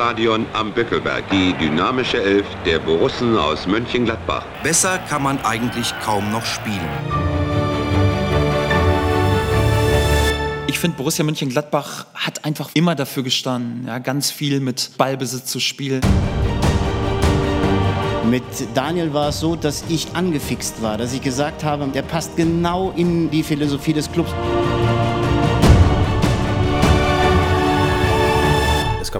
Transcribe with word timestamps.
Stadion 0.00 0.46
am 0.54 0.72
Bückelberg. 0.72 1.28
Die 1.28 1.52
dynamische 1.60 2.22
Elf 2.22 2.46
der 2.64 2.78
Borussen 2.78 3.36
aus 3.36 3.66
Mönchengladbach. 3.66 4.46
Besser 4.62 4.96
kann 4.96 5.22
man 5.22 5.38
eigentlich 5.44 5.92
kaum 6.02 6.32
noch 6.32 6.46
spielen. 6.46 6.88
Ich 10.68 10.78
finde, 10.78 10.96
Borussia 10.96 11.22
Mönchengladbach 11.22 12.06
hat 12.14 12.46
einfach 12.46 12.70
immer 12.72 12.94
dafür 12.94 13.24
gestanden, 13.24 13.88
ja, 13.88 13.98
ganz 13.98 14.30
viel 14.30 14.60
mit 14.60 14.92
Ballbesitz 14.96 15.44
zu 15.44 15.60
spielen. 15.60 16.00
Mit 18.30 18.42
Daniel 18.72 19.12
war 19.12 19.28
es 19.28 19.40
so, 19.40 19.54
dass 19.54 19.84
ich 19.90 20.06
angefixt 20.14 20.80
war, 20.80 20.96
dass 20.96 21.12
ich 21.12 21.20
gesagt 21.20 21.62
habe, 21.62 21.86
der 21.88 22.02
passt 22.02 22.38
genau 22.38 22.94
in 22.96 23.30
die 23.30 23.42
Philosophie 23.42 23.92
des 23.92 24.10
Clubs. 24.10 24.32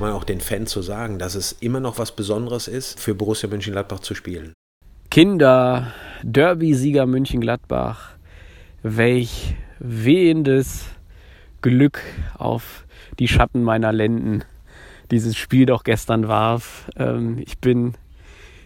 Kann 0.00 0.08
man 0.08 0.16
auch 0.16 0.24
den 0.24 0.40
Fans 0.40 0.70
so 0.70 0.80
sagen, 0.80 1.18
dass 1.18 1.34
es 1.34 1.52
immer 1.60 1.78
noch 1.78 1.98
was 1.98 2.12
Besonderes 2.12 2.68
ist, 2.68 2.98
für 2.98 3.14
Borussia 3.14 3.50
Mönchengladbach 3.50 4.00
zu 4.00 4.14
spielen. 4.14 4.54
Kinder, 5.10 5.92
Derby-Sieger 6.22 7.04
Mönchengladbach, 7.04 8.12
welch 8.82 9.56
wehendes 9.78 10.86
Glück 11.60 12.00
auf 12.38 12.86
die 13.18 13.28
Schatten 13.28 13.62
meiner 13.62 13.92
Lenden 13.92 14.42
dieses 15.10 15.36
Spiel 15.36 15.66
doch 15.66 15.84
gestern 15.84 16.28
warf. 16.28 16.88
Ähm, 16.96 17.36
ich 17.44 17.58
bin 17.58 17.92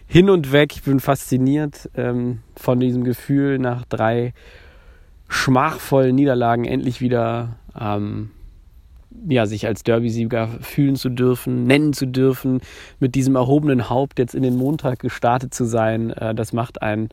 hin 0.07 0.29
und 0.29 0.53
weg, 0.53 0.71
ich 0.73 0.83
bin 0.83 1.01
fasziniert 1.01 1.89
ähm, 1.95 2.39
von 2.55 2.79
diesem 2.79 3.03
Gefühl, 3.03 3.59
nach 3.59 3.83
drei 3.83 4.33
schmachvollen 5.27 6.15
Niederlagen 6.15 6.63
endlich 6.63 7.01
wieder 7.01 7.57
ähm, 7.77 8.31
ja, 9.27 9.45
sich 9.45 9.67
als 9.67 9.83
Derby-Sieger 9.83 10.47
fühlen 10.61 10.95
zu 10.95 11.09
dürfen, 11.09 11.65
nennen 11.65 11.93
zu 11.93 12.05
dürfen, 12.05 12.61
mit 12.99 13.15
diesem 13.15 13.35
erhobenen 13.35 13.89
Haupt 13.89 14.19
jetzt 14.19 14.35
in 14.35 14.43
den 14.43 14.55
Montag 14.55 14.99
gestartet 14.99 15.53
zu 15.53 15.65
sein. 15.65 16.11
Äh, 16.11 16.35
das 16.35 16.53
macht 16.53 16.81
einen 16.81 17.09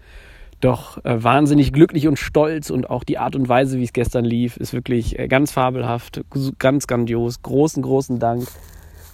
doch 0.61 1.05
äh, 1.05 1.23
wahnsinnig 1.23 1.73
glücklich 1.73 2.07
und 2.09 2.19
stolz 2.19 2.71
und 2.71 2.89
auch 2.89 3.05
die 3.05 3.19
Art 3.19 3.35
und 3.37 3.49
Weise, 3.49 3.79
wie 3.79 3.85
es 3.85 3.93
gestern 3.93 4.25
lief, 4.25 4.57
ist 4.57 4.73
wirklich 4.73 5.19
äh, 5.19 5.29
ganz 5.29 5.53
fabelhaft, 5.53 6.23
ganz 6.59 6.87
grandios. 6.87 7.43
Großen, 7.43 7.83
großen 7.83 8.19
Dank 8.19 8.47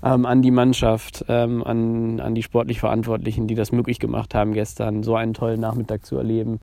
ähm, 0.03 0.27
an 0.27 0.43
die 0.43 0.51
Mannschaft, 0.51 1.25
ähm, 1.29 1.65
an, 1.65 2.21
an 2.21 2.35
die 2.35 2.43
sportlich 2.43 2.81
Verantwortlichen, 2.81 3.47
die 3.47 3.55
das 3.55 3.73
möglich 3.73 3.99
gemacht 3.99 4.35
haben, 4.35 4.53
gestern 4.53 5.03
so 5.03 5.17
einen 5.17 5.35
tollen 5.35 5.61
Nachmittag 5.61 6.05
zu 6.05 6.17
erleben. 6.17 6.61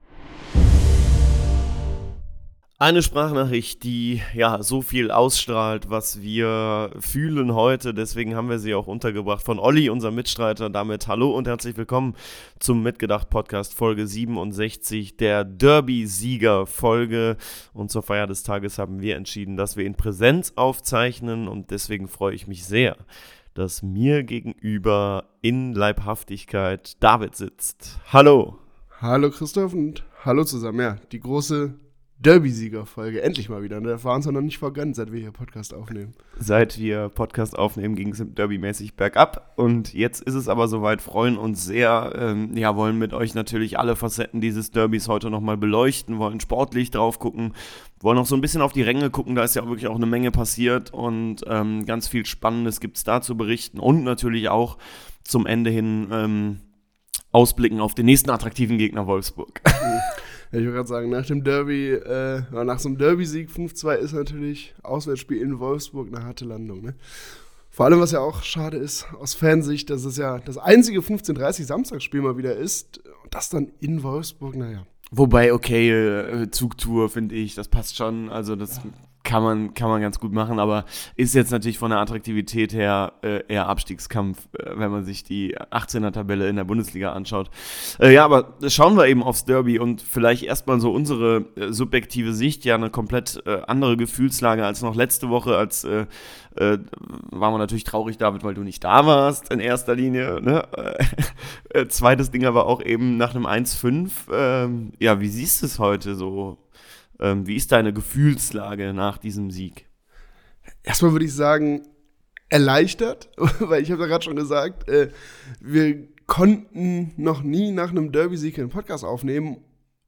Eine 2.78 3.02
Sprachnachricht, 3.02 3.84
die 3.86 4.22
ja 4.34 4.62
so 4.62 4.82
viel 4.82 5.10
ausstrahlt, 5.10 5.90
was 5.90 6.22
wir 6.22 6.92
fühlen 7.00 7.54
heute. 7.54 7.94
Deswegen 7.94 8.36
haben 8.36 8.50
wir 8.50 8.60
sie 8.60 8.76
auch 8.76 8.88
untergebracht 8.88 9.46
von 9.46 9.60
Olli, 9.60 9.90
unserem 9.90 10.16
Mitstreiter. 10.16 10.70
Damit 10.70 11.08
hallo 11.08 11.32
und 11.32 11.48
herzlich 11.48 11.78
willkommen 11.78 12.16
zum 12.60 12.84
Mitgedacht 12.84 13.30
Podcast 13.30 13.74
Folge 13.74 14.06
67, 14.06 15.16
der 15.16 15.46
Derby-Sieger 15.46 16.66
Folge. 16.66 17.38
Und 17.74 17.92
zur 17.92 18.04
Feier 18.04 18.28
des 18.28 18.44
Tages 18.44 18.78
haben 18.78 19.00
wir 19.00 19.16
entschieden, 19.16 19.56
dass 19.56 19.78
wir 19.78 19.86
in 19.86 19.96
Präsenz 19.96 20.52
aufzeichnen. 20.58 21.48
Und 21.48 21.72
deswegen 21.72 22.10
freue 22.10 22.36
ich 22.36 22.46
mich 22.46 22.66
sehr, 22.66 22.98
dass 23.54 23.84
mir 23.84 24.24
gegenüber 24.24 25.30
in 25.42 25.72
Leibhaftigkeit 25.72 27.02
David 27.02 27.38
sitzt. 27.38 28.02
Hallo. 28.12 28.58
Hallo 29.00 29.30
Christoph 29.30 29.74
und 29.74 30.04
hallo 30.26 30.44
zusammen. 30.44 30.82
Ja, 30.82 30.98
die 31.14 31.22
große 31.22 31.76
Derby-Sieger-Folge. 32.20 33.22
Endlich 33.22 33.50
mal 33.50 33.62
wieder. 33.62 33.82
Ne? 33.82 33.90
Das 33.90 34.04
war 34.06 34.16
uns 34.16 34.26
ja 34.26 34.32
noch 34.32 34.42
nicht 34.42 34.58
vergönnt, 34.58 34.96
seit 34.96 35.12
wir 35.12 35.20
hier 35.20 35.32
Podcast 35.32 35.74
aufnehmen. 35.74 36.14
Seit 36.40 36.80
wir 36.80 37.10
Podcast 37.10 37.58
aufnehmen, 37.58 37.96
ging 37.96 38.12
es 38.12 38.24
Derby-mäßig 38.24 38.96
bergab. 38.96 39.54
Und 39.58 39.94
jetzt 39.94 40.24
ist 40.24 40.34
es 40.34 40.48
aber 40.48 40.68
soweit, 40.68 41.02
freuen 41.02 41.38
uns 41.38 41.66
sehr. 41.66 42.14
Ähm, 42.18 42.56
ja, 42.56 42.76
wollen 42.76 42.98
mit 42.98 43.14
euch 43.14 43.36
natürlich 43.36 43.78
alle 43.78 43.96
Facetten 43.96 44.40
dieses 44.40 44.72
Derbys 44.72 45.08
heute 45.08 45.30
nochmal 45.30 45.58
beleuchten, 45.58 46.18
wollen 46.18 46.40
sportlich 46.40 46.90
drauf 46.90 47.20
gucken, 47.20 47.54
wollen 48.00 48.18
noch 48.18 48.26
so 48.26 48.36
ein 48.36 48.42
bisschen 48.42 48.62
auf 48.62 48.72
die 48.72 48.82
Ränge 48.82 49.10
gucken. 49.10 49.36
Da 49.36 49.44
ist 49.44 49.56
ja 49.56 49.64
auch 49.64 49.68
wirklich 49.68 49.88
auch 49.88 49.96
eine 49.96 50.06
Menge 50.06 50.32
passiert 50.32 50.94
und 50.94 51.44
ähm, 51.48 51.86
ganz 51.86 52.08
viel 52.08 52.26
Spannendes 52.26 52.80
gibt 52.80 52.96
es 52.98 53.04
da 53.04 53.22
zu 53.22 53.36
berichten. 53.36 53.78
Und 53.78 54.04
natürlich 54.04 54.48
auch 54.48 54.78
zum 55.26 55.46
Ende 55.46 55.70
hin 55.70 56.08
ähm, 56.12 56.60
ausblicken 57.32 57.82
auf 57.82 57.94
den 57.94 58.06
nächsten 58.06 58.30
attraktiven 58.30 58.78
Gegner 58.78 59.06
Wolfsburg. 59.06 59.62
Ja, 59.68 60.02
ich 60.52 60.60
würde 60.60 60.74
gerade 60.74 60.88
sagen, 60.88 61.10
nach 61.10 61.26
dem 61.26 61.44
Derby, 61.44 61.92
äh, 61.92 62.42
nach 62.52 62.80
so 62.80 62.90
einem 62.90 62.98
Derby-Sieg 62.98 63.50
5-2 63.50 63.96
ist 63.96 64.14
natürlich 64.14 64.74
Auswärtsspiel 64.84 65.42
in 65.42 65.60
Wolfsburg 65.60 66.08
eine 66.08 66.24
harte 66.24 66.46
Landung. 66.46 66.82
Ne? 66.82 66.96
Vor 67.76 67.86
allem, 67.86 68.00
was 68.00 68.12
ja 68.12 68.22
auch 68.22 68.42
schade 68.44 68.78
ist, 68.78 69.06
aus 69.20 69.34
Fansicht, 69.34 69.90
dass 69.90 70.06
es 70.06 70.16
ja 70.16 70.40
das 70.40 70.58
einzige 70.58 71.02
15:30 71.02 71.66
Samstagsspiel 71.66 72.22
mal 72.22 72.38
wieder 72.38 72.56
ist. 72.56 73.02
Und 73.24 73.34
das 73.34 73.50
dann 73.50 73.72
in 73.82 74.02
Wolfsburg, 74.02 74.56
naja. 74.56 74.86
Wobei, 75.12 75.54
okay, 75.54 75.92
äh, 75.92 76.50
Zugtour 76.52 77.10
finde 77.10 77.36
ich, 77.36 77.54
das 77.54 77.68
passt 77.68 77.98
schon. 77.98 78.30
Also, 78.30 78.56
das 78.56 78.80
kann 79.26 79.44
man, 79.44 79.74
kann 79.74 79.90
man 79.90 80.02
ganz 80.02 80.20
gut 80.20 80.32
machen, 80.32 80.60
aber 80.60 80.86
ist 81.18 81.36
jetzt 81.36 81.52
natürlich 81.52 81.78
von 81.78 81.90
der 81.90 82.00
Attraktivität 82.00 82.74
her 82.74 83.14
äh, 83.22 83.44
eher 83.48 83.68
Abstiegskampf, 83.68 84.48
äh, 84.58 84.72
wenn 84.78 84.92
man 84.92 85.04
sich 85.04 85.26
die 85.26 85.58
18er-Tabelle 85.58 86.48
in 86.48 86.56
der 86.56 86.64
Bundesliga 86.64 87.12
anschaut. 87.12 87.50
Äh, 88.00 88.14
ja, 88.14 88.24
aber 88.24 88.54
schauen 88.68 88.96
wir 88.96 89.08
eben 89.08 89.24
aufs 89.24 89.44
Derby 89.44 89.80
und 89.80 90.02
vielleicht 90.02 90.44
erstmal 90.44 90.80
so 90.80 90.92
unsere 90.92 91.46
äh, 91.58 91.74
subjektive 91.74 92.34
Sicht, 92.34 92.64
ja, 92.64 92.76
eine 92.76 92.90
komplett 92.90 93.44
äh, 93.46 93.62
andere 93.68 93.98
Gefühlslage 93.98 94.66
als 94.66 94.82
noch 94.82 94.96
letzte 94.96 95.30
Woche, 95.30 95.58
als 95.58 95.84
äh, 95.84 96.06
äh, 96.56 96.78
waren 97.32 97.54
wir 97.54 97.58
natürlich 97.58 97.84
traurig, 97.84 98.18
David, 98.18 98.44
weil 98.44 98.54
du 98.54 98.62
nicht 98.62 98.84
da 98.84 99.06
warst 99.06 99.52
in 99.52 99.60
erster 99.60 99.96
Linie. 99.96 100.40
Ne? 100.42 100.64
Äh, 101.70 101.88
zweites 101.88 102.32
Ding 102.32 102.46
aber 102.46 102.68
auch 102.68 102.82
eben 102.82 103.18
nach 103.18 103.36
einem 103.36 103.46
1-5. 103.46 104.10
Ähm, 104.32 104.94
ja, 104.98 105.20
wie 105.20 105.28
siehst 105.28 105.62
du 105.62 105.66
es 105.66 105.78
heute 105.78 106.16
so? 106.16 106.58
Ähm, 107.20 107.48
wie 107.48 107.56
ist 107.56 107.72
deine 107.72 107.94
Gefühlslage 107.94 108.94
nach 108.94 109.18
diesem 109.18 109.52
Sieg? 109.52 109.88
Erstmal 110.84 111.12
würde 111.12 111.26
ich 111.26 111.34
sagen, 111.34 111.88
erleichtert, 112.50 113.30
weil 113.60 113.82
ich 113.82 113.92
habe 113.92 114.04
ja 114.04 114.08
gerade 114.08 114.24
schon 114.24 114.36
gesagt, 114.36 114.88
äh, 114.88 115.10
wir 115.60 116.08
konnten 116.26 117.14
noch 117.18 117.44
nie 117.44 117.72
nach 117.72 117.92
einem 117.92 118.12
Derby-Sieg 118.12 118.58
einen 118.60 118.70
Podcast 118.70 119.04
aufnehmen. 119.04 119.58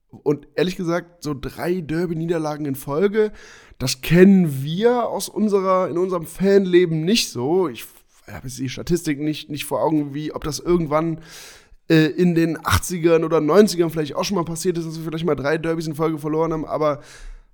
Und 0.10 0.48
ehrlich 0.56 0.78
gesagt, 0.78 1.24
so 1.24 1.36
drei 1.40 1.82
Derby-Niederlagen 1.82 2.66
in 2.66 2.76
Folge, 2.76 3.32
das 3.78 4.02
kennen 4.02 4.64
wir 4.64 5.08
aus 5.10 5.30
unserer, 5.30 5.90
in 5.90 5.98
unserem 5.98 6.26
Fanleben 6.26 7.02
nicht 7.02 7.30
so. 7.30 7.68
Ich 7.68 7.86
habe 8.26 8.48
jetzt 8.48 8.58
die 8.58 8.70
Statistik 8.70 9.20
nicht, 9.20 9.50
nicht 9.50 9.66
vor 9.66 9.84
Augen, 9.84 10.14
wie 10.14 10.34
ob 10.34 10.44
das 10.44 10.60
irgendwann 10.60 11.20
äh, 11.90 12.08
in 12.08 12.36
den 12.36 12.58
80ern 12.58 13.24
oder 13.24 13.38
90ern 13.38 13.90
vielleicht 13.90 14.16
auch 14.16 14.24
schon 14.24 14.36
mal 14.36 14.46
passiert 14.46 14.78
ist, 14.78 14.88
dass 14.88 14.98
wir 14.98 15.06
vielleicht 15.06 15.26
mal 15.26 15.36
drei 15.36 15.58
Derbys 15.58 15.88
in 15.88 15.96
Folge 15.96 16.18
verloren 16.18 16.54
haben, 16.54 16.66
aber 16.66 17.02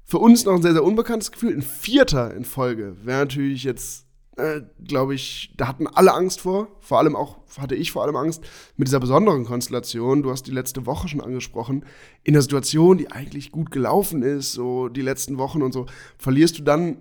für 0.05 0.17
uns 0.19 0.45
noch 0.45 0.53
ein 0.53 0.61
sehr, 0.61 0.73
sehr 0.73 0.83
unbekanntes 0.83 1.31
Gefühl. 1.31 1.53
Ein 1.53 1.61
Vierter 1.61 2.33
in 2.33 2.45
Folge 2.45 2.95
wäre 3.03 3.19
natürlich 3.19 3.63
jetzt, 3.63 4.05
äh, 4.37 4.61
glaube 4.85 5.15
ich, 5.15 5.53
da 5.57 5.67
hatten 5.67 5.87
alle 5.87 6.13
Angst 6.13 6.41
vor. 6.41 6.67
Vor 6.81 6.99
allem 6.99 7.15
auch, 7.15 7.37
hatte 7.57 7.75
ich 7.75 7.91
vor 7.91 8.03
allem 8.03 8.15
Angst 8.15 8.43
mit 8.75 8.87
dieser 8.87 8.99
besonderen 8.99 9.45
Konstellation. 9.45 10.23
Du 10.23 10.31
hast 10.31 10.43
die 10.43 10.51
letzte 10.51 10.85
Woche 10.85 11.07
schon 11.07 11.21
angesprochen. 11.21 11.85
In 12.23 12.33
der 12.33 12.41
Situation, 12.41 12.97
die 12.97 13.11
eigentlich 13.11 13.51
gut 13.51 13.71
gelaufen 13.71 14.23
ist, 14.23 14.51
so 14.53 14.89
die 14.89 15.01
letzten 15.01 15.37
Wochen 15.37 15.61
und 15.61 15.71
so, 15.71 15.85
verlierst 16.17 16.59
du 16.59 16.63
dann 16.63 16.97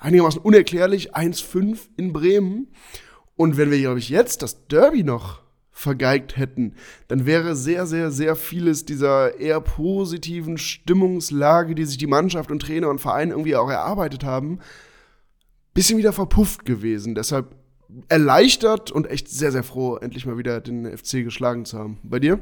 einigermaßen 0.00 0.40
unerklärlich 0.40 1.14
1-5 1.14 1.78
in 1.96 2.12
Bremen. 2.12 2.68
Und 3.36 3.58
wenn 3.58 3.70
wir, 3.70 3.78
glaube 3.78 3.98
ich, 3.98 4.08
jetzt 4.08 4.42
das 4.42 4.66
Derby 4.66 5.02
noch 5.02 5.45
vergeigt 5.76 6.38
hätten, 6.38 6.74
dann 7.06 7.26
wäre 7.26 7.54
sehr, 7.54 7.86
sehr, 7.86 8.10
sehr 8.10 8.34
vieles 8.34 8.86
dieser 8.86 9.38
eher 9.38 9.60
positiven 9.60 10.56
Stimmungslage, 10.56 11.74
die 11.74 11.84
sich 11.84 11.98
die 11.98 12.06
Mannschaft 12.06 12.50
und 12.50 12.62
Trainer 12.62 12.88
und 12.88 12.98
Verein 12.98 13.30
irgendwie 13.30 13.56
auch 13.56 13.68
erarbeitet 13.68 14.24
haben, 14.24 14.60
bisschen 15.74 15.98
wieder 15.98 16.14
verpufft 16.14 16.64
gewesen. 16.64 17.14
Deshalb 17.14 17.54
erleichtert 18.08 18.90
und 18.90 19.06
echt 19.10 19.28
sehr, 19.28 19.52
sehr 19.52 19.62
froh, 19.62 19.96
endlich 19.96 20.24
mal 20.24 20.38
wieder 20.38 20.62
den 20.62 20.96
FC 20.96 21.22
geschlagen 21.22 21.66
zu 21.66 21.78
haben. 21.78 21.98
Bei 22.02 22.20
dir? 22.20 22.40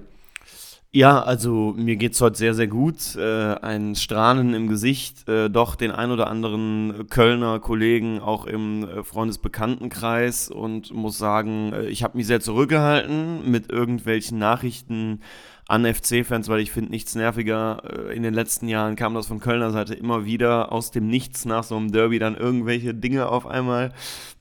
Ja, 0.97 1.21
also 1.25 1.75
mir 1.77 1.97
geht's 1.97 2.21
heute 2.21 2.39
sehr, 2.39 2.55
sehr 2.55 2.69
gut. 2.69 3.17
Äh, 3.17 3.57
ein 3.57 3.97
Strahlen 3.97 4.55
im 4.55 4.69
Gesicht, 4.69 5.29
äh, 5.29 5.51
doch 5.51 5.75
den 5.75 5.91
ein 5.91 6.13
oder 6.13 6.29
anderen 6.29 7.09
Kölner 7.11 7.59
Kollegen 7.59 8.21
auch 8.21 8.47
im 8.47 8.85
äh, 8.85 9.03
Freundesbekanntenkreis 9.03 10.51
und 10.51 10.93
muss 10.95 11.19
sagen, 11.19 11.73
äh, 11.73 11.87
ich 11.87 12.05
habe 12.05 12.17
mich 12.17 12.29
sehr 12.29 12.39
zurückgehalten 12.39 13.51
mit 13.51 13.73
irgendwelchen 13.73 14.39
Nachrichten 14.39 15.19
an 15.67 15.87
FC-Fans, 15.87 16.49
weil 16.49 16.61
ich 16.61 16.71
finde 16.71 16.91
nichts 16.91 17.15
nerviger. 17.15 17.83
Äh, 17.85 18.17
in 18.17 18.23
den 18.23 18.35
letzten 18.35 18.69
Jahren 18.69 18.97
kam 18.97 19.15
das 19.15 19.27
von 19.27 19.41
Kölner 19.41 19.71
Seite 19.71 19.95
immer 19.95 20.25
wieder 20.25 20.73
aus 20.73 20.91
dem 20.91 21.07
Nichts 21.07 21.45
nach 21.45 21.65
so 21.65 21.77
einem 21.77 21.91
Derby 21.91 22.19
dann 22.19 22.37
irgendwelche 22.37 22.95
Dinge 22.95 23.29
auf 23.29 23.47
einmal. 23.47 23.93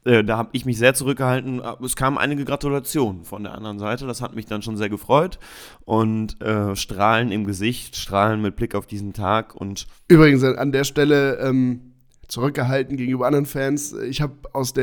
Äh, 0.03 0.23
da 0.23 0.37
habe 0.37 0.49
ich 0.51 0.65
mich 0.65 0.77
sehr 0.77 0.93
zurückgehalten. 0.93 1.61
Es 1.83 1.95
kamen 1.95 2.17
einige 2.17 2.43
Gratulationen 2.43 3.23
von 3.23 3.43
der 3.43 3.53
anderen 3.53 3.79
Seite. 3.79 4.05
Das 4.05 4.21
hat 4.21 4.35
mich 4.35 4.47
dann 4.47 4.61
schon 4.61 4.75
sehr 4.75 4.89
gefreut. 4.89 5.39
Und 5.85 6.41
äh, 6.41 6.75
Strahlen 6.75 7.31
im 7.31 7.45
Gesicht, 7.45 7.95
Strahlen 7.95 8.41
mit 8.41 8.55
Blick 8.57 8.75
auf 8.75 8.85
diesen 8.85 9.13
Tag. 9.13 9.55
Und 9.55 9.87
Übrigens 10.07 10.43
an 10.43 10.71
der 10.71 10.83
Stelle. 10.83 11.39
Ähm 11.39 11.89
zurückgehalten 12.29 12.97
gegenüber 12.97 13.27
anderen 13.27 13.45
Fans. 13.45 13.93
Ich 13.93 14.21
habe 14.21 14.33
aus 14.53 14.73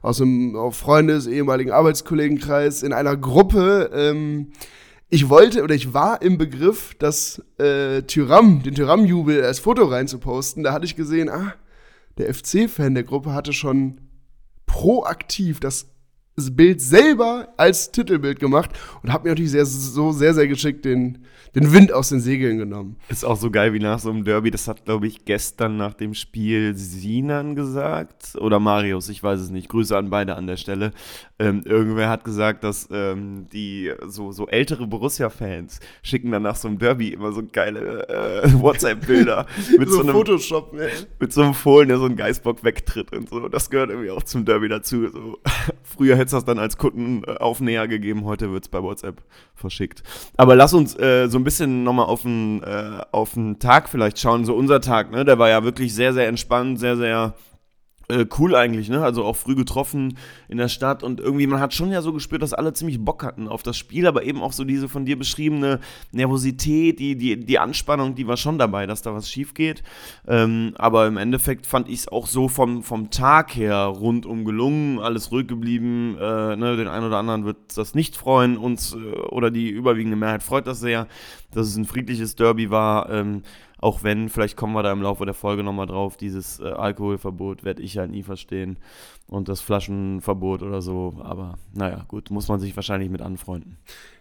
aus 0.00 0.22
einem 0.22 0.56
Freundes 0.72 1.26
ehemaligen 1.26 1.70
Arbeitskollegenkreis 1.70 2.82
in 2.82 2.94
einer 2.94 3.16
Gruppe 3.16 3.90
ähm, 3.92 4.52
ich 5.08 5.28
wollte 5.28 5.62
oder 5.62 5.74
ich 5.74 5.94
war 5.94 6.22
im 6.22 6.36
Begriff, 6.36 6.94
das 6.98 7.42
äh, 7.58 8.02
Tyram, 8.02 8.62
den 8.62 8.74
Tyram-Jubel 8.74 9.44
als 9.44 9.60
Foto 9.60 9.84
reinzuposten. 9.84 10.64
Da 10.64 10.72
hatte 10.72 10.84
ich 10.84 10.96
gesehen, 10.96 11.28
ah, 11.28 11.54
der 12.18 12.32
FC-Fan 12.34 12.94
der 12.94 13.04
Gruppe 13.04 13.32
hatte 13.32 13.52
schon 13.52 14.00
proaktiv 14.66 15.60
das 15.60 15.86
Bild 16.36 16.80
selber 16.80 17.54
als 17.56 17.92
Titelbild 17.92 18.40
gemacht 18.40 18.70
und 19.02 19.12
hat 19.12 19.24
mir 19.24 19.30
natürlich 19.30 19.52
sehr, 19.52 19.64
so 19.64 20.12
sehr, 20.12 20.34
sehr 20.34 20.48
geschickt 20.48 20.84
den, 20.84 21.24
den 21.56 21.72
Wind 21.72 21.90
aus 21.90 22.10
den 22.10 22.20
Segeln 22.20 22.58
genommen. 22.58 22.96
Ist 23.08 23.24
auch 23.24 23.36
so 23.36 23.50
geil 23.50 23.72
wie 23.72 23.78
nach 23.78 23.98
so 23.98 24.10
einem 24.10 24.24
Derby. 24.24 24.50
Das 24.50 24.68
hat, 24.68 24.84
glaube 24.84 25.06
ich, 25.06 25.24
gestern 25.24 25.78
nach 25.78 25.94
dem 25.94 26.12
Spiel 26.12 26.76
Sinan 26.76 27.54
gesagt 27.54 28.36
oder 28.38 28.60
Marius, 28.60 29.08
ich 29.08 29.22
weiß 29.22 29.40
es 29.40 29.48
nicht. 29.48 29.70
Grüße 29.70 29.96
an 29.96 30.10
beide 30.10 30.36
an 30.36 30.46
der 30.46 30.58
Stelle. 30.58 30.92
Ähm, 31.38 31.62
irgendwer 31.64 32.10
hat 32.10 32.24
gesagt, 32.24 32.62
dass 32.62 32.88
ähm, 32.90 33.46
die 33.52 33.90
so, 34.06 34.32
so 34.32 34.46
ältere 34.48 34.86
Borussia-Fans 34.86 35.80
schicken 36.02 36.30
dann 36.30 36.42
nach 36.42 36.56
so 36.56 36.68
einem 36.68 36.78
Derby 36.78 37.08
immer 37.08 37.32
so 37.32 37.42
geile 37.50 38.08
äh, 38.08 38.52
WhatsApp-Bilder 38.60 39.46
mit 39.78 39.88
so, 39.88 39.96
so 39.96 40.00
einem 40.02 40.12
Photoshop, 40.12 40.74
ne? 40.74 40.88
mit 41.18 41.32
so 41.32 41.42
einem 41.42 41.54
Fohlen, 41.54 41.88
der 41.88 41.98
so 41.98 42.04
einen 42.04 42.16
Geißbock 42.16 42.64
wegtritt 42.64 43.12
und 43.16 43.30
so. 43.30 43.48
Das 43.48 43.70
gehört 43.70 43.90
irgendwie 43.90 44.10
auch 44.10 44.22
zum 44.22 44.44
Derby 44.44 44.68
dazu. 44.68 45.08
So. 45.08 45.38
Früher 45.82 46.16
hätte 46.16 46.26
es 46.26 46.32
das 46.32 46.44
dann 46.44 46.58
als 46.58 46.76
Kundenaufnäher 46.76 47.88
gegeben, 47.88 48.24
heute 48.24 48.52
wird 48.52 48.64
es 48.64 48.68
bei 48.68 48.82
WhatsApp 48.82 49.22
verschickt. 49.54 50.02
Aber 50.36 50.54
lass 50.54 50.74
uns 50.74 50.98
äh, 50.98 51.28
so 51.28 51.38
ein 51.38 51.45
bisschen 51.46 51.82
nochmal 51.82 52.06
auf 52.06 52.22
den, 52.22 52.62
äh, 52.62 53.00
auf 53.12 53.32
den 53.32 53.58
Tag 53.58 53.88
vielleicht 53.88 54.18
schauen. 54.18 54.44
So 54.44 54.54
unser 54.54 54.82
Tag, 54.82 55.10
ne? 55.10 55.24
Der 55.24 55.38
war 55.38 55.48
ja 55.48 55.64
wirklich 55.64 55.94
sehr, 55.94 56.12
sehr 56.12 56.28
entspannt, 56.28 56.78
sehr, 56.78 56.98
sehr 56.98 57.34
äh, 58.08 58.26
cool 58.38 58.54
eigentlich, 58.54 58.88
ne? 58.88 59.02
Also 59.02 59.24
auch 59.24 59.36
früh 59.36 59.54
getroffen 59.54 60.16
in 60.48 60.58
der 60.58 60.68
Stadt 60.68 61.02
und 61.02 61.20
irgendwie, 61.20 61.46
man 61.46 61.60
hat 61.60 61.74
schon 61.74 61.90
ja 61.90 62.02
so 62.02 62.12
gespürt, 62.12 62.42
dass 62.42 62.52
alle 62.52 62.72
ziemlich 62.72 63.04
Bock 63.04 63.24
hatten 63.24 63.48
auf 63.48 63.62
das 63.62 63.76
Spiel, 63.76 64.06
aber 64.06 64.22
eben 64.22 64.42
auch 64.42 64.52
so 64.52 64.64
diese 64.64 64.88
von 64.88 65.04
dir 65.04 65.18
beschriebene 65.18 65.80
Nervosität, 66.12 66.98
die, 67.00 67.16
die, 67.16 67.38
die 67.38 67.58
Anspannung, 67.58 68.14
die 68.14 68.26
war 68.26 68.36
schon 68.36 68.58
dabei, 68.58 68.86
dass 68.86 69.02
da 69.02 69.12
was 69.14 69.30
schief 69.30 69.54
geht. 69.54 69.82
Ähm, 70.28 70.74
aber 70.76 71.06
im 71.06 71.16
Endeffekt 71.16 71.66
fand 71.66 71.88
ich 71.88 72.00
es 72.00 72.08
auch 72.08 72.26
so 72.26 72.48
vom, 72.48 72.82
vom 72.82 73.10
Tag 73.10 73.56
her 73.56 73.76
rundum 73.86 74.44
gelungen, 74.44 75.00
alles 75.00 75.32
ruhig 75.32 75.48
geblieben. 75.48 76.16
Äh, 76.20 76.56
ne? 76.56 76.76
Den 76.76 76.88
einen 76.88 77.06
oder 77.06 77.18
anderen 77.18 77.44
wird 77.44 77.56
das 77.76 77.94
nicht 77.94 78.16
freuen, 78.16 78.56
uns 78.56 78.94
äh, 78.94 78.96
oder 78.96 79.50
die 79.50 79.68
überwiegende 79.68 80.16
Mehrheit 80.16 80.42
freut 80.42 80.66
das 80.66 80.80
sehr, 80.80 81.08
dass 81.56 81.68
es 81.68 81.76
ein 81.76 81.86
friedliches 81.86 82.36
Derby 82.36 82.70
war. 82.70 83.10
Ähm, 83.10 83.42
auch 83.78 84.02
wenn, 84.02 84.28
vielleicht 84.28 84.56
kommen 84.56 84.74
wir 84.74 84.82
da 84.82 84.92
im 84.92 85.02
Laufe 85.02 85.24
der 85.24 85.34
Folge 85.34 85.62
nochmal 85.62 85.86
drauf, 85.86 86.16
dieses 86.16 86.60
äh, 86.60 86.64
Alkoholverbot 86.64 87.64
werde 87.64 87.82
ich 87.82 87.98
halt 87.98 88.10
nie 88.10 88.22
verstehen. 88.22 88.78
Und 89.28 89.48
das 89.48 89.60
Flaschenverbot 89.60 90.62
oder 90.62 90.82
so. 90.82 91.18
Aber 91.22 91.58
naja, 91.72 92.04
gut, 92.08 92.30
muss 92.30 92.48
man 92.48 92.60
sich 92.60 92.76
wahrscheinlich 92.76 93.10
mit 93.10 93.22
anfreunden. 93.22 93.76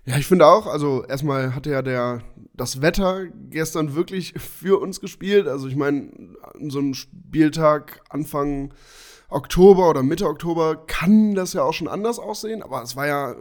Ja, 0.06 0.18
ich 0.18 0.26
finde 0.26 0.48
auch, 0.48 0.66
also 0.66 1.04
erstmal 1.06 1.54
hatte 1.56 1.72
ja 1.72 1.82
der, 1.82 2.22
das 2.54 2.82
Wetter 2.82 3.26
gestern 3.50 3.96
wirklich 3.96 4.34
für 4.40 4.80
uns 4.80 5.00
gespielt. 5.00 5.48
Also 5.48 5.68
ich 5.68 5.76
meine, 5.76 6.10
so 6.68 6.80
ein 6.80 6.94
Spieltag 6.94 8.02
Anfang 8.10 8.74
Oktober 9.30 9.90
oder 9.90 10.04
Mitte 10.04 10.28
Oktober 10.28 10.76
kann 10.88 11.36
das 11.36 11.54
ja 11.54 11.64
auch 11.64 11.74
schon 11.74 11.88
anders 11.88 12.20
aussehen, 12.20 12.62
aber 12.62 12.82
es 12.84 12.96
war 12.96 13.08
ja, 13.08 13.36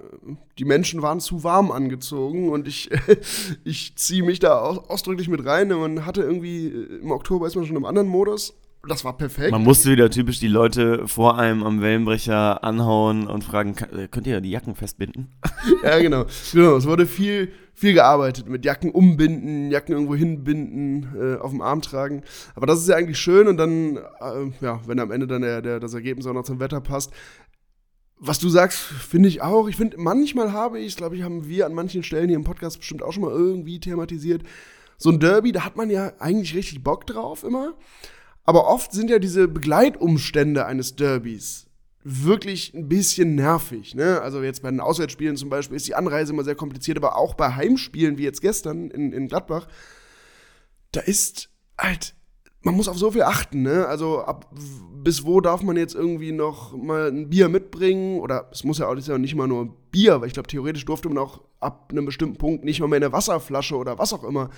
die 0.58 0.64
Menschen 0.64 1.02
waren 1.02 1.20
zu 1.20 1.44
warm 1.44 1.70
angezogen 1.70 2.48
und 2.48 2.66
ich, 2.66 2.90
ich 3.64 3.96
ziehe 3.96 4.22
mich 4.22 4.38
da 4.38 4.60
ausdrücklich 4.60 5.28
mit 5.28 5.44
rein. 5.44 5.68
Man 5.68 6.06
hatte 6.06 6.22
irgendwie, 6.22 6.68
im 6.68 7.10
Oktober 7.10 7.46
ist 7.46 7.56
man 7.56 7.66
schon 7.66 7.76
im 7.76 7.84
anderen 7.84 8.08
Modus, 8.08 8.54
das 8.88 9.04
war 9.04 9.16
perfekt. 9.16 9.50
Man 9.50 9.62
musste 9.62 9.90
wieder 9.90 10.10
typisch 10.10 10.40
die 10.40 10.48
Leute 10.48 11.06
vor 11.08 11.38
einem 11.38 11.62
am 11.62 11.80
Wellenbrecher 11.80 12.62
anhauen 12.62 13.26
und 13.26 13.42
fragen, 13.42 13.74
äh, 13.96 14.08
könnt 14.08 14.26
ihr 14.26 14.40
die 14.40 14.50
Jacken 14.50 14.74
festbinden? 14.74 15.32
ja, 15.82 15.98
genau. 15.98 16.26
Genau, 16.52 16.76
es 16.76 16.86
wurde 16.86 17.06
viel, 17.06 17.52
viel 17.74 17.92
gearbeitet 17.92 18.48
mit 18.48 18.64
Jacken 18.64 18.90
umbinden, 18.90 19.70
Jacken 19.70 19.92
irgendwo 19.92 20.14
hinbinden, 20.14 21.08
äh, 21.20 21.36
auf 21.40 21.50
dem 21.50 21.60
Arm 21.60 21.82
tragen. 21.82 22.22
Aber 22.54 22.66
das 22.66 22.80
ist 22.80 22.88
ja 22.88 22.96
eigentlich 22.96 23.18
schön 23.18 23.48
und 23.48 23.56
dann, 23.56 23.96
äh, 23.96 24.50
ja, 24.60 24.80
wenn 24.86 25.00
am 25.00 25.10
Ende 25.10 25.26
dann 25.26 25.42
der, 25.42 25.60
der, 25.60 25.80
das 25.80 25.92
Ergebnis 25.92 26.26
auch 26.26 26.32
noch 26.32 26.44
zum 26.44 26.60
Wetter 26.60 26.80
passt. 26.80 27.12
Was 28.18 28.38
du 28.38 28.48
sagst, 28.48 28.78
finde 28.78 29.28
ich 29.28 29.42
auch. 29.42 29.68
Ich 29.68 29.76
finde, 29.76 29.98
manchmal 29.98 30.52
habe 30.52 30.78
ich, 30.78 30.96
glaube 30.96 31.16
ich, 31.16 31.22
haben 31.22 31.48
wir 31.48 31.66
an 31.66 31.74
manchen 31.74 32.04
Stellen 32.04 32.28
hier 32.28 32.38
im 32.38 32.44
Podcast 32.44 32.78
bestimmt 32.78 33.02
auch 33.02 33.12
schon 33.12 33.24
mal 33.24 33.32
irgendwie 33.32 33.80
thematisiert. 33.80 34.42
So 34.96 35.10
ein 35.10 35.18
Derby, 35.18 35.50
da 35.50 35.64
hat 35.64 35.76
man 35.76 35.90
ja 35.90 36.12
eigentlich 36.20 36.54
richtig 36.54 36.82
Bock 36.84 37.06
drauf 37.06 37.42
immer. 37.42 37.74
Aber 38.44 38.68
oft 38.68 38.92
sind 38.92 39.10
ja 39.10 39.18
diese 39.18 39.48
Begleitumstände 39.48 40.64
eines 40.64 40.94
Derbys 40.96 41.66
wirklich 42.04 42.74
ein 42.74 42.88
bisschen 42.88 43.34
nervig. 43.34 43.94
Ne? 43.94 44.20
Also 44.20 44.42
jetzt 44.42 44.62
bei 44.62 44.70
den 44.70 44.80
Auswärtsspielen 44.80 45.36
zum 45.36 45.48
Beispiel 45.48 45.76
ist 45.76 45.88
die 45.88 45.94
Anreise 45.94 46.32
immer 46.32 46.44
sehr 46.44 46.54
kompliziert, 46.54 46.98
aber 46.98 47.16
auch 47.16 47.34
bei 47.34 47.54
Heimspielen 47.54 48.18
wie 48.18 48.24
jetzt 48.24 48.42
gestern 48.42 48.90
in, 48.90 49.12
in 49.12 49.26
Gladbach, 49.26 49.66
da 50.92 51.00
ist 51.00 51.48
halt 51.78 52.14
man 52.64 52.74
muss 52.74 52.88
auf 52.88 52.98
so 52.98 53.10
viel 53.10 53.22
achten, 53.22 53.62
ne? 53.62 53.86
Also 53.86 54.20
ab 54.20 54.50
bis 55.04 55.26
wo 55.26 55.42
darf 55.42 55.62
man 55.62 55.76
jetzt 55.76 55.94
irgendwie 55.94 56.32
noch 56.32 56.74
mal 56.74 57.08
ein 57.08 57.28
Bier 57.28 57.50
mitbringen? 57.50 58.20
Oder 58.20 58.48
es 58.50 58.64
muss 58.64 58.78
ja 58.78 58.88
auch 58.88 58.94
nicht 58.94 59.34
mal 59.34 59.46
nur 59.46 59.76
Bier, 59.90 60.20
weil 60.20 60.28
ich 60.28 60.32
glaube, 60.32 60.48
theoretisch 60.48 60.86
durfte 60.86 61.08
man 61.08 61.18
auch 61.18 61.42
ab 61.60 61.90
einem 61.92 62.06
bestimmten 62.06 62.38
Punkt 62.38 62.64
nicht 62.64 62.80
mal 62.80 62.88
mehr 62.88 62.96
eine 62.96 63.12
Wasserflasche 63.12 63.76
oder 63.76 63.98
was 63.98 64.14
auch 64.14 64.24
immer 64.24 64.48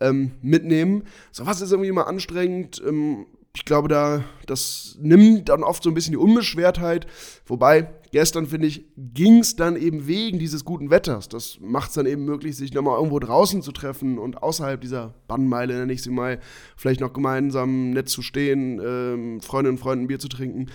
ähm, 0.00 0.32
mitnehmen. 0.42 1.04
So 1.30 1.46
was 1.46 1.60
ist 1.60 1.70
irgendwie 1.70 1.88
immer 1.88 2.08
anstrengend. 2.08 2.82
Ähm, 2.84 3.26
ich 3.54 3.66
glaube, 3.66 3.88
da, 3.88 4.24
das 4.46 4.96
nimmt 5.00 5.50
dann 5.50 5.62
oft 5.62 5.82
so 5.82 5.90
ein 5.90 5.94
bisschen 5.94 6.12
die 6.12 6.18
Unbeschwertheit. 6.18 7.06
Wobei, 7.44 7.92
gestern, 8.10 8.46
finde 8.46 8.66
ich, 8.66 8.86
ging 8.96 9.40
es 9.40 9.56
dann 9.56 9.76
eben 9.76 10.06
wegen 10.06 10.38
dieses 10.38 10.64
guten 10.64 10.88
Wetters. 10.88 11.28
Das 11.28 11.58
macht 11.60 11.90
es 11.90 11.94
dann 11.94 12.06
eben 12.06 12.24
möglich, 12.24 12.56
sich 12.56 12.72
nochmal 12.72 12.96
irgendwo 12.96 13.18
draußen 13.18 13.60
zu 13.60 13.72
treffen 13.72 14.18
und 14.18 14.42
außerhalb 14.42 14.80
dieser 14.80 15.14
Bannmeile, 15.28 15.74
nenne 15.78 15.92
ich 15.92 16.02
sie 16.02 16.10
mal, 16.10 16.40
vielleicht 16.76 17.00
noch 17.00 17.12
gemeinsam 17.12 17.90
nett 17.90 18.08
zu 18.08 18.22
stehen, 18.22 18.80
ähm, 18.82 19.40
Freundinnen 19.42 19.76
und 19.76 19.82
Freunden 19.82 20.06
Bier 20.06 20.18
zu 20.18 20.28
trinken. 20.28 20.70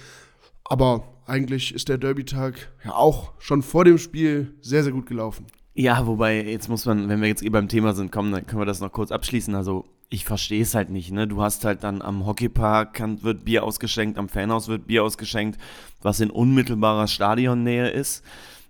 Aber 0.64 1.08
eigentlich 1.26 1.74
ist 1.74 1.90
der 1.90 1.98
Derby-Tag 1.98 2.72
ja 2.86 2.94
auch 2.94 3.32
schon 3.40 3.64
vor 3.64 3.86
dem 3.86 3.98
Spiel 3.98 4.54
sehr, 4.62 4.84
sehr 4.84 4.94
gut 4.94 5.08
gelaufen. 5.08 5.48
Ja, 5.80 6.08
wobei, 6.08 6.44
jetzt 6.44 6.70
muss 6.70 6.88
man, 6.88 7.08
wenn 7.08 7.22
wir 7.22 7.28
jetzt 7.28 7.44
eh 7.44 7.50
beim 7.50 7.68
Thema 7.68 7.94
sind, 7.94 8.12
kommen, 8.12 8.32
dann 8.32 8.48
können 8.48 8.60
wir 8.60 8.66
das 8.66 8.80
noch 8.80 8.92
kurz 8.92 9.12
abschließen. 9.12 9.54
Also 9.54 9.86
ich 10.10 10.26
verstehe 10.26 10.64
es 10.64 10.74
halt 10.74 10.90
nicht, 10.90 11.12
ne? 11.12 11.28
Du 11.28 11.44
hast 11.44 11.66
halt 11.66 11.84
dann 11.84 12.02
am 12.02 12.26
Hockeypark 12.26 13.00
wird 13.22 13.46
Bier 13.46 13.64
ausgeschenkt, 13.64 14.18
am 14.18 14.28
Fanhaus 14.28 14.68
wird 14.70 14.88
Bier 14.88 15.04
ausgeschenkt, 15.04 15.60
was 16.02 16.20
in 16.20 16.32
unmittelbarer 16.32 17.08
Stadionnähe 17.08 17.90
ist. 17.90 18.24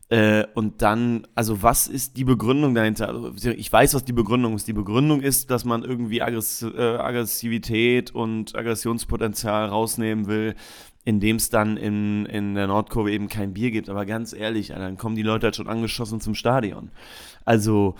Äh, 0.10 0.48
und 0.54 0.82
dann, 0.82 1.28
also 1.34 1.64
was 1.64 1.88
ist 1.88 2.18
die 2.18 2.26
Begründung 2.26 2.76
dahinter? 2.76 3.10
Also 3.10 3.52
ich 3.52 3.72
weiß, 3.72 3.94
was 3.94 4.04
die 4.04 4.14
Begründung 4.14 4.56
ist. 4.56 4.68
Die 4.68 4.74
Begründung 4.74 5.22
ist, 5.22 5.50
dass 5.50 5.64
man 5.64 5.84
irgendwie 5.84 6.20
äh, 6.20 6.22
Aggressivität 6.22 8.16
und 8.16 8.54
Aggressionspotenzial 8.54 9.68
rausnehmen 9.68 10.28
will, 10.28 10.56
indem 11.08 11.38
es 11.38 11.50
dann 11.50 11.78
in, 11.78 12.26
in 12.26 12.54
der 12.54 12.68
Nordkurve 12.68 13.14
eben 13.14 13.30
kein 13.30 13.54
Bier 13.54 13.72
gibt. 13.72 13.88
Aber 13.88 14.06
ganz 14.06 14.34
ehrlich, 14.34 14.68
dann 14.68 14.98
kommen 14.98 15.16
die 15.16 15.22
Leute 15.22 15.46
halt 15.46 15.56
schon 15.56 15.70
angeschossen 15.70 16.20
zum 16.20 16.36
Stadion. 16.36 16.92
Also 17.46 17.96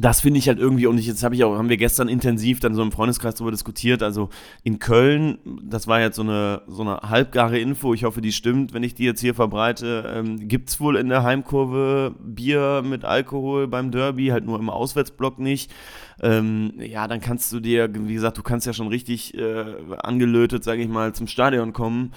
das 0.00 0.20
finde 0.20 0.38
ich 0.38 0.48
halt 0.48 0.58
irgendwie, 0.58 0.86
und 0.86 0.98
ich, 0.98 1.06
jetzt 1.06 1.22
habe 1.24 1.34
ich 1.34 1.42
auch, 1.44 1.56
haben 1.56 1.68
wir 1.68 1.76
gestern 1.76 2.08
intensiv 2.08 2.60
dann 2.60 2.74
so 2.74 2.82
im 2.82 2.92
Freundeskreis 2.92 3.34
darüber 3.34 3.50
diskutiert. 3.50 4.02
Also 4.02 4.28
in 4.62 4.78
Köln, 4.78 5.38
das 5.62 5.86
war 5.86 6.00
jetzt 6.00 6.16
so 6.16 6.22
eine, 6.22 6.62
so 6.68 6.82
eine 6.82 6.98
halbgare 7.08 7.58
Info, 7.58 7.94
ich 7.94 8.04
hoffe, 8.04 8.20
die 8.20 8.32
stimmt, 8.32 8.72
wenn 8.72 8.82
ich 8.82 8.94
die 8.94 9.04
jetzt 9.04 9.20
hier 9.20 9.34
verbreite. 9.34 10.12
Ähm, 10.14 10.48
Gibt 10.48 10.70
es 10.70 10.80
wohl 10.80 10.96
in 10.96 11.08
der 11.08 11.24
Heimkurve 11.24 12.14
Bier 12.20 12.82
mit 12.84 13.04
Alkohol 13.04 13.66
beim 13.66 13.90
Derby, 13.90 14.28
halt 14.28 14.46
nur 14.46 14.58
im 14.58 14.70
Auswärtsblock 14.70 15.38
nicht. 15.38 15.72
Ähm, 16.20 16.74
ja, 16.78 17.08
dann 17.08 17.20
kannst 17.20 17.52
du 17.52 17.60
dir, 17.60 17.88
wie 17.92 18.14
gesagt, 18.14 18.38
du 18.38 18.42
kannst 18.42 18.66
ja 18.66 18.72
schon 18.72 18.88
richtig 18.88 19.34
äh, 19.34 19.64
angelötet, 19.98 20.64
sage 20.64 20.82
ich 20.82 20.88
mal, 20.88 21.12
zum 21.12 21.26
Stadion 21.26 21.72
kommen. 21.72 22.12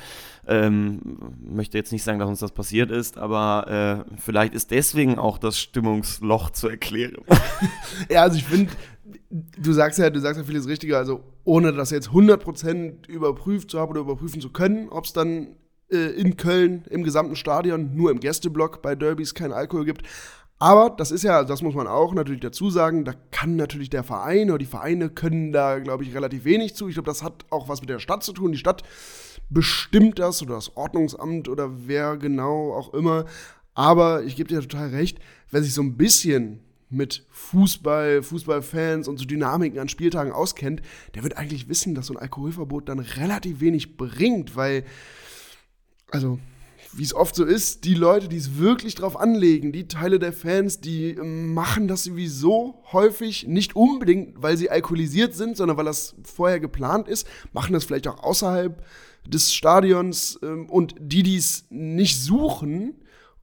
Ähm, 0.48 1.00
möchte 1.40 1.78
jetzt 1.78 1.92
nicht 1.92 2.04
sagen, 2.04 2.18
dass 2.18 2.28
uns 2.28 2.40
das 2.40 2.52
passiert 2.52 2.90
ist, 2.90 3.18
aber 3.18 4.06
äh, 4.08 4.20
vielleicht 4.20 4.54
ist 4.54 4.72
deswegen 4.72 5.20
auch 5.20 5.38
das 5.38 5.60
Stimmungsloch 5.60 6.50
zu 6.50 6.68
erklären. 6.68 7.18
ja, 8.10 8.24
also 8.24 8.38
ich 8.38 8.46
finde, 8.46 8.72
du 9.30 9.74
sagst 9.74 10.00
ja, 10.00 10.10
du 10.10 10.20
sagst 10.20 10.40
ja 10.40 10.44
vieles 10.44 10.68
Richtige, 10.68 10.98
also 10.98 11.24
ohne 11.44 11.74
das 11.74 11.92
jetzt 11.92 12.10
100% 12.10 13.08
überprüft 13.08 13.70
zu 13.70 13.80
haben 13.80 13.92
oder 13.92 14.02
überprüfen 14.02 14.42
zu 14.42 14.50
können, 14.50 14.90
ob 14.90 15.06
es 15.06 15.14
dann 15.14 15.56
äh, 15.92 15.98
in 15.98 16.38
Köln 16.38 16.86
im 16.90 17.04
gesamten 17.04 17.36
Stadion 17.36 17.96
nur 17.96 18.12
im 18.12 18.20
Gästeblock 18.20 18.82
bei 18.82 18.96
Derbys 18.96 19.36
kein 19.36 19.52
Alkohol 19.52 19.86
gibt. 19.86 20.08
Aber 20.58 20.92
das 20.92 21.10
ist 21.10 21.24
ja, 21.24 21.44
das 21.44 21.64
muss 21.64 21.74
man 21.74 21.88
auch 21.88 22.14
natürlich 22.14 22.42
dazu 22.42 22.70
sagen, 22.70 23.04
da 23.04 23.14
kann 23.32 23.56
natürlich 23.56 23.90
der 23.90 24.04
Verein 24.04 24.52
oder 24.52 24.60
die 24.60 24.68
Vereine 24.68 25.10
können 25.10 25.52
da, 25.52 25.80
glaube 25.80 26.04
ich, 26.04 26.14
relativ 26.14 26.46
wenig 26.46 26.76
zu. 26.76 26.88
Ich 26.88 26.94
glaube, 26.94 27.08
das 27.08 27.24
hat 27.24 27.46
auch 27.50 27.68
was 27.68 27.82
mit 27.82 27.90
der 27.90 27.98
Stadt 27.98 28.22
zu 28.22 28.32
tun. 28.32 28.52
Die 28.52 28.60
Stadt 28.60 28.84
bestimmt 29.52 30.18
das 30.18 30.42
oder 30.42 30.56
das 30.56 30.76
Ordnungsamt 30.76 31.48
oder 31.48 31.88
wer 31.88 32.18
genau 32.18 32.74
auch 32.74 32.94
immer. 32.94 33.26
Aber 33.74 34.24
ich 34.24 34.36
gebe 34.36 34.50
dir 34.50 34.62
total 34.62 34.90
recht, 34.90 35.20
wer 35.52 35.62
sich 35.62 35.74
so 35.74 35.82
ein 35.82 35.98
bisschen 35.98 36.62
mit 36.90 37.26
Fußball, 37.30 38.22
Fußballfans 38.22 39.08
und 39.08 39.18
so 39.18 39.26
Dynamiken 39.26 39.80
an 39.80 39.88
Spieltagen 39.88 40.34
auskennt, 40.34 40.82
der 41.16 41.24
wird 41.24 41.38
eigentlich 41.38 41.70
wissen, 41.70 41.96
dass 41.96 42.08
so 42.08 42.14
ein 42.14 42.20
Alkoholverbot 42.22 42.90
dann 42.90 43.00
relativ 43.00 43.62
wenig 43.62 43.96
bringt, 43.96 44.56
weil, 44.56 44.84
also, 46.10 46.38
wie 46.94 47.04
es 47.04 47.14
oft 47.14 47.36
so 47.36 47.46
ist, 47.46 47.86
die 47.86 47.94
Leute, 47.94 48.28
die 48.28 48.36
es 48.36 48.58
wirklich 48.58 48.96
drauf 48.96 49.18
anlegen, 49.18 49.72
die 49.72 49.88
Teile 49.88 50.20
der 50.20 50.34
Fans, 50.34 50.82
die 50.82 51.12
ähm, 51.12 51.54
machen 51.54 51.88
das 51.88 52.04
sowieso 52.04 52.84
häufig 52.92 53.48
nicht 53.48 53.78
unbedingt, 53.78 54.42
weil 54.42 54.58
sie 54.58 54.70
alkoholisiert 54.70 55.34
sind, 55.34 55.56
sondern 55.56 55.78
weil 55.78 55.86
das 55.86 56.16
vorher 56.24 56.60
geplant 56.60 57.08
ist, 57.08 57.26
machen 57.54 57.72
das 57.72 57.86
vielleicht 57.86 58.10
auch 58.10 58.22
außerhalb 58.22 58.84
des 59.28 59.54
Stadions 59.54 60.40
ähm, 60.44 60.70
und 60.70 60.96
die, 61.00 61.24
die 61.24 61.38
es 61.38 61.66
nicht 61.70 62.20
suchen, 62.20 62.96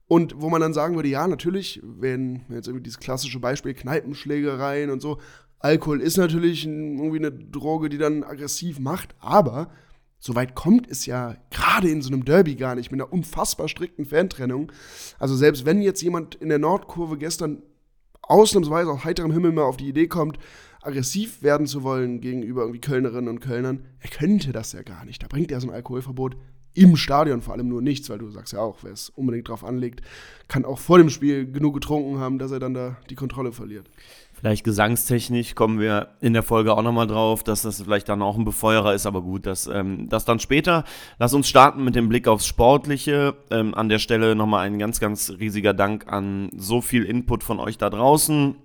und 0.09 0.41
wo 0.41 0.49
man 0.49 0.59
dann 0.59 0.73
sagen 0.73 0.95
würde, 0.95 1.07
ja, 1.07 1.27
natürlich, 1.27 1.81
wenn 1.83 2.41
jetzt 2.49 2.67
irgendwie 2.67 2.83
dieses 2.83 2.99
klassische 2.99 3.39
Beispiel 3.39 3.75
Kneipenschlägereien 3.75 4.89
und 4.89 5.01
so, 5.01 5.19
Alkohol 5.59 6.01
ist 6.01 6.17
natürlich 6.17 6.65
irgendwie 6.65 7.19
eine 7.19 7.31
Droge, 7.31 7.89
die 7.89 7.99
dann 7.99 8.23
aggressiv 8.23 8.79
macht, 8.79 9.13
aber 9.19 9.69
so 10.17 10.33
weit 10.33 10.55
kommt 10.55 10.89
es 10.89 11.05
ja 11.05 11.37
gerade 11.51 11.89
in 11.89 12.01
so 12.01 12.11
einem 12.11 12.25
Derby 12.25 12.55
gar 12.55 12.73
nicht 12.75 12.91
mit 12.91 12.99
einer 12.99 13.13
unfassbar 13.13 13.69
strikten 13.69 14.05
Fantrennung. 14.05 14.71
Also 15.19 15.35
selbst 15.35 15.65
wenn 15.65 15.81
jetzt 15.81 16.01
jemand 16.01 16.35
in 16.35 16.49
der 16.49 16.59
Nordkurve 16.59 17.17
gestern 17.17 17.61
ausnahmsweise 18.23 18.89
aus 18.89 19.03
heiterem 19.03 19.31
Himmel 19.31 19.51
mal 19.51 19.63
auf 19.63 19.77
die 19.77 19.87
Idee 19.87 20.07
kommt, 20.07 20.39
aggressiv 20.81 21.41
werden 21.41 21.67
zu 21.67 21.83
wollen 21.83 22.21
gegenüber 22.21 22.61
irgendwie 22.61 22.81
Kölnerinnen 22.81 23.29
und 23.29 23.39
Kölnern, 23.39 23.85
er 23.99 24.09
könnte 24.09 24.51
das 24.51 24.73
ja 24.73 24.81
gar 24.81 25.05
nicht. 25.05 25.21
Da 25.21 25.27
bringt 25.27 25.51
er 25.51 25.61
so 25.61 25.67
ein 25.67 25.73
Alkoholverbot 25.73 26.37
im 26.73 26.95
Stadion 26.95 27.41
vor 27.41 27.55
allem 27.55 27.67
nur 27.67 27.81
nichts, 27.81 28.09
weil 28.09 28.19
du 28.19 28.29
sagst 28.29 28.53
ja 28.53 28.59
auch, 28.59 28.77
wer 28.83 28.91
es 28.91 29.09
unbedingt 29.09 29.49
drauf 29.49 29.63
anlegt, 29.63 30.01
kann 30.47 30.65
auch 30.65 30.79
vor 30.79 30.97
dem 30.97 31.09
Spiel 31.09 31.51
genug 31.51 31.73
getrunken 31.73 32.19
haben, 32.19 32.39
dass 32.39 32.51
er 32.51 32.59
dann 32.59 32.73
da 32.73 32.97
die 33.09 33.15
Kontrolle 33.15 33.51
verliert. 33.51 33.89
Vielleicht 34.33 34.63
gesangstechnisch 34.63 35.55
kommen 35.55 35.79
wir 35.79 36.11
in 36.21 36.31
der 36.31 36.43
Folge 36.43 36.73
auch 36.73 36.81
nochmal 36.81 37.07
drauf, 37.07 37.43
dass 37.43 37.63
das 37.63 37.81
vielleicht 37.81 38.07
dann 38.07 38.21
auch 38.21 38.37
ein 38.37 38.45
Befeuerer 38.45 38.93
ist, 38.93 39.05
aber 39.05 39.21
gut, 39.21 39.45
das, 39.45 39.67
ähm, 39.67 40.07
das 40.07 40.23
dann 40.23 40.39
später. 40.39 40.85
Lass 41.17 41.33
uns 41.33 41.49
starten 41.49 41.83
mit 41.83 41.95
dem 41.95 42.07
Blick 42.07 42.27
aufs 42.27 42.45
Sportliche. 42.45 43.35
Ähm, 43.51 43.73
an 43.73 43.89
der 43.89 43.99
Stelle 43.99 44.35
nochmal 44.35 44.65
ein 44.65 44.79
ganz, 44.79 45.01
ganz 45.01 45.33
riesiger 45.39 45.73
Dank 45.73 46.07
an 46.07 46.49
so 46.55 46.79
viel 46.79 47.03
Input 47.03 47.43
von 47.43 47.59
euch 47.59 47.77
da 47.77 47.89
draußen. 47.89 48.55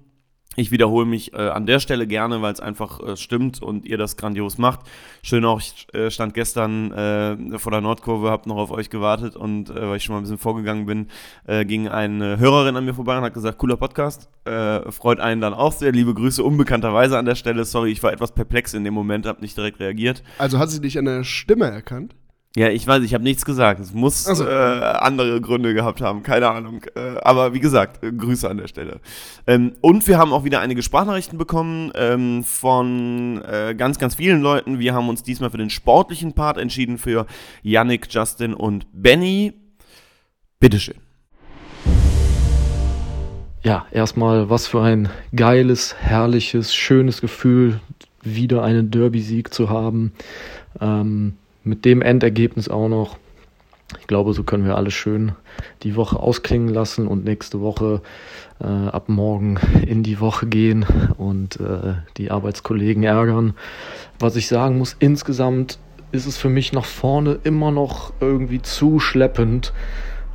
Ich 0.57 0.71
wiederhole 0.71 1.07
mich 1.07 1.33
äh, 1.33 1.37
an 1.37 1.67
der 1.67 1.81
Stelle 1.81 2.07
gerne, 2.07 2.43
weil 2.43 2.53
es 2.53 2.61
einfach 2.61 3.01
äh, 3.01 3.17
stimmt 3.17 3.63
und 3.63 3.87
ihr 3.87 3.99
das 3.99 4.17
grandios 4.17 4.59
macht. 4.59 4.81
Schön 5.23 5.45
auch, 5.45 5.61
ich 5.61 5.87
äh, 5.95 6.11
stand 6.11 6.35
gestern 6.35 6.93
äh, 6.93 7.59
vor 7.59 7.73
der 7.73 7.81
Nordkurve, 7.81 8.31
habe 8.31 8.49
noch 8.49 8.57
auf 8.57 8.71
euch 8.71 8.91
gewartet 8.91 9.37
und 9.37 9.71
äh, 9.71 9.89
weil 9.89 9.97
ich 9.97 10.05
schon 10.05 10.15
mal 10.15 10.21
ein 10.21 10.25
bisschen 10.25 10.39
vorgegangen 10.39 10.87
bin, 10.87 11.09
äh, 11.47 11.65
ging 11.65 11.89
eine 11.89 12.39
Hörerin 12.39 12.77
an 12.77 12.85
mir 12.85 12.95
vorbei 12.95 13.17
und 13.19 13.25
hat 13.25 13.35
gesagt, 13.35 13.59
cooler 13.59 13.77
Podcast, 13.77 14.29
äh, 14.45 14.91
freut 14.93 15.21
einen 15.21 15.41
dann 15.41 15.55
auch 15.55 15.73
sehr. 15.73 15.93
Liebe 15.93 16.15
Grüße 16.15 16.43
unbekannterweise 16.43 17.19
an 17.19 17.25
der 17.25 17.35
Stelle. 17.35 17.65
Sorry, 17.65 17.91
ich 17.91 18.03
war 18.03 18.13
etwas 18.13 18.33
perplex 18.33 18.75
in 18.75 18.85
dem 18.85 18.95
Moment, 18.95 19.27
habe 19.27 19.41
nicht 19.41 19.57
direkt 19.57 19.81
reagiert. 19.81 20.23
Also 20.39 20.59
hat 20.59 20.71
sie 20.71 20.81
dich 20.81 20.99
an 20.99 21.07
der 21.07 21.25
Stimme 21.25 21.67
erkannt? 21.67 22.15
Ja, 22.57 22.69
ich 22.69 22.87
weiß, 22.87 23.03
ich 23.03 23.15
habe 23.15 23.25
nichts 23.25 23.45
gesagt. 23.45 23.81
Es 23.81 23.93
muss 23.93 24.25
so. 24.25 24.47
äh, 24.47 24.49
andere 24.49 25.41
Gründe 25.41 25.75
gehabt 25.75 26.01
haben, 26.01 26.23
keine 26.23 26.49
Ahnung. 26.49 26.83
Äh, 26.95 27.19
aber 27.21 27.53
wie 27.53 27.59
gesagt, 27.59 28.05
äh, 28.05 28.13
Grüße 28.13 28.49
an 28.49 28.59
der 28.59 28.69
Stelle. 28.69 29.01
Ähm, 29.49 29.73
und 29.81 30.07
wir 30.07 30.19
haben 30.19 30.33
auch 30.33 30.45
wieder 30.45 30.61
einige 30.61 30.81
Sprachnachrichten 30.83 31.37
bekommen 31.37 31.91
ähm, 31.97 32.45
von 32.45 33.43
äh, 33.43 33.75
ganz, 33.77 33.99
ganz 33.99 34.15
vielen 34.15 34.41
Leuten. 34.41 34.79
Wir 34.79 34.95
haben 34.95 35.09
uns 35.09 35.25
diesmal 35.25 35.51
für 35.51 35.59
den 35.59 35.69
sportlichen 35.69 36.35
Part 36.35 36.57
entschieden 36.57 36.97
für 36.97 37.27
Yannick, 37.63 38.07
Justin 38.09 38.55
und 38.55 38.87
Benny. 38.93 39.55
Bitteschön. 40.61 40.95
Ja, 43.65 43.87
erstmal, 43.91 44.49
was 44.49 44.69
für 44.69 44.81
ein 44.81 45.09
geiles, 45.35 45.97
herrliches, 45.99 46.73
schönes 46.73 47.21
Gefühl, 47.21 47.81
wieder 48.23 48.63
einen 48.63 48.93
Derby-Sieg 48.93 49.53
zu 49.53 49.71
haben. 49.71 50.13
Ähm, 50.81 51.35
mit 51.65 51.85
dem 51.85 52.03
Endergebnis 52.03 52.69
auch 52.69 52.89
noch. 52.89 53.17
Ich 54.01 54.07
glaube, 54.07 54.33
so 54.33 54.43
können 54.43 54.65
wir 54.65 54.77
alles 54.77 54.95
schön 54.95 55.33
die 55.83 55.97
Woche 55.97 56.19
ausklingen 56.19 56.69
lassen 56.69 57.07
und 57.07 57.25
nächste 57.25 57.61
Woche 57.61 58.03
äh, 58.61 58.67
ab 58.67 59.09
morgen 59.09 59.59
in 59.87 60.03
die 60.03 60.21
Woche 60.21 60.47
gehen 60.47 60.87
und 61.17 61.61
äh, 61.61 61.95
die 62.17 62.31
Arbeitskollegen 62.31 63.03
ärgern. 63.03 63.55
Was 64.19 64.37
ich 64.37 64.49
sagen 64.49 64.79
muss, 64.79 64.97
insgesamt 64.99 65.79
ist 66.13 66.27
es 66.27 66.37
für 66.37 66.49
mich 66.49 66.73
nach 66.73 66.85
vorne 66.85 67.39
immer 67.45 67.71
noch 67.71 68.13
irgendwie 68.21 68.63
zu 68.63 69.01
schleppend. 69.01 69.73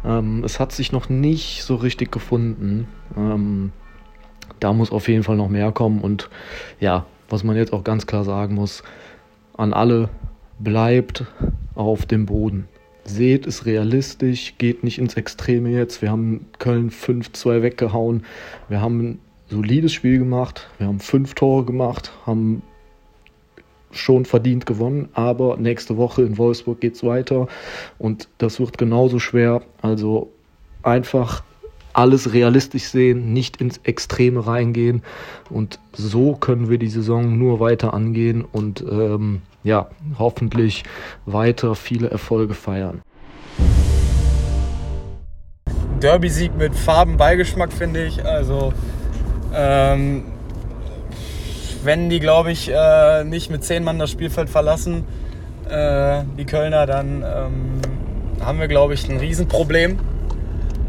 Ähm, 0.05 0.43
es 0.43 0.59
hat 0.59 0.71
sich 0.71 0.91
noch 0.91 1.09
nicht 1.09 1.63
so 1.63 1.75
richtig 1.75 2.11
gefunden. 2.11 2.87
Ähm, 3.17 3.71
da 4.59 4.73
muss 4.73 4.91
auf 4.91 5.07
jeden 5.07 5.23
Fall 5.23 5.37
noch 5.37 5.49
mehr 5.49 5.71
kommen 5.71 6.01
und 6.01 6.29
ja, 6.79 7.05
was 7.29 7.43
man 7.43 7.55
jetzt 7.55 7.71
auch 7.73 7.83
ganz 7.83 8.07
klar 8.07 8.23
sagen 8.25 8.55
muss, 8.55 8.83
an 9.55 9.73
alle 9.73 10.09
bleibt 10.59 11.25
auf 11.75 12.05
dem 12.05 12.25
Boden. 12.25 12.67
Seht 13.05 13.47
es 13.47 13.65
realistisch, 13.65 14.55
geht 14.57 14.83
nicht 14.83 14.99
ins 14.99 15.15
Extreme 15.15 15.69
jetzt. 15.69 16.01
Wir 16.01 16.11
haben 16.11 16.45
Köln 16.59 16.91
5-2 16.91 17.63
weggehauen. 17.63 18.23
Wir 18.67 18.81
haben 18.81 18.99
ein 18.99 19.19
solides 19.49 19.93
Spiel 19.93 20.19
gemacht. 20.19 20.69
Wir 20.77 20.87
haben 20.87 20.99
fünf 20.99 21.33
Tore 21.33 21.65
gemacht, 21.65 22.11
haben 22.25 22.61
schon 23.91 24.25
verdient 24.25 24.65
gewonnen, 24.65 25.09
aber 25.13 25.57
nächste 25.57 25.97
Woche 25.97 26.21
in 26.21 26.37
Wolfsburg 26.37 26.79
geht 26.79 26.95
es 26.95 27.03
weiter 27.03 27.47
und 27.97 28.29
das 28.37 28.59
wird 28.59 28.77
genauso 28.77 29.17
schwer. 29.17 29.63
Also 29.81 30.31
einfach 30.83 31.43
alles 31.93 32.33
realistisch 32.33 32.83
sehen, 32.83 33.33
nicht 33.33 33.57
ins 33.57 33.79
Extreme 33.79 34.45
reingehen 34.45 35.01
und 35.49 35.79
so 35.93 36.35
können 36.35 36.69
wir 36.69 36.77
die 36.77 36.89
Saison 36.89 37.37
nur 37.39 37.59
weiter 37.59 37.95
angehen 37.95 38.45
und 38.45 38.83
ähm, 38.89 39.41
ja, 39.63 39.87
hoffentlich 40.17 40.83
weiter 41.25 41.75
viele 41.75 42.09
Erfolge 42.09 42.53
feiern. 42.53 43.01
Derby-Sieg 45.99 46.55
mit 46.55 46.75
Farbenbeigeschmack, 46.75 47.73
finde 47.73 48.05
ich. 48.05 48.25
Also, 48.25 48.73
ähm, 49.53 50.23
wenn 51.83 52.09
die, 52.09 52.19
glaube 52.19 52.51
ich, 52.51 52.71
äh, 52.71 53.23
nicht 53.23 53.49
mit 53.49 53.63
zehn 53.63 53.83
Mann 53.83 53.99
das 53.99 54.11
Spielfeld 54.11 54.49
verlassen, 54.49 55.03
äh, 55.69 56.23
die 56.37 56.45
Kölner, 56.45 56.85
dann 56.85 57.23
ähm, 57.23 57.81
haben 58.41 58.59
wir, 58.59 58.67
glaube 58.67 58.93
ich, 58.93 59.09
ein 59.09 59.17
Riesenproblem. 59.17 59.99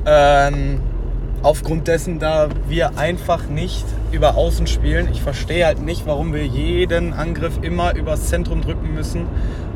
Ähm, 0.07 0.81
aufgrund 1.43 1.89
dessen, 1.89 2.19
da 2.19 2.49
wir 2.69 2.99
einfach 2.99 3.47
nicht 3.47 3.85
über 4.13 4.37
Außen 4.37 4.67
spielen. 4.67 5.09
Ich 5.11 5.23
verstehe 5.23 5.67
halt 5.67 5.81
nicht, 5.81 6.07
warum 6.07 6.35
wir 6.35 6.47
jeden 6.47 7.13
Angriff 7.13 7.59
immer 7.63 7.95
übers 7.95 8.29
Zentrum 8.29 8.61
drücken 8.61 8.95
müssen 8.95 9.27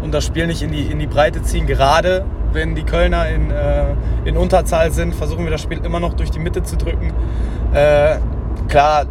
und 0.03 0.13
das 0.13 0.25
Spiel 0.25 0.47
nicht 0.47 0.63
in 0.63 0.73
die, 0.73 0.83
in 0.83 0.99
die 0.99 1.07
Breite 1.07 1.43
ziehen. 1.43 1.67
Gerade 1.67 2.25
wenn 2.53 2.75
die 2.75 2.85
Kölner 2.85 3.29
in, 3.29 3.51
äh, 3.51 3.95
in 4.25 4.37
Unterzahl 4.37 4.93
sind, 4.93 5.15
versuchen 5.15 5.45
wir 5.45 5.51
das 5.51 5.63
Spiel 5.63 5.79
immer 5.85 6.01
noch 6.01 6.15
durch 6.15 6.31
die 6.31 6.39
Mitte 6.39 6.63
zu 6.63 6.77
drücken. 6.77 7.13
Äh, 7.73 8.17
klar, 8.69 9.07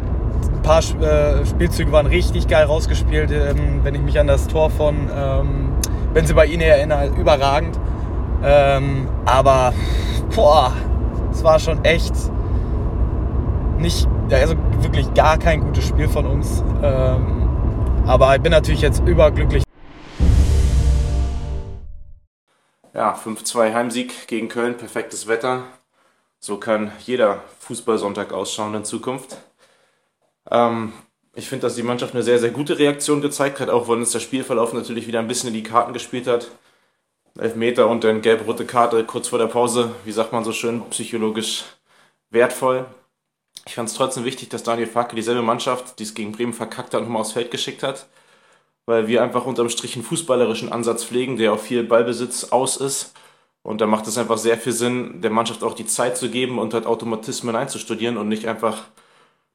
ein 0.52 0.62
paar 0.62 0.78
äh, 0.78 1.44
Spielzüge 1.44 1.92
waren 1.92 2.06
richtig 2.06 2.48
geil 2.48 2.64
rausgespielt. 2.64 3.30
Ähm, 3.30 3.80
wenn 3.82 3.94
ich 3.94 4.02
mich 4.02 4.18
an 4.18 4.26
das 4.26 4.46
Tor 4.46 4.70
von 4.70 5.10
ähm, 5.14 5.72
Benzibaini 6.14 6.64
erinnere, 6.64 7.08
überragend. 7.08 7.78
Ähm, 8.42 9.08
aber 9.24 9.72
boah, 10.34 10.72
es 11.32 11.42
war 11.42 11.58
schon 11.58 11.84
echt 11.84 12.14
nicht, 13.84 14.08
also 14.30 14.56
wirklich 14.82 15.12
gar 15.12 15.38
kein 15.38 15.60
gutes 15.60 15.86
Spiel 15.86 16.08
von 16.08 16.24
uns. 16.24 16.62
Ähm, 16.82 18.02
aber 18.06 18.34
ich 18.34 18.40
bin 18.40 18.50
natürlich 18.50 18.80
jetzt 18.80 19.06
überglücklich. 19.06 19.62
Ja, 22.94 23.14
5-2 23.14 23.74
Heimsieg 23.74 24.26
gegen 24.26 24.48
Köln, 24.48 24.78
perfektes 24.78 25.26
Wetter. 25.26 25.64
So 26.40 26.56
kann 26.56 26.92
jeder 27.04 27.42
Fußballsonntag 27.60 28.32
ausschauen 28.32 28.74
in 28.74 28.84
Zukunft. 28.86 29.36
Ähm, 30.50 30.94
ich 31.34 31.48
finde, 31.48 31.66
dass 31.66 31.74
die 31.74 31.82
Mannschaft 31.82 32.14
eine 32.14 32.22
sehr, 32.22 32.38
sehr 32.38 32.50
gute 32.52 32.78
Reaktion 32.78 33.20
gezeigt 33.20 33.60
hat, 33.60 33.68
auch 33.68 33.86
wenn 33.88 33.98
uns 33.98 34.12
der 34.12 34.20
Spielverlauf 34.20 34.72
natürlich 34.72 35.06
wieder 35.06 35.18
ein 35.18 35.28
bisschen 35.28 35.48
in 35.48 35.54
die 35.54 35.62
Karten 35.62 35.92
gespielt 35.92 36.26
hat. 36.26 36.50
Elfmeter 37.38 37.88
und 37.88 38.02
dann 38.04 38.22
gelb-rote 38.22 38.64
Karte 38.64 39.04
kurz 39.04 39.28
vor 39.28 39.38
der 39.38 39.48
Pause, 39.48 39.90
wie 40.04 40.12
sagt 40.12 40.32
man 40.32 40.44
so 40.44 40.52
schön, 40.52 40.82
psychologisch 40.88 41.64
wertvoll. 42.30 42.86
Ich 43.66 43.74
fand 43.74 43.88
es 43.88 43.94
trotzdem 43.94 44.24
wichtig, 44.24 44.50
dass 44.50 44.62
Daniel 44.62 44.86
Farke 44.86 45.16
dieselbe 45.16 45.42
Mannschaft, 45.42 45.98
die 45.98 46.02
es 46.02 46.14
gegen 46.14 46.32
Bremen 46.32 46.52
verkackt 46.52 46.94
hat, 46.94 47.02
nochmal 47.02 47.22
aufs 47.22 47.32
Feld 47.32 47.50
geschickt 47.50 47.82
hat. 47.82 48.06
Weil 48.86 49.08
wir 49.08 49.22
einfach 49.22 49.46
unterm 49.46 49.70
Strich 49.70 49.94
einen 49.94 50.04
fußballerischen 50.04 50.70
Ansatz 50.70 51.04
pflegen, 51.04 51.36
der 51.36 51.54
auf 51.54 51.62
viel 51.62 51.84
Ballbesitz 51.84 52.44
aus 52.44 52.76
ist. 52.76 53.14
Und 53.62 53.80
da 53.80 53.86
macht 53.86 54.06
es 54.06 54.18
einfach 54.18 54.36
sehr 54.36 54.58
viel 54.58 54.74
Sinn, 54.74 55.22
der 55.22 55.30
Mannschaft 55.30 55.64
auch 55.64 55.72
die 55.72 55.86
Zeit 55.86 56.18
zu 56.18 56.28
geben 56.28 56.58
und 56.58 56.74
halt 56.74 56.84
Automatismen 56.84 57.56
einzustudieren 57.56 58.18
und 58.18 58.28
nicht 58.28 58.46
einfach 58.46 58.82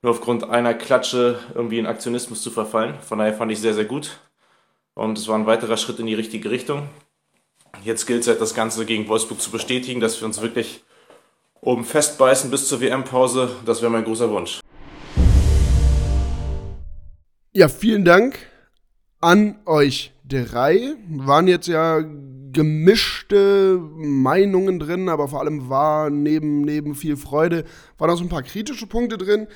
nur 0.02 0.14
aufgrund 0.14 0.50
einer 0.50 0.74
Klatsche 0.74 1.40
irgendwie 1.54 1.78
in 1.78 1.86
Aktionismus 1.86 2.42
zu 2.42 2.50
verfallen. 2.50 3.00
Von 3.02 3.20
daher 3.20 3.36
fand 3.36 3.52
ich 3.52 3.60
sehr, 3.60 3.76
sehr 3.76 3.86
gut. 3.86 4.18
Und 4.96 5.20
es 5.20 5.28
war 5.28 5.38
ein 5.38 5.46
weiterer 5.46 5.78
Schritt 5.78 6.00
in 6.00 6.08
die 6.08 6.16
richtige 6.16 6.50
Richtung. 6.50 6.90
Jetzt 7.84 8.08
gilt 8.08 8.22
es 8.22 8.28
halt, 8.28 8.42
das 8.42 8.56
Ganze 8.56 8.86
gegen 8.86 9.08
Wolfsburg 9.08 9.40
zu 9.40 9.52
bestätigen, 9.52 10.00
dass 10.00 10.20
wir 10.20 10.26
uns 10.26 10.42
wirklich 10.42 10.84
oben 11.62 11.84
festbeißen 11.84 12.50
bis 12.50 12.68
zur 12.68 12.82
WM-Pause. 12.82 13.50
Das 13.66 13.82
wäre 13.82 13.92
mein 13.92 14.04
großer 14.04 14.30
Wunsch. 14.30 14.60
Ja, 17.52 17.68
vielen 17.68 18.06
Dank 18.06 18.38
an 19.20 19.60
euch 19.66 20.14
drei. 20.24 20.96
Waren 21.10 21.48
jetzt 21.48 21.68
ja 21.68 22.04
gemischte 22.52 23.80
Meinungen 23.96 24.80
drin, 24.80 25.10
aber 25.10 25.28
vor 25.28 25.40
allem 25.42 25.70
war 25.70 26.10
neben, 26.10 26.62
neben 26.62 26.96
viel 26.96 27.18
Freude, 27.18 27.66
waren 27.98 28.10
auch 28.10 28.18
so 28.18 28.24
ein 28.24 28.30
paar 28.30 28.44
kritische 28.44 28.88
Punkte 28.88 29.18
drin. 29.18 29.48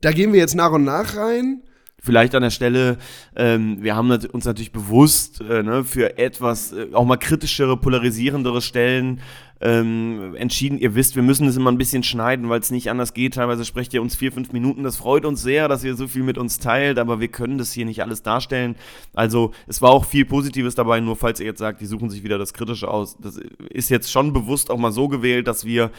Da 0.00 0.12
gehen 0.12 0.32
wir 0.32 0.40
jetzt 0.40 0.54
nach 0.54 0.72
und 0.72 0.84
nach 0.84 1.16
rein. 1.16 1.62
Vielleicht 2.02 2.34
an 2.34 2.42
der 2.42 2.50
Stelle, 2.50 2.96
ähm, 3.36 3.82
wir 3.82 3.94
haben 3.94 4.10
uns 4.10 4.46
natürlich 4.46 4.72
bewusst 4.72 5.42
äh, 5.42 5.62
ne, 5.62 5.84
für 5.84 6.16
etwas 6.16 6.72
äh, 6.72 6.86
auch 6.94 7.04
mal 7.04 7.18
kritischere, 7.18 7.76
polarisierendere 7.76 8.62
Stellen 8.62 9.20
ähm, 9.60 10.34
entschieden. 10.36 10.78
Ihr 10.78 10.94
wisst, 10.94 11.16
wir 11.16 11.22
müssen 11.22 11.46
es 11.46 11.56
immer 11.56 11.70
ein 11.70 11.78
bisschen 11.78 12.02
schneiden, 12.02 12.48
weil 12.48 12.60
es 12.60 12.70
nicht 12.70 12.90
anders 12.90 13.12
geht. 13.12 13.34
Teilweise 13.34 13.64
sprecht 13.64 13.92
ihr 13.92 14.00
uns 14.00 14.16
vier, 14.16 14.32
fünf 14.32 14.52
Minuten. 14.52 14.84
Das 14.84 14.96
freut 14.96 15.24
uns 15.26 15.42
sehr, 15.42 15.68
dass 15.68 15.84
ihr 15.84 15.94
so 15.96 16.08
viel 16.08 16.22
mit 16.22 16.38
uns 16.38 16.58
teilt, 16.58 16.98
aber 16.98 17.20
wir 17.20 17.28
können 17.28 17.58
das 17.58 17.72
hier 17.72 17.84
nicht 17.84 18.02
alles 18.02 18.22
darstellen. 18.22 18.76
Also 19.12 19.52
es 19.66 19.82
war 19.82 19.90
auch 19.90 20.06
viel 20.06 20.24
Positives 20.24 20.74
dabei, 20.74 21.00
nur 21.00 21.16
falls 21.16 21.40
ihr 21.40 21.46
jetzt 21.46 21.58
sagt, 21.58 21.80
die 21.80 21.86
suchen 21.86 22.08
sich 22.08 22.24
wieder 22.24 22.38
das 22.38 22.54
Kritische 22.54 22.88
aus. 22.88 23.18
Das 23.18 23.38
ist 23.68 23.90
jetzt 23.90 24.10
schon 24.10 24.32
bewusst 24.32 24.70
auch 24.70 24.78
mal 24.78 24.92
so 24.92 25.08
gewählt, 25.08 25.46
dass 25.46 25.66
wir 25.66 25.90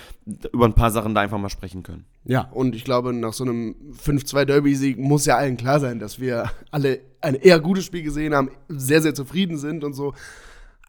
über 0.52 0.66
ein 0.66 0.74
paar 0.74 0.92
Sachen 0.92 1.14
da 1.14 1.22
einfach 1.22 1.38
mal 1.38 1.50
sprechen 1.50 1.84
können. 1.84 2.06
Ja, 2.26 2.50
und 2.52 2.76
ich 2.76 2.84
glaube, 2.84 3.14
nach 3.14 3.34
so 3.34 3.44
einem 3.44 3.76
5-2-Derby-Sieg 4.04 4.98
muss 4.98 5.26
ja 5.26 5.38
allen 5.38 5.58
klar 5.58 5.80
sein, 5.80 6.00
dass 6.00 6.20
wir 6.20 6.52
alle 6.72 7.00
ein 7.22 7.36
eher 7.36 7.60
gutes 7.60 7.86
Spiel 7.86 8.02
gesehen 8.02 8.34
haben, 8.34 8.50
sehr, 8.68 9.02
sehr 9.02 9.14
zufrieden 9.14 9.58
sind 9.58 9.84
und 9.84 9.94
so. 9.94 10.14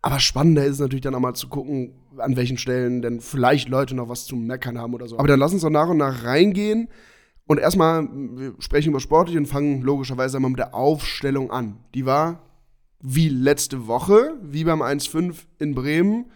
Aber 0.02 0.18
spannender 0.18 0.64
ist 0.64 0.74
es 0.74 0.80
natürlich 0.80 1.02
dann 1.02 1.14
auch 1.14 1.20
mal 1.20 1.34
zu 1.34 1.48
gucken, 1.48 1.94
an 2.18 2.36
welchen 2.36 2.58
Stellen 2.58 3.02
denn 3.02 3.20
vielleicht 3.20 3.68
Leute 3.68 3.94
noch 3.94 4.08
was 4.08 4.26
zu 4.26 4.34
meckern 4.34 4.76
haben 4.76 4.94
oder 4.94 5.06
so. 5.06 5.16
Aber 5.16 5.28
dann 5.28 5.38
lass 5.38 5.52
uns 5.52 5.62
doch 5.62 5.70
nach 5.70 5.88
und 5.88 5.96
nach 5.96 6.24
reingehen. 6.24 6.88
Und 7.46 7.58
erstmal, 7.58 8.08
wir 8.12 8.54
sprechen 8.58 8.90
über 8.90 9.00
Sportlich 9.00 9.36
und 9.36 9.46
fangen 9.46 9.82
logischerweise 9.82 10.38
einmal 10.38 10.50
mit 10.50 10.58
der 10.58 10.74
Aufstellung 10.74 11.50
an. 11.50 11.78
Die 11.94 12.04
war 12.04 12.42
wie 13.00 13.28
letzte 13.28 13.86
Woche, 13.86 14.34
wie 14.42 14.64
beim 14.64 14.82
1-5 14.82 15.34
in 15.58 15.74
Bremen. 15.74 16.26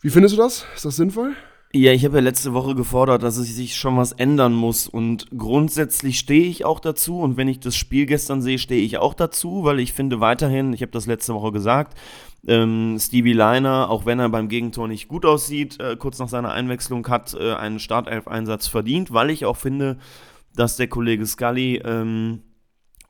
Wie 0.00 0.10
findest 0.10 0.34
du 0.34 0.38
das? 0.38 0.66
Ist 0.74 0.84
das 0.84 0.96
sinnvoll? 0.96 1.34
Ja, 1.76 1.90
ich 1.90 2.04
habe 2.04 2.18
ja 2.18 2.22
letzte 2.22 2.54
Woche 2.54 2.76
gefordert, 2.76 3.24
dass 3.24 3.36
es 3.36 3.56
sich 3.56 3.74
schon 3.74 3.96
was 3.96 4.12
ändern 4.12 4.54
muss. 4.54 4.86
Und 4.86 5.26
grundsätzlich 5.36 6.20
stehe 6.20 6.46
ich 6.46 6.64
auch 6.64 6.78
dazu. 6.78 7.18
Und 7.18 7.36
wenn 7.36 7.48
ich 7.48 7.58
das 7.58 7.74
Spiel 7.74 8.06
gestern 8.06 8.42
sehe, 8.42 8.60
stehe 8.60 8.80
ich 8.80 8.98
auch 8.98 9.12
dazu, 9.12 9.64
weil 9.64 9.80
ich 9.80 9.92
finde 9.92 10.20
weiterhin, 10.20 10.72
ich 10.72 10.82
habe 10.82 10.92
das 10.92 11.06
letzte 11.06 11.34
Woche 11.34 11.50
gesagt, 11.50 11.98
ähm, 12.46 12.96
Stevie 13.00 13.32
Liner, 13.32 13.90
auch 13.90 14.06
wenn 14.06 14.20
er 14.20 14.28
beim 14.28 14.48
Gegentor 14.48 14.86
nicht 14.86 15.08
gut 15.08 15.26
aussieht, 15.26 15.80
äh, 15.80 15.96
kurz 15.96 16.20
nach 16.20 16.28
seiner 16.28 16.52
Einwechslung 16.52 17.08
hat 17.08 17.34
äh, 17.34 17.54
einen 17.54 17.80
Startelf-Einsatz 17.80 18.68
verdient, 18.68 19.12
weil 19.12 19.30
ich 19.30 19.44
auch 19.44 19.56
finde, 19.56 19.98
dass 20.54 20.76
der 20.76 20.86
Kollege 20.86 21.26
Scully 21.26 21.82
ähm, 21.84 22.42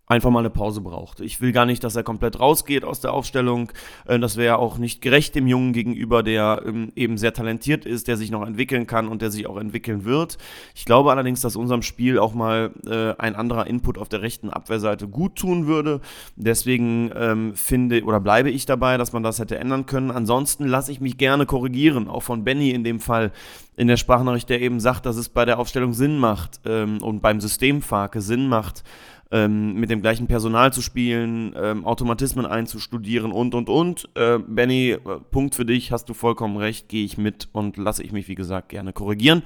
einfach 0.07 0.31
mal 0.31 0.41
eine 0.41 0.51
Pause 0.51 0.83
braucht. 0.83 1.21
Ich 1.21 1.41
will 1.41 1.53
gar 1.53 1.65
nicht, 1.65 1.83
dass 1.83 1.97
er 1.97 2.03
komplett 2.03 2.39
rausgeht 2.39 2.85
aus 2.85 3.01
der 3.01 3.15
Aufstellung. 3.15 3.73
Äh, 4.07 4.19
das 4.19 4.37
wäre 4.37 4.59
auch 4.59 4.79
nicht 4.79 5.01
gerecht 5.01 5.35
dem 5.35 5.47
Jungen 5.47 5.73
gegenüber, 5.73 6.23
der 6.23 6.63
ähm, 6.67 6.93
eben 6.95 7.17
sehr 7.17 7.33
talentiert 7.33 7.87
ist, 7.87 8.07
der 8.07 8.17
sich 8.17 8.31
noch 8.31 8.47
entwickeln 8.47 8.87
kann 8.87 9.09
und 9.09 9.23
der 9.23 9.31
sich 9.31 9.47
auch 9.47 9.57
entwickeln 9.57 10.05
wird. 10.05 10.37
Ich 10.75 10.85
glaube 10.85 11.11
allerdings, 11.11 11.41
dass 11.41 11.57
unserem 11.57 11.83
Spiel 11.83 12.19
auch 12.19 12.35
mal 12.35 12.73
äh, 12.87 13.21
ein 13.21 13.35
anderer 13.35 13.67
Input 13.67 13.97
auf 13.97 14.09
der 14.09 14.21
rechten 14.21 14.51
Abwehrseite 14.51 15.09
gut 15.09 15.37
tun 15.37 15.67
würde. 15.67 16.01
Deswegen 16.37 17.11
ähm, 17.17 17.55
finde 17.55 18.05
oder 18.05 18.21
bleibe 18.21 18.51
ich 18.51 18.67
dabei, 18.67 18.99
dass 18.99 19.13
man 19.13 19.23
das 19.23 19.39
hätte 19.39 19.59
ändern 19.59 19.87
können. 19.87 20.11
Ansonsten 20.11 20.67
lasse 20.67 20.93
ich 20.93 21.01
mich 21.01 21.17
gerne 21.17 21.47
korrigieren, 21.47 22.09
auch 22.09 22.23
von 22.23 22.45
Benny 22.45 22.71
in 22.71 22.85
dem 22.85 23.01
Fall 23.01 23.33
in 23.77 23.89
der 23.89 23.97
Sprachnachricht, 23.97 24.49
der 24.51 24.61
eben 24.61 24.81
sagt, 24.81 25.07
dass 25.07 25.17
es 25.17 25.29
bei 25.29 25.45
der 25.45 25.59
Aufstellung 25.59 25.95
Sinn 25.95 26.19
macht 26.19 26.61
ähm, 26.65 27.03
und 27.03 27.21
beim 27.21 27.41
Systemfake 27.41 28.21
Sinn 28.21 28.47
macht, 28.49 28.85
ähm, 29.31 29.75
mit 29.75 29.91
dem 29.91 30.03
gleichen 30.03 30.27
Personal 30.27 30.73
zu 30.73 30.83
spielen, 30.83 31.55
ähm, 31.57 31.85
Automatismen 31.85 32.47
einzustudieren 32.47 33.33
und, 33.33 33.55
und, 33.55 33.69
und. 33.69 34.09
Äh, 34.15 34.39
Benny, 34.39 34.91
äh, 34.91 34.99
Punkt 35.31 35.55
für 35.55 35.65
dich, 35.65 35.93
hast 35.93 36.09
du 36.09 36.15
vollkommen 36.15 36.57
recht, 36.57 36.89
gehe 36.89 37.05
ich 37.05 37.19
mit 37.19 37.49
und 37.53 37.77
lasse 37.77 38.03
ich 38.03 38.13
mich, 38.13 38.29
wie 38.29 38.35
gesagt, 38.35 38.69
gerne 38.69 38.93
korrigieren. 38.93 39.43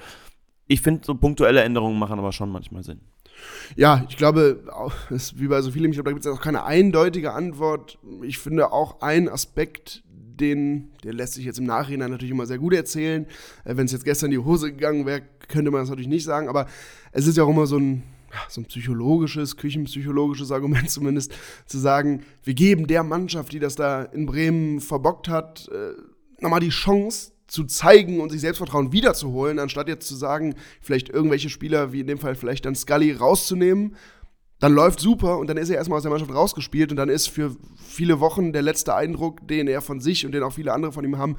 Ich 0.66 0.82
finde, 0.82 1.02
so 1.04 1.14
punktuelle 1.14 1.62
Änderungen 1.62 1.98
machen 1.98 2.18
aber 2.18 2.32
schon 2.32 2.50
manchmal 2.50 2.82
Sinn. 2.82 3.00
Ja, 3.76 4.04
ich 4.08 4.16
glaube, 4.16 4.64
wie 5.36 5.48
bei 5.48 5.62
so 5.62 5.70
vielen, 5.70 5.90
ich 5.90 5.96
glaube, 5.96 6.10
da 6.10 6.12
gibt 6.12 6.26
es 6.26 6.30
auch 6.30 6.40
keine 6.40 6.64
eindeutige 6.64 7.32
Antwort. 7.32 7.98
Ich 8.22 8.38
finde 8.38 8.72
auch 8.72 9.00
ein 9.00 9.28
Aspekt, 9.28 10.02
den, 10.38 10.90
der 11.04 11.14
lässt 11.14 11.34
sich 11.34 11.44
jetzt 11.44 11.58
im 11.58 11.66
Nachhinein 11.66 12.10
natürlich 12.10 12.30
immer 12.30 12.46
sehr 12.46 12.58
gut 12.58 12.72
erzählen. 12.74 13.26
Äh, 13.64 13.76
Wenn 13.76 13.86
es 13.86 13.92
jetzt 13.92 14.04
gestern 14.04 14.26
in 14.26 14.40
die 14.40 14.44
Hose 14.44 14.72
gegangen 14.72 15.06
wäre, 15.06 15.22
könnte 15.48 15.70
man 15.70 15.82
das 15.82 15.88
natürlich 15.88 16.08
nicht 16.08 16.24
sagen, 16.24 16.48
aber 16.48 16.66
es 17.12 17.26
ist 17.26 17.36
ja 17.36 17.44
auch 17.44 17.48
immer 17.48 17.66
so 17.66 17.78
ein, 17.78 18.02
so 18.48 18.60
ein 18.60 18.66
psychologisches, 18.66 19.56
küchenpsychologisches 19.56 20.52
Argument 20.52 20.90
zumindest, 20.90 21.32
zu 21.66 21.78
sagen, 21.78 22.24
wir 22.44 22.54
geben 22.54 22.86
der 22.86 23.02
Mannschaft, 23.02 23.52
die 23.52 23.58
das 23.58 23.74
da 23.74 24.02
in 24.02 24.26
Bremen 24.26 24.80
verbockt 24.80 25.28
hat, 25.28 25.68
äh, 25.68 26.42
nochmal 26.42 26.60
die 26.60 26.68
Chance 26.68 27.32
zu 27.46 27.64
zeigen 27.64 28.20
und 28.20 28.30
sich 28.30 28.42
Selbstvertrauen 28.42 28.92
wiederzuholen, 28.92 29.58
anstatt 29.58 29.88
jetzt 29.88 30.06
zu 30.06 30.14
sagen, 30.14 30.54
vielleicht 30.80 31.08
irgendwelche 31.08 31.48
Spieler, 31.48 31.92
wie 31.92 32.00
in 32.00 32.06
dem 32.06 32.18
Fall 32.18 32.34
vielleicht 32.34 32.66
dann 32.66 32.74
Scully, 32.74 33.12
rauszunehmen. 33.12 33.96
Dann 34.60 34.72
läuft 34.72 35.00
super 35.00 35.38
und 35.38 35.48
dann 35.48 35.56
ist 35.56 35.70
er 35.70 35.76
erstmal 35.76 35.98
aus 35.98 36.02
der 36.02 36.10
Mannschaft 36.10 36.34
rausgespielt 36.34 36.90
und 36.90 36.96
dann 36.96 37.08
ist 37.08 37.28
für 37.28 37.56
viele 37.76 38.20
Wochen 38.20 38.52
der 38.52 38.62
letzte 38.62 38.94
Eindruck, 38.94 39.46
den 39.46 39.68
er 39.68 39.80
von 39.80 40.00
sich 40.00 40.26
und 40.26 40.32
den 40.32 40.42
auch 40.42 40.52
viele 40.52 40.72
andere 40.72 40.92
von 40.92 41.04
ihm 41.04 41.16
haben, 41.16 41.36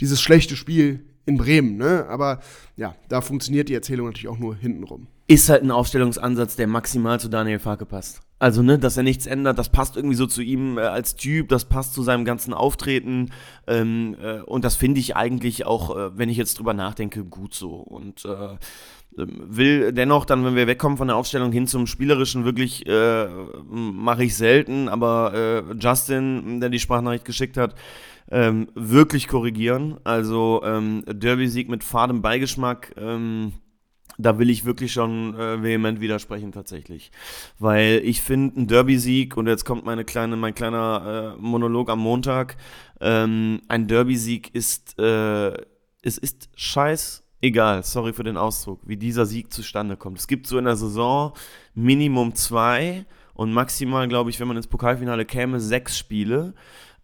dieses 0.00 0.20
schlechte 0.20 0.56
Spiel 0.56 1.06
in 1.24 1.38
Bremen. 1.38 1.76
Ne? 1.76 2.04
Aber 2.08 2.40
ja, 2.76 2.96
da 3.08 3.20
funktioniert 3.20 3.68
die 3.68 3.74
Erzählung 3.74 4.06
natürlich 4.06 4.28
auch 4.28 4.38
nur 4.38 4.56
hintenrum 4.56 5.06
ist 5.26 5.48
halt 5.48 5.62
ein 5.62 5.70
Aufstellungsansatz, 5.70 6.56
der 6.56 6.66
maximal 6.66 7.20
zu 7.20 7.28
Daniel 7.28 7.58
Farke 7.58 7.86
passt. 7.86 8.20
Also, 8.38 8.60
ne, 8.62 8.76
dass 8.76 8.96
er 8.96 9.04
nichts 9.04 9.26
ändert, 9.26 9.56
das 9.56 9.68
passt 9.68 9.96
irgendwie 9.96 10.16
so 10.16 10.26
zu 10.26 10.42
ihm 10.42 10.76
äh, 10.76 10.80
als 10.80 11.14
Typ, 11.14 11.48
das 11.48 11.64
passt 11.64 11.94
zu 11.94 12.02
seinem 12.02 12.24
ganzen 12.24 12.52
Auftreten. 12.52 13.30
Ähm, 13.68 14.16
äh, 14.20 14.40
und 14.40 14.64
das 14.64 14.74
finde 14.74 14.98
ich 14.98 15.14
eigentlich 15.14 15.64
auch, 15.64 15.96
äh, 15.96 16.18
wenn 16.18 16.28
ich 16.28 16.36
jetzt 16.36 16.58
drüber 16.58 16.74
nachdenke, 16.74 17.24
gut 17.24 17.54
so. 17.54 17.74
Und 17.76 18.24
äh, 18.24 18.56
ähm, 19.16 19.44
will 19.46 19.92
dennoch 19.92 20.24
dann, 20.24 20.44
wenn 20.44 20.56
wir 20.56 20.66
wegkommen 20.66 20.98
von 20.98 21.06
der 21.06 21.16
Aufstellung 21.16 21.52
hin 21.52 21.68
zum 21.68 21.86
Spielerischen, 21.86 22.44
wirklich 22.44 22.84
äh, 22.86 23.28
mache 23.70 24.24
ich 24.24 24.36
selten, 24.36 24.88
aber 24.88 25.34
äh, 25.70 25.74
Justin, 25.78 26.60
der 26.60 26.68
die 26.68 26.80
Sprachnachricht 26.80 27.24
geschickt 27.24 27.56
hat, 27.56 27.76
ähm, 28.30 28.68
wirklich 28.74 29.28
korrigieren. 29.28 29.98
Also 30.02 30.62
ähm, 30.64 31.04
Derby-Sieg 31.06 31.68
mit 31.68 31.84
fadem 31.84 32.22
Beigeschmack. 32.22 32.94
Ähm, 32.96 33.52
da 34.18 34.38
will 34.38 34.50
ich 34.50 34.64
wirklich 34.64 34.92
schon 34.92 35.34
äh, 35.34 35.62
vehement 35.62 36.00
widersprechen 36.00 36.52
tatsächlich. 36.52 37.10
Weil 37.58 38.00
ich 38.04 38.22
finde, 38.22 38.60
ein 38.60 38.66
Derby-Sieg, 38.66 39.36
und 39.36 39.46
jetzt 39.46 39.64
kommt 39.64 39.84
meine 39.84 40.04
kleine, 40.04 40.36
mein 40.36 40.54
kleiner 40.54 41.36
äh, 41.36 41.40
Monolog 41.40 41.90
am 41.90 42.00
Montag, 42.00 42.56
ähm, 43.00 43.60
ein 43.68 43.88
Derby-Sieg 43.88 44.54
ist, 44.54 44.98
äh, 44.98 45.52
es 46.02 46.18
ist 46.18 46.50
scheiß 46.54 47.22
egal, 47.42 47.82
sorry 47.82 48.14
für 48.14 48.24
den 48.24 48.38
Ausdruck, 48.38 48.80
wie 48.86 48.96
dieser 48.96 49.26
Sieg 49.26 49.52
zustande 49.52 49.96
kommt. 49.96 50.18
Es 50.18 50.28
gibt 50.28 50.46
so 50.46 50.56
in 50.56 50.64
der 50.64 50.76
Saison 50.76 51.34
Minimum 51.74 52.34
zwei 52.34 53.04
und 53.34 53.52
maximal, 53.52 54.08
glaube 54.08 54.30
ich, 54.30 54.40
wenn 54.40 54.48
man 54.48 54.56
ins 54.56 54.68
Pokalfinale 54.68 55.26
käme, 55.26 55.60
sechs 55.60 55.98
Spiele. 55.98 56.54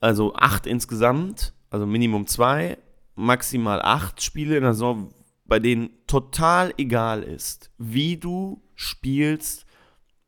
Also 0.01 0.35
acht 0.35 0.66
insgesamt, 0.66 1.53
also 1.71 1.85
Minimum 1.85 2.27
zwei, 2.27 2.79
maximal 3.16 3.83
acht 3.83 4.23
Spiele 4.23 4.57
in 4.57 4.62
der 4.62 4.73
Saison, 4.73 5.11
bei 5.49 5.59
denen 5.59 5.91
total 6.07 6.73
egal 6.79 7.23
ist, 7.23 7.71
wie 7.79 8.17
du 8.17 8.63
spielst, 8.77 9.67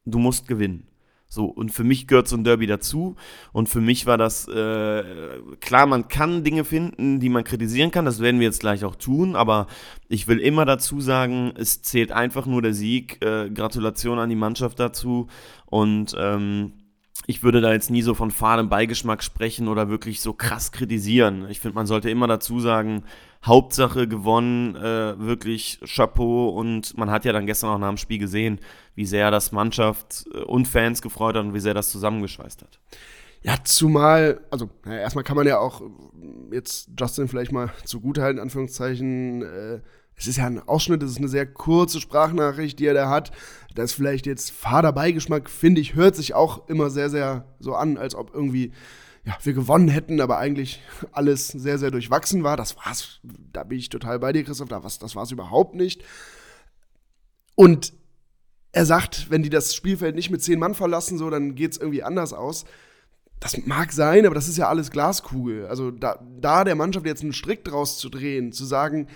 du 0.05 0.19
musst 0.19 0.49
gewinnen. 0.49 0.91
So, 1.33 1.45
und 1.45 1.71
für 1.71 1.85
mich 1.85 2.09
gehört 2.09 2.27
so 2.27 2.37
ein 2.37 2.43
Derby 2.43 2.67
dazu. 2.67 3.15
Und 3.53 3.69
für 3.69 3.81
mich 3.81 4.05
war 4.05 4.19
das, 4.19 4.49
äh, 4.49 5.05
klar, 5.61 5.87
man 5.87 6.09
kann 6.09 6.43
Dinge 6.43 6.65
finden, 6.65 7.21
die 7.21 7.29
man 7.29 7.45
kritisieren 7.45 7.93
kann. 7.93 8.05
Das 8.05 8.19
werden 8.19 8.41
wir 8.41 8.49
jetzt 8.49 8.59
gleich 8.59 8.85
auch 8.85 8.97
tun. 8.97 9.37
Aber 9.37 9.69
ich 10.09 10.27
will 10.27 10.41
immer 10.41 10.65
dazu 10.65 11.01
sagen, 11.01 11.53
es 11.57 11.83
zählt 11.83 12.11
einfach 12.11 12.47
nur 12.47 12.63
der 12.63 12.75
Sieg. 12.75 13.25
Äh, 13.25 13.49
Gratulation 13.51 14.19
an 14.19 14.29
die 14.29 14.35
Mannschaft 14.35 14.81
dazu. 14.81 15.29
Und 15.67 16.17
ähm, 16.19 16.73
ich 17.31 17.45
würde 17.45 17.61
da 17.61 17.73
jetzt 17.73 17.91
nie 17.91 18.03
so 18.03 18.15
von 18.15 18.33
fahrendem 18.33 18.69
Beigeschmack 18.69 19.23
sprechen 19.23 19.69
oder 19.69 19.89
wirklich 19.89 20.21
so 20.21 20.33
krass 20.33 20.73
kritisieren. 20.73 21.47
Ich 21.49 21.61
finde, 21.61 21.77
man 21.77 21.87
sollte 21.87 22.11
immer 22.11 22.27
dazu 22.27 22.59
sagen, 22.59 23.05
Hauptsache 23.45 24.09
gewonnen, 24.09 24.75
äh, 24.75 25.17
wirklich 25.17 25.79
Chapeau 25.87 26.49
und 26.49 26.99
man 26.99 27.09
hat 27.09 27.25
ja 27.25 27.33
dann 27.33 27.47
gestern 27.47 27.71
auch 27.71 27.79
nach 27.79 27.89
dem 27.89 27.99
Spiel 27.99 28.19
gesehen, 28.19 28.59
wie 28.97 29.07
sehr 29.07 29.31
das 29.31 29.53
Mannschaft 29.53 30.27
äh, 30.35 30.39
und 30.39 30.67
Fans 30.67 31.03
gefreut 31.03 31.37
hat 31.37 31.45
und 31.45 31.55
wie 31.55 31.61
sehr 31.61 31.73
das 31.73 31.91
zusammengeschweißt 31.91 32.63
hat. 32.63 32.81
Ja, 33.43 33.55
zumal, 33.63 34.41
also 34.51 34.69
ja, 34.85 34.99
erstmal 34.99 35.23
kann 35.25 35.37
man 35.37 35.47
ja 35.47 35.59
auch 35.59 35.83
jetzt 36.51 36.91
Justin 36.99 37.29
vielleicht 37.29 37.53
mal 37.53 37.71
zugutehalten, 37.85 38.39
in 38.39 38.43
Anführungszeichen, 38.43 39.43
äh, 39.43 39.81
es 40.21 40.27
ist 40.27 40.37
ja 40.37 40.45
ein 40.45 40.61
Ausschnitt, 40.69 41.03
es 41.03 41.13
ist 41.13 41.19
eine 41.19 41.29
sehr 41.29 41.47
kurze 41.47 41.99
Sprachnachricht, 41.99 42.79
die 42.79 42.87
er 42.87 42.95
da 42.95 43.09
hat. 43.09 43.33
Da 43.75 43.83
ist 43.83 43.95
vielleicht 43.95 44.27
jetzt 44.27 44.51
fader 44.51 44.93
Beigeschmack, 44.93 45.49
finde 45.49 45.81
ich, 45.81 45.95
hört 45.95 46.15
sich 46.15 46.35
auch 46.35 46.69
immer 46.69 46.91
sehr, 46.91 47.09
sehr 47.09 47.47
so 47.59 47.75
an, 47.75 47.97
als 47.97 48.15
ob 48.15 48.35
irgendwie 48.35 48.73
ja, 49.25 49.37
wir 49.43 49.55
gewonnen 49.55 49.89
hätten, 49.89 50.21
aber 50.21 50.39
eigentlich 50.39 50.83
alles 51.13 51.49
sehr, 51.49 51.79
sehr 51.79 51.91
durchwachsen 51.91 52.45
war. 52.45 52.59
Das 52.59 52.77
war's, 52.77 53.21
da 53.23 53.65
bin 53.65 53.79
ich 53.79 53.89
total 53.89 54.19
bei 54.19 54.33
dir, 54.33 54.45
Christoph, 54.45 54.69
das, 54.69 54.99
das 54.99 55.17
war 55.17 55.23
es 55.23 55.31
überhaupt 55.31 55.75
nicht. 55.75 56.05
Und 57.55 57.95
er 58.73 58.85
sagt, 58.85 59.31
wenn 59.31 59.43
die 59.43 59.51
das 59.51 59.75
Spielfeld 59.75 60.17
nicht 60.17 60.31
mit 60.31 60.43
zehn 60.43 60.59
Mann 60.59 60.75
verlassen, 60.75 61.17
so, 61.17 61.31
dann 61.31 61.55
geht 61.55 61.73
es 61.73 61.79
irgendwie 61.79 62.03
anders 62.03 62.35
aus. 62.35 62.67
Das 63.41 63.57
mag 63.67 63.91
sein, 63.93 64.27
aber 64.27 64.35
das 64.35 64.49
ist 64.49 64.59
ja 64.59 64.69
alles 64.69 64.91
Glaskugel. 64.91 65.67
Also 65.67 65.91
da, 65.91 66.23
da 66.39 66.65
der 66.65 66.75
Mannschaft 66.75 67.07
jetzt 67.07 67.23
einen 67.23 67.33
Strick 67.33 67.65
draus 67.65 67.99
zu 67.99 68.11
drehen, 68.11 68.53
zu 68.53 68.67
sagen, 68.67 69.09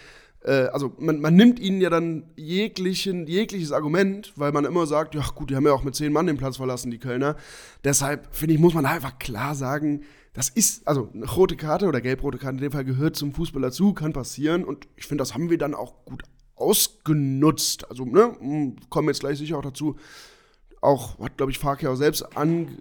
äh, 0.44 0.66
also 0.66 0.92
man, 0.98 1.20
man 1.20 1.34
nimmt 1.34 1.58
ihnen 1.58 1.80
ja 1.80 1.90
dann 1.90 2.24
jeglichen, 2.36 3.26
jegliches 3.26 3.72
Argument, 3.72 4.32
weil 4.36 4.52
man 4.52 4.64
immer 4.64 4.86
sagt, 4.86 5.14
ja 5.14 5.22
gut, 5.34 5.50
die 5.50 5.56
haben 5.56 5.66
ja 5.66 5.72
auch 5.72 5.84
mit 5.84 5.94
zehn 5.94 6.12
Mann 6.12 6.26
den 6.26 6.36
Platz 6.36 6.58
verlassen, 6.58 6.90
die 6.90 6.98
Kölner. 6.98 7.36
Deshalb, 7.82 8.28
finde 8.34 8.54
ich, 8.54 8.60
muss 8.60 8.74
man 8.74 8.86
einfach 8.86 9.18
klar 9.18 9.54
sagen, 9.54 10.02
das 10.34 10.48
ist, 10.48 10.86
also 10.86 11.10
eine 11.14 11.26
rote 11.26 11.56
Karte 11.56 11.86
oder 11.86 12.00
gelb-rote 12.00 12.38
Karte 12.38 12.56
in 12.56 12.62
dem 12.62 12.72
Fall 12.72 12.84
gehört 12.84 13.16
zum 13.16 13.32
Fußball 13.32 13.62
dazu, 13.62 13.94
kann 13.94 14.12
passieren. 14.12 14.64
Und 14.64 14.88
ich 14.96 15.06
finde, 15.06 15.22
das 15.22 15.32
haben 15.32 15.48
wir 15.48 15.58
dann 15.58 15.74
auch 15.74 16.04
gut 16.04 16.22
ausgenutzt. 16.56 17.88
Also, 17.88 18.04
ne, 18.04 18.36
hm, 18.38 18.76
kommen 18.90 19.08
jetzt 19.08 19.20
gleich 19.20 19.38
sicher 19.38 19.56
auch 19.56 19.62
dazu. 19.62 19.96
Auch, 20.80 21.18
hat, 21.20 21.36
glaube 21.36 21.52
ich, 21.52 21.58
Farke 21.58 21.88
auch 21.88 21.94
selbst 21.94 22.36
an. 22.36 22.78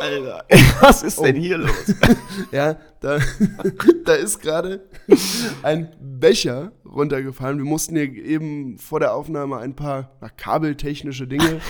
Alter, 0.00 0.44
was 0.80 1.02
ist 1.02 1.20
denn 1.20 1.36
Oh. 1.36 1.40
hier 1.40 1.58
los? 1.58 1.94
ja, 2.52 2.76
da, 3.00 3.18
da 4.04 4.14
ist 4.14 4.40
gerade 4.40 4.80
ein 5.62 5.88
Becher 6.00 6.72
runtergefallen. 6.84 7.58
Wir 7.58 7.64
mussten 7.64 7.96
hier 7.96 8.12
eben 8.12 8.78
vor 8.78 9.00
der 9.00 9.14
Aufnahme 9.14 9.58
ein 9.58 9.74
paar 9.74 10.16
na, 10.20 10.28
kabeltechnische 10.28 11.26
Dinge 11.26 11.60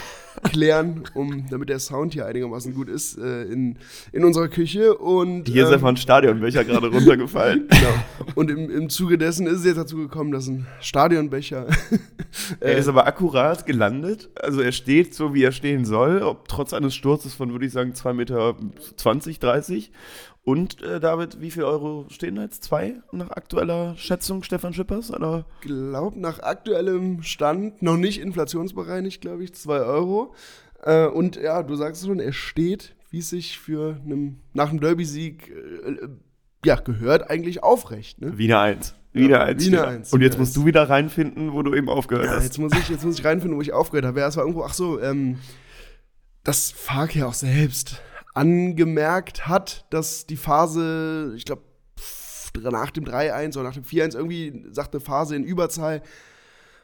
klären, 0.42 1.04
um, 1.14 1.46
damit 1.50 1.68
der 1.68 1.78
Sound 1.78 2.12
hier 2.12 2.26
einigermaßen 2.26 2.74
gut 2.74 2.88
ist 2.88 3.18
äh, 3.18 3.44
in, 3.44 3.78
in 4.12 4.24
unserer 4.24 4.48
Küche. 4.48 4.96
Und, 4.96 5.48
Hier 5.48 5.64
ist 5.64 5.68
ähm, 5.68 5.74
einfach 5.74 5.88
ein 5.88 5.96
Stadionbecher 5.96 6.64
gerade 6.64 6.88
runtergefallen. 6.88 7.68
Genau. 7.76 8.32
Und 8.34 8.50
im, 8.50 8.70
im 8.70 8.88
Zuge 8.88 9.18
dessen 9.18 9.46
ist 9.46 9.60
es 9.60 9.64
jetzt 9.64 9.76
dazu 9.76 9.96
gekommen, 9.96 10.30
dass 10.32 10.46
ein 10.46 10.66
Stadionbecher. 10.80 11.66
Er 12.60 12.76
ist 12.76 12.88
aber 12.88 13.06
akkurat 13.06 13.64
gelandet. 13.64 14.28
Also 14.34 14.60
er 14.60 14.72
steht 14.72 15.14
so, 15.14 15.32
wie 15.32 15.42
er 15.42 15.52
stehen 15.52 15.84
soll, 15.84 16.22
ob, 16.22 16.48
trotz 16.48 16.74
eines 16.74 16.94
Sturzes 16.94 17.34
von, 17.34 17.52
würde 17.52 17.64
ich 17.64 17.72
sagen, 17.72 17.92
2,20 17.92 18.12
Meter, 18.12 18.56
30. 19.40 19.90
Und 20.46 20.80
äh, 20.80 21.00
David, 21.00 21.40
wie 21.40 21.50
viel 21.50 21.64
Euro 21.64 22.06
stehen 22.08 22.36
da 22.36 22.42
jetzt? 22.42 22.62
Zwei 22.62 22.94
nach 23.10 23.30
aktueller 23.30 23.96
Schätzung 23.96 24.44
Stefan 24.44 24.72
Schippers? 24.72 25.12
Oder? 25.12 25.44
glaub, 25.60 26.14
nach 26.14 26.38
aktuellem 26.38 27.24
Stand 27.24 27.82
noch 27.82 27.96
nicht 27.96 28.20
inflationsbereinigt, 28.20 29.20
glaube 29.20 29.42
ich, 29.42 29.54
2 29.54 29.80
Euro. 29.80 30.36
Äh, 30.84 31.06
und 31.06 31.34
ja, 31.34 31.64
du 31.64 31.74
sagst 31.74 32.00
es 32.02 32.06
schon, 32.06 32.20
er 32.20 32.32
steht, 32.32 32.94
wie 33.10 33.18
es 33.18 33.30
sich 33.30 33.58
für 33.58 34.00
einem, 34.04 34.38
nach 34.52 34.70
einem 34.70 34.78
Derby-Sieg 34.78 35.50
äh, 35.50 35.90
äh, 35.90 36.08
ja, 36.64 36.76
gehört, 36.76 37.28
eigentlich 37.28 37.64
aufrecht. 37.64 38.20
Ne? 38.20 38.38
Wiener 38.38 38.60
1. 38.60 38.94
Wiener 39.14 39.28
Ja, 39.38 39.42
1. 39.46 39.64
Wiener 39.66 39.78
steht 39.78 39.84
da. 39.88 39.90
1, 39.96 40.12
Und 40.12 40.20
jetzt 40.20 40.38
musst 40.38 40.54
du 40.56 40.64
wieder 40.64 40.88
reinfinden, 40.88 41.54
wo 41.54 41.62
du 41.64 41.74
eben 41.74 41.88
aufgehört 41.88 42.26
Ja, 42.26 42.36
hast. 42.36 42.44
jetzt 42.44 42.58
muss, 42.58 42.72
ich, 42.72 42.88
jetzt 42.88 43.04
muss 43.04 43.18
ich 43.18 43.24
reinfinden, 43.24 43.58
wo 43.58 43.62
ich 43.62 43.72
aufgehört 43.72 44.04
habe. 44.06 44.20
Ja, 44.20 44.28
es 44.28 44.36
war 44.36 44.44
irgendwo, 44.44 44.62
ach 44.62 44.74
so, 44.74 45.00
ähm, 45.00 45.38
dass 46.44 46.70
Fark 46.70 47.16
ja 47.16 47.26
auch 47.26 47.34
selbst 47.34 48.00
angemerkt 48.36 49.48
hat, 49.48 49.86
dass 49.90 50.26
die 50.26 50.36
Phase, 50.36 51.32
ich 51.36 51.46
glaube, 51.46 51.62
nach 52.70 52.90
dem 52.90 53.04
3-1 53.04 53.54
oder 53.54 53.64
nach 53.64 53.74
dem 53.74 53.82
4-1 53.82 54.14
irgendwie 54.14 54.66
sagt 54.70 54.94
eine 54.94 55.00
Phase 55.00 55.34
in 55.36 55.44
Überzahl, 55.44 56.02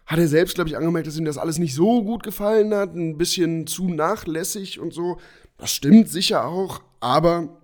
hat 0.06 0.18
er 0.18 0.28
selbst, 0.28 0.54
glaube 0.54 0.68
ich, 0.68 0.76
angemerkt, 0.76 1.06
dass 1.06 1.18
ihm 1.18 1.26
das 1.26 1.38
alles 1.38 1.58
nicht 1.58 1.74
so 1.74 2.02
gut 2.02 2.22
gefallen 2.22 2.74
hat, 2.74 2.94
ein 2.94 3.18
bisschen 3.18 3.66
zu 3.66 3.88
nachlässig 3.88 4.80
und 4.80 4.92
so. 4.94 5.18
Das 5.58 5.70
stimmt 5.72 6.08
sicher 6.08 6.46
auch, 6.46 6.82
aber 7.00 7.60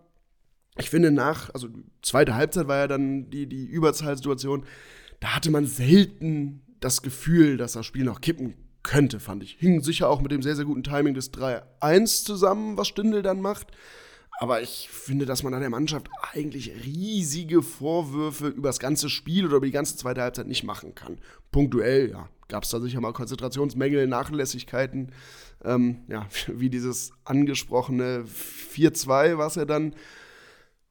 ich 0.77 0.90
finde 0.90 1.11
nach, 1.11 1.53
also 1.55 1.68
zweite 2.03 2.35
Halbzeit 2.35 2.68
war 2.68 2.77
ja 2.77 2.87
dann 2.88 3.31
die, 3.31 3.46
die 3.46 3.64
Überzahlsituation, 3.64 4.64
da 5.20 5.35
hatte 5.35 5.51
man 5.51 5.66
selten 5.66 6.62
das 6.81 7.03
Gefühl, 7.03 7.57
dass 7.57 7.72
das 7.72 7.87
Spiel 7.87 8.05
noch 8.05 8.20
kippen 8.20 8.55
könnte, 8.82 9.20
fand 9.20 9.42
ich. 9.42 9.56
Hing 9.58 9.82
sicher 9.82 10.08
auch 10.08 10.20
mit 10.20 10.32
dem 10.32 10.42
sehr, 10.42 10.56
sehr 10.56 10.64
guten 10.64 10.82
Timing 10.82 11.14
des 11.14 11.32
3-1 11.32 12.24
zusammen, 12.24 12.76
was 12.76 12.88
Stindl 12.88 13.22
dann 13.22 13.40
macht. 13.40 13.68
Aber 14.40 14.62
ich 14.62 14.88
finde, 14.90 15.26
dass 15.26 15.42
man 15.42 15.52
an 15.52 15.60
der 15.60 15.70
Mannschaft 15.70 16.08
eigentlich 16.32 16.72
riesige 16.84 17.60
Vorwürfe 17.60 18.48
über 18.48 18.68
das 18.68 18.78
ganze 18.78 19.10
Spiel 19.10 19.46
oder 19.46 19.56
über 19.56 19.66
die 19.66 19.72
ganze 19.72 19.96
zweite 19.96 20.22
Halbzeit 20.22 20.46
nicht 20.46 20.62
machen 20.62 20.94
kann. 20.94 21.18
Punktuell, 21.50 22.10
ja, 22.10 22.28
gab 22.46 22.62
es 22.62 22.70
da 22.70 22.80
sicher 22.80 23.00
mal 23.00 23.12
Konzentrationsmängel, 23.12 24.06
Nachlässigkeiten. 24.06 25.10
Ähm, 25.64 26.04
ja, 26.08 26.28
wie 26.46 26.70
dieses 26.70 27.10
angesprochene 27.24 28.24
4-2, 28.26 29.38
was 29.38 29.56
er 29.56 29.66
dann 29.66 29.94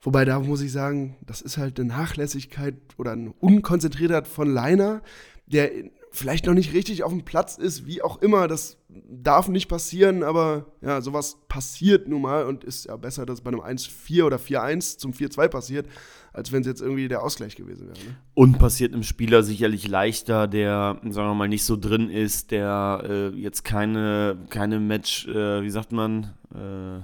Wobei 0.01 0.25
da 0.25 0.39
muss 0.39 0.61
ich 0.61 0.71
sagen, 0.71 1.17
das 1.25 1.41
ist 1.41 1.57
halt 1.57 1.79
eine 1.79 1.89
Nachlässigkeit 1.89 2.75
oder 2.97 3.11
eine 3.11 3.33
Unkonzentriertheit 3.33 4.27
von 4.27 4.47
Leiner, 4.49 5.01
der 5.47 5.71
vielleicht 6.17 6.45
noch 6.45 6.53
nicht 6.53 6.73
richtig 6.73 7.03
auf 7.03 7.11
dem 7.11 7.23
Platz 7.23 7.57
ist, 7.57 7.85
wie 7.85 8.01
auch 8.01 8.21
immer. 8.21 8.47
Das 8.47 8.77
darf 8.89 9.47
nicht 9.47 9.67
passieren, 9.67 10.23
aber 10.23 10.65
ja, 10.81 11.01
sowas 11.01 11.37
passiert 11.47 12.07
nun 12.07 12.21
mal 12.23 12.45
und 12.45 12.63
ist 12.63 12.85
ja 12.85 12.95
besser, 12.97 13.25
dass 13.25 13.39
es 13.39 13.41
bei 13.41 13.51
einem 13.51 13.61
1-4 13.61 14.23
oder 14.23 14.37
4-1 14.37 14.97
zum 14.97 15.11
4-2 15.11 15.47
passiert, 15.47 15.87
als 16.33 16.51
wenn 16.51 16.61
es 16.61 16.67
jetzt 16.67 16.81
irgendwie 16.81 17.07
der 17.07 17.23
Ausgleich 17.23 17.55
gewesen 17.55 17.87
wäre. 17.87 17.97
Ne? 17.97 18.15
Und 18.33 18.57
passiert 18.57 18.93
einem 18.93 19.03
Spieler 19.03 19.43
sicherlich 19.43 19.87
leichter, 19.87 20.47
der, 20.47 20.99
sagen 21.03 21.29
wir 21.29 21.35
mal, 21.35 21.47
nicht 21.47 21.65
so 21.65 21.77
drin 21.77 22.09
ist, 22.09 22.51
der 22.51 23.03
äh, 23.03 23.27
jetzt 23.39 23.63
keine, 23.63 24.37
keine 24.49 24.79
Match, 24.79 25.27
äh, 25.27 25.61
wie 25.61 25.69
sagt 25.69 25.91
man? 25.91 26.33
Äh, 26.53 27.01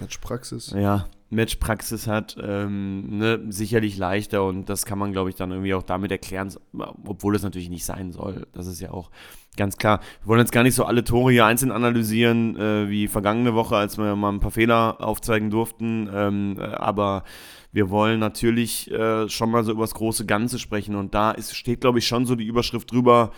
Matchpraxis. 0.00 0.70
Ja, 0.70 1.08
Matchpraxis 1.30 2.06
hat, 2.06 2.36
ähm, 2.40 3.18
ne, 3.18 3.40
sicherlich 3.48 3.96
leichter 3.96 4.44
und 4.44 4.68
das 4.68 4.86
kann 4.86 4.98
man, 4.98 5.12
glaube 5.12 5.30
ich, 5.30 5.36
dann 5.36 5.50
irgendwie 5.50 5.74
auch 5.74 5.82
damit 5.82 6.12
erklären, 6.12 6.52
obwohl 7.04 7.34
es 7.34 7.42
natürlich 7.42 7.70
nicht 7.70 7.84
sein 7.84 8.12
soll. 8.12 8.46
Das 8.52 8.66
ist 8.66 8.80
ja 8.80 8.90
auch 8.90 9.10
ganz 9.56 9.76
klar. 9.76 10.00
Wir 10.22 10.28
wollen 10.28 10.40
jetzt 10.40 10.52
gar 10.52 10.62
nicht 10.62 10.74
so 10.74 10.84
alle 10.84 11.04
Tore 11.04 11.32
hier 11.32 11.46
einzeln 11.46 11.72
analysieren, 11.72 12.56
äh, 12.56 12.88
wie 12.88 13.08
vergangene 13.08 13.54
Woche, 13.54 13.76
als 13.76 13.98
wir 13.98 14.16
mal 14.16 14.32
ein 14.32 14.40
paar 14.40 14.50
Fehler 14.50 14.96
aufzeigen 15.00 15.50
durften, 15.50 16.08
ähm, 16.12 16.56
äh, 16.58 16.64
aber 16.64 17.24
wir 17.72 17.90
wollen 17.90 18.20
natürlich 18.20 18.90
äh, 18.92 19.28
schon 19.28 19.50
mal 19.50 19.64
so 19.64 19.72
über 19.72 19.82
das 19.82 19.94
große 19.94 20.26
Ganze 20.26 20.58
sprechen 20.60 20.94
und 20.94 21.14
da 21.14 21.32
ist, 21.32 21.56
steht, 21.56 21.80
glaube 21.80 21.98
ich, 21.98 22.06
schon 22.06 22.24
so 22.24 22.36
die 22.36 22.46
Überschrift 22.46 22.92
drüber, 22.92 23.32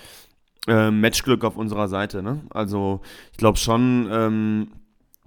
äh, 0.66 0.90
Matchglück 0.90 1.44
auf 1.44 1.56
unserer 1.56 1.88
Seite. 1.88 2.22
Ne? 2.22 2.42
Also 2.50 3.00
ich 3.32 3.38
glaube 3.38 3.58
schon, 3.58 4.08
ähm, 4.10 4.68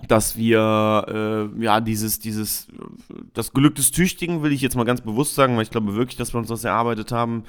dass 0.08 0.38
wir 0.38 1.52
äh, 1.58 1.64
ja 1.64 1.82
dieses 1.82 2.20
dieses 2.20 2.68
das 3.34 3.54
Glück 3.54 3.76
des 3.76 3.92
Tüchtigen 3.92 4.44
will 4.44 4.52
ich 4.52 4.62
jetzt 4.62 4.76
mal 4.76 4.86
ganz 4.86 5.02
bewusst 5.02 5.36
sagen, 5.36 5.56
weil 5.56 5.64
ich 5.64 5.72
glaube 5.72 5.96
wirklich, 5.96 6.18
dass 6.18 6.34
wir 6.34 6.40
uns 6.40 6.48
das 6.48 6.64
erarbeitet 6.64 7.12
haben 7.12 7.44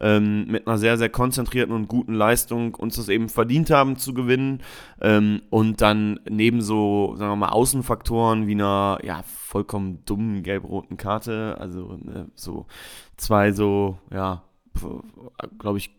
ähm, 0.00 0.46
mit 0.46 0.66
einer 0.66 0.78
sehr 0.78 0.98
sehr 0.98 1.08
konzentrierten 1.08 1.74
und 1.74 1.88
guten 1.88 2.14
Leistung 2.14 2.74
uns 2.74 2.96
das 2.96 3.08
eben 3.08 3.28
verdient 3.28 3.70
haben 3.70 3.96
zu 3.96 4.14
gewinnen 4.14 4.62
ähm, 5.00 5.42
und 5.50 5.80
dann 5.80 6.20
neben 6.28 6.60
so 6.62 7.14
sagen 7.16 7.32
wir 7.32 7.36
mal 7.36 7.48
Außenfaktoren 7.48 8.46
wie 8.46 8.52
einer 8.52 8.98
ja 9.02 9.22
vollkommen 9.24 10.04
dummen 10.04 10.42
gelb-roten 10.42 10.96
Karte, 10.96 11.56
also 11.58 11.98
ne, 12.02 12.30
so 12.34 12.66
zwei 13.16 13.52
so 13.52 13.98
ja 14.12 14.42
glaube 15.58 15.78
ich 15.78 15.90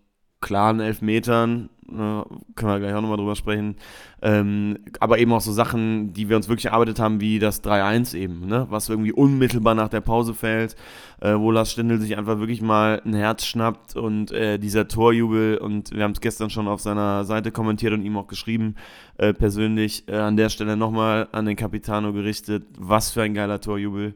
klaren 0.41 0.79
Elfmetern, 0.79 1.69
äh, 1.89 1.93
können 1.93 2.45
wir 2.55 2.79
gleich 2.79 2.93
auch 2.93 3.01
nochmal 3.01 3.17
drüber 3.17 3.35
sprechen, 3.35 3.75
ähm, 4.21 4.79
aber 4.99 5.19
eben 5.19 5.31
auch 5.31 5.41
so 5.41 5.51
Sachen, 5.51 6.13
die 6.13 6.29
wir 6.29 6.35
uns 6.35 6.49
wirklich 6.49 6.65
erarbeitet 6.65 6.99
haben, 6.99 7.21
wie 7.21 7.39
das 7.39 7.63
3-1 7.63 8.15
eben, 8.15 8.45
ne? 8.45 8.67
was 8.69 8.89
irgendwie 8.89 9.13
unmittelbar 9.13 9.73
nach 9.73 9.87
der 9.87 10.01
Pause 10.01 10.33
fällt, 10.33 10.75
äh, 11.21 11.35
wo 11.35 11.49
Lars 11.49 11.71
Stindl 11.71 11.99
sich 11.99 12.17
einfach 12.17 12.39
wirklich 12.39 12.61
mal 12.61 13.01
ein 13.05 13.13
Herz 13.13 13.45
schnappt 13.45 13.95
und 13.95 14.31
äh, 14.31 14.57
dieser 14.59 14.87
Torjubel, 14.87 15.57
und 15.57 15.91
wir 15.91 16.03
haben 16.03 16.11
es 16.11 16.21
gestern 16.21 16.49
schon 16.49 16.67
auf 16.67 16.81
seiner 16.81 17.23
Seite 17.23 17.51
kommentiert 17.51 17.93
und 17.93 18.03
ihm 18.03 18.17
auch 18.17 18.27
geschrieben, 18.27 18.75
äh, 19.17 19.33
persönlich, 19.33 20.07
äh, 20.07 20.17
an 20.17 20.37
der 20.37 20.49
Stelle 20.49 20.77
nochmal 20.77 21.29
an 21.31 21.45
den 21.45 21.55
Capitano 21.55 22.11
gerichtet, 22.13 22.65
was 22.77 23.11
für 23.11 23.21
ein 23.21 23.33
geiler 23.33 23.61
Torjubel 23.61 24.13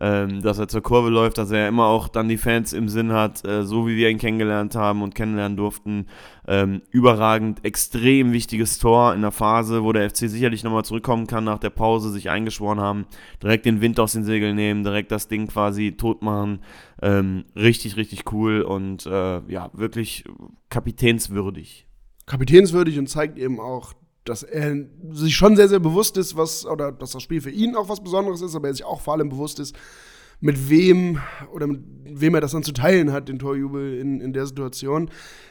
ähm, 0.00 0.42
dass 0.42 0.58
er 0.58 0.68
zur 0.68 0.82
Kurve 0.82 1.08
läuft, 1.08 1.38
dass 1.38 1.50
er 1.50 1.68
immer 1.68 1.86
auch 1.86 2.08
dann 2.08 2.28
die 2.28 2.36
Fans 2.36 2.72
im 2.72 2.88
Sinn 2.88 3.12
hat, 3.12 3.44
äh, 3.44 3.64
so 3.64 3.86
wie 3.86 3.96
wir 3.96 4.10
ihn 4.10 4.18
kennengelernt 4.18 4.74
haben 4.74 5.02
und 5.02 5.14
kennenlernen 5.14 5.56
durften. 5.56 6.06
Ähm, 6.46 6.82
überragend, 6.90 7.64
extrem 7.64 8.32
wichtiges 8.32 8.78
Tor 8.78 9.14
in 9.14 9.22
der 9.22 9.32
Phase, 9.32 9.82
wo 9.82 9.92
der 9.92 10.08
FC 10.08 10.28
sicherlich 10.28 10.64
nochmal 10.64 10.84
zurückkommen 10.84 11.26
kann 11.26 11.44
nach 11.44 11.58
der 11.58 11.70
Pause, 11.70 12.10
sich 12.10 12.30
eingeschworen 12.30 12.80
haben, 12.80 13.06
direkt 13.42 13.66
den 13.66 13.80
Wind 13.80 13.98
aus 14.00 14.12
den 14.12 14.24
Segeln 14.24 14.56
nehmen, 14.56 14.84
direkt 14.84 15.10
das 15.10 15.28
Ding 15.28 15.48
quasi 15.48 15.92
tot 15.92 16.22
machen. 16.22 16.60
Ähm, 17.02 17.44
richtig, 17.56 17.96
richtig 17.96 18.32
cool 18.32 18.62
und 18.62 19.06
äh, 19.06 19.40
ja, 19.48 19.70
wirklich 19.72 20.24
kapitänswürdig. 20.70 21.86
Kapitänswürdig 22.26 22.98
und 22.98 23.08
zeigt 23.08 23.38
eben 23.38 23.58
auch, 23.58 23.94
dass 24.28 24.42
er 24.42 24.76
sich 25.10 25.34
schon 25.34 25.56
sehr, 25.56 25.68
sehr 25.68 25.80
bewusst 25.80 26.16
ist, 26.16 26.36
was, 26.36 26.66
oder 26.66 26.92
dass 26.92 27.12
das 27.12 27.22
Spiel 27.22 27.40
für 27.40 27.50
ihn 27.50 27.76
auch 27.76 27.88
was 27.88 28.02
Besonderes 28.02 28.42
ist, 28.42 28.54
aber 28.54 28.68
er 28.68 28.74
sich 28.74 28.84
auch 28.84 29.00
vor 29.00 29.14
allem 29.14 29.28
bewusst 29.28 29.58
ist, 29.58 29.74
mit 30.40 30.70
wem 30.70 31.18
oder 31.52 31.66
mit 31.66 31.82
wem 32.04 32.34
er 32.34 32.40
das 32.40 32.52
dann 32.52 32.62
zu 32.62 32.72
teilen 32.72 33.12
hat, 33.12 33.28
den 33.28 33.38
Torjubel 33.38 33.98
in, 33.98 34.20
in 34.20 34.32
der 34.32 34.46
Situation. 34.46 35.10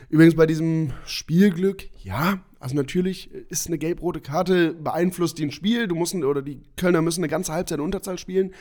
Übrigens 0.09 0.35
bei 0.35 0.45
diesem 0.45 0.93
Spielglück, 1.05 1.89
ja, 2.03 2.39
also 2.59 2.75
natürlich 2.75 3.31
ist 3.31 3.67
eine 3.67 3.77
gelb-rote 3.77 4.21
Karte 4.21 4.73
beeinflusst 4.73 5.39
den 5.39 5.51
Spiel. 5.51 5.87
Du 5.87 5.95
musst, 5.95 6.15
oder 6.15 6.41
die 6.41 6.61
Kölner 6.77 7.01
müssen 7.01 7.21
eine 7.21 7.29
ganze 7.29 7.51
Halbzeit 7.51 7.79
in 7.79 7.83
Unterzahl 7.83 8.17
spielen. 8.17 8.53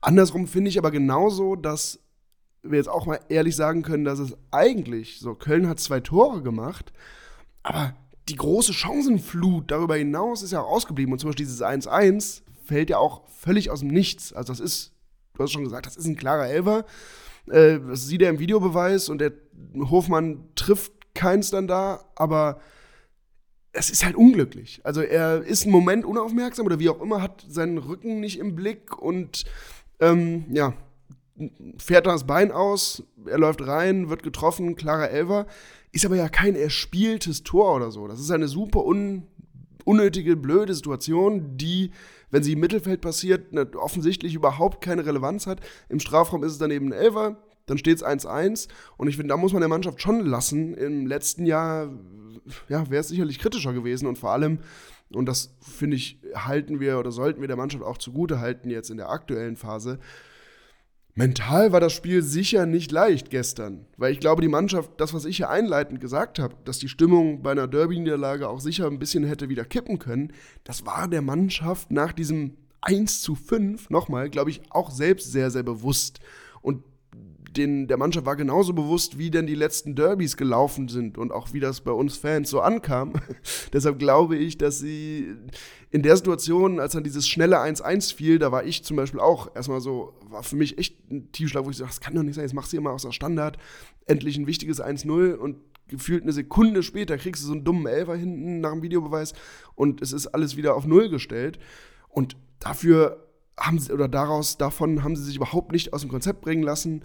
Andersrum 0.00 0.46
finde 0.46 0.68
ich 0.68 0.78
aber 0.78 0.90
genauso, 0.90 1.56
dass 1.56 2.00
wir 2.62 2.78
jetzt 2.78 2.88
auch 2.88 3.06
mal 3.06 3.20
ehrlich 3.28 3.56
sagen 3.56 3.82
können, 3.82 4.04
dass 4.04 4.18
es 4.18 4.36
eigentlich 4.50 5.20
so, 5.20 5.34
Köln 5.34 5.68
hat 5.68 5.80
zwei 5.80 6.00
Tore 6.00 6.42
gemacht, 6.42 6.92
aber 7.62 7.94
die 8.28 8.36
große 8.36 8.72
Chancenflut 8.72 9.70
darüber 9.70 9.96
hinaus 9.96 10.42
ist 10.42 10.52
ja 10.52 10.60
auch 10.60 10.70
ausgeblieben. 10.70 11.12
Und 11.12 11.18
zum 11.18 11.28
Beispiel 11.28 11.46
dieses 11.46 11.62
1-1 11.62 12.42
fällt 12.64 12.90
ja 12.90 12.98
auch 12.98 13.28
völlig 13.28 13.70
aus 13.70 13.80
dem 13.80 13.88
Nichts. 13.88 14.32
Also 14.32 14.52
das 14.52 14.60
ist, 14.60 14.92
du 15.34 15.42
hast 15.42 15.52
schon 15.52 15.64
gesagt, 15.64 15.86
das 15.86 15.96
ist 15.96 16.06
ein 16.06 16.16
klarer 16.16 16.48
Elfer. 16.48 16.86
Äh, 17.50 17.80
das 17.80 18.06
sieht 18.06 18.22
er 18.22 18.30
im 18.30 18.38
Videobeweis 18.38 19.08
und 19.08 19.18
der 19.18 19.32
Hofmann 19.78 20.48
trifft 20.54 20.92
keins 21.14 21.50
dann 21.50 21.66
da, 21.66 22.04
aber 22.16 22.60
es 23.72 23.90
ist 23.90 24.04
halt 24.04 24.16
unglücklich. 24.16 24.80
Also 24.84 25.02
er 25.02 25.42
ist 25.42 25.64
einen 25.64 25.72
Moment 25.72 26.04
unaufmerksam 26.04 26.66
oder 26.66 26.78
wie 26.78 26.88
auch 26.88 27.00
immer, 27.00 27.20
hat 27.20 27.44
seinen 27.48 27.78
Rücken 27.78 28.20
nicht 28.20 28.38
im 28.38 28.54
Blick 28.54 28.96
und 28.96 29.44
ähm, 30.00 30.44
ja, 30.50 30.74
fährt 31.78 32.06
das 32.06 32.26
Bein 32.26 32.52
aus, 32.52 33.02
er 33.26 33.38
läuft 33.38 33.66
rein, 33.66 34.08
wird 34.08 34.22
getroffen, 34.22 34.76
klarer 34.76 35.10
Elfer. 35.10 35.46
Ist 35.92 36.06
aber 36.06 36.16
ja 36.16 36.28
kein 36.28 36.56
erspieltes 36.56 37.42
Tor 37.42 37.76
oder 37.76 37.90
so. 37.90 38.08
Das 38.08 38.20
ist 38.20 38.30
eine 38.30 38.48
super 38.48 38.84
un 38.84 39.26
unnötige, 39.84 40.36
blöde 40.36 40.74
Situation, 40.74 41.56
die, 41.58 41.90
wenn 42.30 42.42
sie 42.42 42.52
im 42.52 42.60
Mittelfeld 42.60 43.00
passiert, 43.00 43.52
ne, 43.52 43.68
offensichtlich 43.76 44.34
überhaupt 44.34 44.82
keine 44.82 45.04
Relevanz 45.04 45.46
hat. 45.46 45.60
Im 45.88 46.00
Strafraum 46.00 46.42
ist 46.42 46.52
es 46.52 46.58
dann 46.58 46.70
eben 46.70 46.88
ein 46.88 46.92
Elfer, 46.92 47.36
dann 47.66 47.78
steht 47.78 47.98
es 47.98 48.04
1-1. 48.04 48.68
Und 48.96 49.08
ich 49.08 49.16
finde, 49.16 49.32
da 49.32 49.36
muss 49.36 49.52
man 49.52 49.60
der 49.60 49.68
Mannschaft 49.68 50.00
schon 50.00 50.24
lassen. 50.24 50.74
Im 50.74 51.06
letzten 51.06 51.46
Jahr 51.46 51.90
ja, 52.68 52.90
wäre 52.90 53.00
es 53.00 53.08
sicherlich 53.08 53.38
kritischer 53.38 53.72
gewesen 53.72 54.06
und 54.06 54.18
vor 54.18 54.32
allem, 54.32 54.58
und 55.12 55.26
das 55.26 55.54
finde 55.60 55.96
ich, 55.96 56.18
halten 56.34 56.80
wir 56.80 56.98
oder 56.98 57.12
sollten 57.12 57.40
wir 57.40 57.48
der 57.48 57.56
Mannschaft 57.56 57.84
auch 57.84 57.98
zugute 57.98 58.40
halten 58.40 58.70
jetzt 58.70 58.90
in 58.90 58.96
der 58.96 59.10
aktuellen 59.10 59.56
Phase, 59.56 59.98
Mental 61.16 61.70
war 61.70 61.78
das 61.78 61.92
Spiel 61.92 62.22
sicher 62.22 62.66
nicht 62.66 62.90
leicht 62.90 63.30
gestern, 63.30 63.86
weil 63.96 64.12
ich 64.12 64.18
glaube, 64.18 64.42
die 64.42 64.48
Mannschaft, 64.48 64.90
das, 64.96 65.14
was 65.14 65.24
ich 65.24 65.36
hier 65.36 65.48
einleitend 65.48 66.00
gesagt 66.00 66.40
habe, 66.40 66.56
dass 66.64 66.80
die 66.80 66.88
Stimmung 66.88 67.40
bei 67.40 67.52
einer 67.52 67.68
Derby-Niederlage 67.68 68.48
auch 68.48 68.58
sicher 68.58 68.88
ein 68.88 68.98
bisschen 68.98 69.22
hätte 69.22 69.48
wieder 69.48 69.64
kippen 69.64 70.00
können, 70.00 70.32
das 70.64 70.86
war 70.86 71.06
der 71.06 71.22
Mannschaft 71.22 71.92
nach 71.92 72.12
diesem 72.12 72.56
1 72.80 73.22
zu 73.22 73.36
5, 73.36 73.90
nochmal, 73.90 74.28
glaube 74.28 74.50
ich, 74.50 74.62
auch 74.70 74.90
selbst 74.90 75.30
sehr, 75.30 75.52
sehr 75.52 75.62
bewusst. 75.62 76.18
Und 76.62 76.82
den, 77.56 77.88
der 77.88 77.96
Mannschaft 77.96 78.26
war 78.26 78.36
genauso 78.36 78.72
bewusst, 78.72 79.18
wie 79.18 79.30
denn 79.30 79.46
die 79.46 79.54
letzten 79.54 79.94
Derbys 79.94 80.36
gelaufen 80.36 80.88
sind 80.88 81.18
und 81.18 81.32
auch 81.32 81.52
wie 81.52 81.60
das 81.60 81.80
bei 81.80 81.92
uns 81.92 82.16
Fans 82.16 82.50
so 82.50 82.60
ankam. 82.60 83.14
Deshalb 83.72 83.98
glaube 83.98 84.36
ich, 84.36 84.58
dass 84.58 84.78
sie 84.78 85.34
in 85.90 86.02
der 86.02 86.16
Situation, 86.16 86.80
als 86.80 86.92
dann 86.92 87.04
dieses 87.04 87.28
schnelle 87.28 87.58
1-1 87.60 88.14
fiel, 88.14 88.38
da 88.38 88.52
war 88.52 88.64
ich 88.64 88.84
zum 88.84 88.96
Beispiel 88.96 89.20
auch 89.20 89.54
erstmal 89.54 89.80
so, 89.80 90.14
war 90.28 90.42
für 90.42 90.56
mich 90.56 90.78
echt 90.78 91.10
ein 91.10 91.30
Tiefschlag, 91.32 91.64
wo 91.64 91.70
ich 91.70 91.76
so, 91.76 91.84
das 91.84 92.00
kann 92.00 92.14
doch 92.14 92.22
nicht 92.22 92.34
sein, 92.34 92.44
jetzt 92.44 92.54
machst 92.54 92.72
du 92.72 92.76
immer 92.76 92.92
aus 92.92 93.02
der 93.02 93.12
Standard 93.12 93.58
endlich 94.06 94.36
ein 94.36 94.46
wichtiges 94.46 94.82
1-0 94.82 95.34
und 95.34 95.56
gefühlt 95.88 96.22
eine 96.22 96.32
Sekunde 96.32 96.82
später 96.82 97.16
kriegst 97.18 97.42
du 97.42 97.46
so 97.46 97.52
einen 97.52 97.64
dummen 97.64 97.86
Elfer 97.86 98.16
hinten 98.16 98.60
nach 98.60 98.72
dem 98.72 98.82
Videobeweis 98.82 99.34
und 99.74 100.02
es 100.02 100.12
ist 100.12 100.28
alles 100.28 100.56
wieder 100.56 100.74
auf 100.74 100.86
Null 100.86 101.08
gestellt. 101.08 101.58
Und 102.08 102.36
dafür 102.60 103.28
haben 103.58 103.78
sie, 103.78 103.92
oder 103.92 104.08
daraus, 104.08 104.56
davon 104.56 105.04
haben 105.04 105.16
sie 105.16 105.24
sich 105.24 105.36
überhaupt 105.36 105.72
nicht 105.72 105.92
aus 105.92 106.00
dem 106.00 106.10
Konzept 106.10 106.40
bringen 106.40 106.62
lassen 106.62 107.04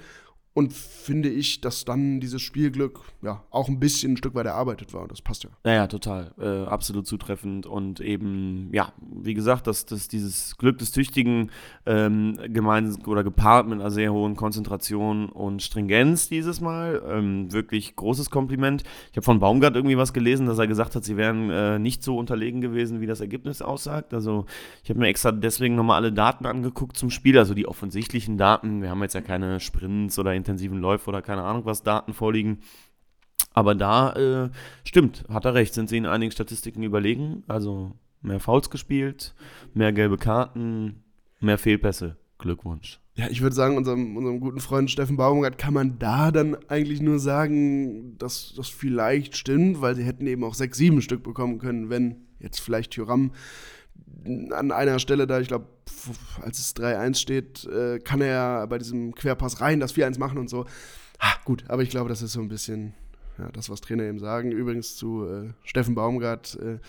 und 0.60 0.74
finde 0.74 1.30
ich, 1.30 1.62
dass 1.62 1.86
dann 1.86 2.20
dieses 2.20 2.42
Spielglück 2.42 3.00
ja 3.22 3.42
auch 3.50 3.70
ein 3.70 3.80
bisschen 3.80 4.12
ein 4.12 4.18
Stück 4.18 4.36
weit 4.36 4.46
erarbeitet 4.46 4.94
war. 4.94 5.04
Und 5.04 5.12
das 5.12 5.22
passt 5.22 5.46
ja. 5.46 5.50
Naja, 5.64 5.88
total. 5.88 6.34
Äh, 6.38 6.66
absolut 6.66 7.08
zutreffend. 7.08 7.66
Und 7.66 8.02
eben, 8.02 8.68
ja, 8.74 8.92
wie 9.00 9.34
gesagt, 9.34 9.68
dass, 9.68 9.86
dass 9.86 10.10
dieses 10.10 10.58
Glück 10.58 10.78
des 10.78 10.92
Tüchtigen 10.92 11.50
ähm, 11.86 12.38
gemeinsam 12.50 13.02
oder 13.06 13.24
gepaart 13.24 13.70
mit 13.70 13.80
einer 13.80 13.90
sehr 13.90 14.12
hohen 14.12 14.36
Konzentration 14.36 15.30
und 15.30 15.64
Stringenz 15.64 16.28
dieses 16.28 16.60
Mal. 16.60 17.02
Ähm, 17.08 17.54
wirklich 17.54 17.96
großes 17.96 18.30
Kompliment. 18.30 18.84
Ich 19.12 19.16
habe 19.16 19.24
von 19.24 19.40
Baumgart 19.40 19.78
irgendwie 19.78 19.98
was 19.98 20.12
gelesen, 20.12 20.46
dass 20.46 20.60
er 20.60 20.68
gesagt 20.68 20.94
hat, 20.94 21.06
sie 21.06 21.16
wären 21.16 21.50
äh, 21.50 21.80
nicht 21.80 22.04
so 22.04 22.18
unterlegen 22.18 22.60
gewesen, 22.60 23.00
wie 23.00 23.08
das 23.08 23.22
Ergebnis 23.22 23.62
aussagt. 23.62 24.14
Also 24.14 24.46
ich 24.84 24.90
habe 24.90 25.00
mir 25.00 25.08
extra 25.08 25.32
deswegen 25.32 25.76
nochmal 25.76 25.96
alle 25.96 26.12
Daten 26.12 26.46
angeguckt 26.46 26.98
zum 26.98 27.12
Spiel, 27.12 27.38
also 27.38 27.54
die 27.54 27.66
offensichtlichen 27.66 28.38
Daten. 28.38 28.82
Wir 28.82 28.90
haben 28.90 29.02
jetzt 29.02 29.16
ja 29.16 29.22
keine 29.22 29.62
Sprints 29.62 30.20
oder 30.20 30.34
intensiven 30.50 30.80
Läufe 30.80 31.10
oder 31.10 31.22
keine 31.22 31.44
Ahnung 31.44 31.66
was 31.66 31.84
Daten 31.84 32.14
vorliegen. 32.14 32.60
Aber 33.54 33.76
da 33.76 34.14
äh, 34.14 34.50
stimmt, 34.84 35.26
hat 35.30 35.46
er 35.46 35.54
recht, 35.54 35.74
sind 35.74 35.90
sie 35.90 35.98
in 35.98 36.06
einigen 36.06 36.32
Statistiken 36.32 36.84
überlegen. 36.84 37.44
Also 37.48 37.94
mehr 38.22 38.40
Fouls 38.40 38.70
gespielt, 38.70 39.34
mehr 39.74 39.94
gelbe 39.94 40.18
Karten, 40.18 41.04
mehr 41.40 41.58
Fehlpässe. 41.58 42.18
Glückwunsch. 42.40 43.02
Ja, 43.16 43.28
ich 43.30 43.42
würde 43.42 43.56
sagen, 43.56 43.76
unserem, 43.76 44.16
unserem 44.16 44.40
guten 44.40 44.62
Freund 44.62 44.90
Steffen 44.90 45.18
Baumgart 45.18 45.58
kann 45.58 45.74
man 45.74 46.00
da 46.00 46.32
dann 46.32 46.56
eigentlich 46.70 47.02
nur 47.02 47.20
sagen, 47.20 48.18
dass 48.18 48.54
das 48.56 48.70
vielleicht 48.70 49.36
stimmt, 49.36 49.82
weil 49.82 49.94
sie 49.96 50.06
hätten 50.06 50.26
eben 50.26 50.46
auch 50.46 50.54
sechs, 50.54 50.78
sieben 50.78 51.02
Stück 51.02 51.22
bekommen 51.22 51.60
können, 51.60 51.90
wenn 51.90 52.28
jetzt 52.40 52.62
vielleicht 52.62 52.94
Thuram 52.94 53.32
an 54.52 54.72
einer 54.72 55.00
Stelle 55.00 55.28
da, 55.28 55.40
ich 55.40 55.48
glaube, 55.48 55.68
als 56.42 56.60
es 56.60 56.76
3-1 56.76 57.16
steht, 57.16 57.66
äh, 57.66 58.00
kann 58.00 58.22
er 58.22 58.68
bei 58.68 58.78
diesem 58.78 59.14
Querpass 59.14 59.62
rein 59.62 59.80
das 59.80 59.96
4-1 59.96 60.20
machen 60.20 60.38
und 60.38 60.50
so. 60.50 60.66
Ha, 61.20 61.36
gut, 61.46 61.66
aber 61.68 61.82
ich 61.82 61.90
glaube, 61.90 62.10
das 62.10 62.22
ist 62.22 62.34
so 62.34 62.42
ein 62.42 62.48
bisschen 62.48 62.94
ja, 63.38 63.50
das, 63.52 63.70
was 63.70 63.82
Trainer 63.82 64.04
eben 64.04 64.20
sagen. 64.20 64.52
Übrigens 64.52 64.96
zu 64.96 65.26
äh, 65.26 65.54
Steffen 65.64 65.96
Baumgart 65.96 66.58
äh, 66.62 66.80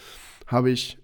habe 0.46 0.70
ich 0.70 0.98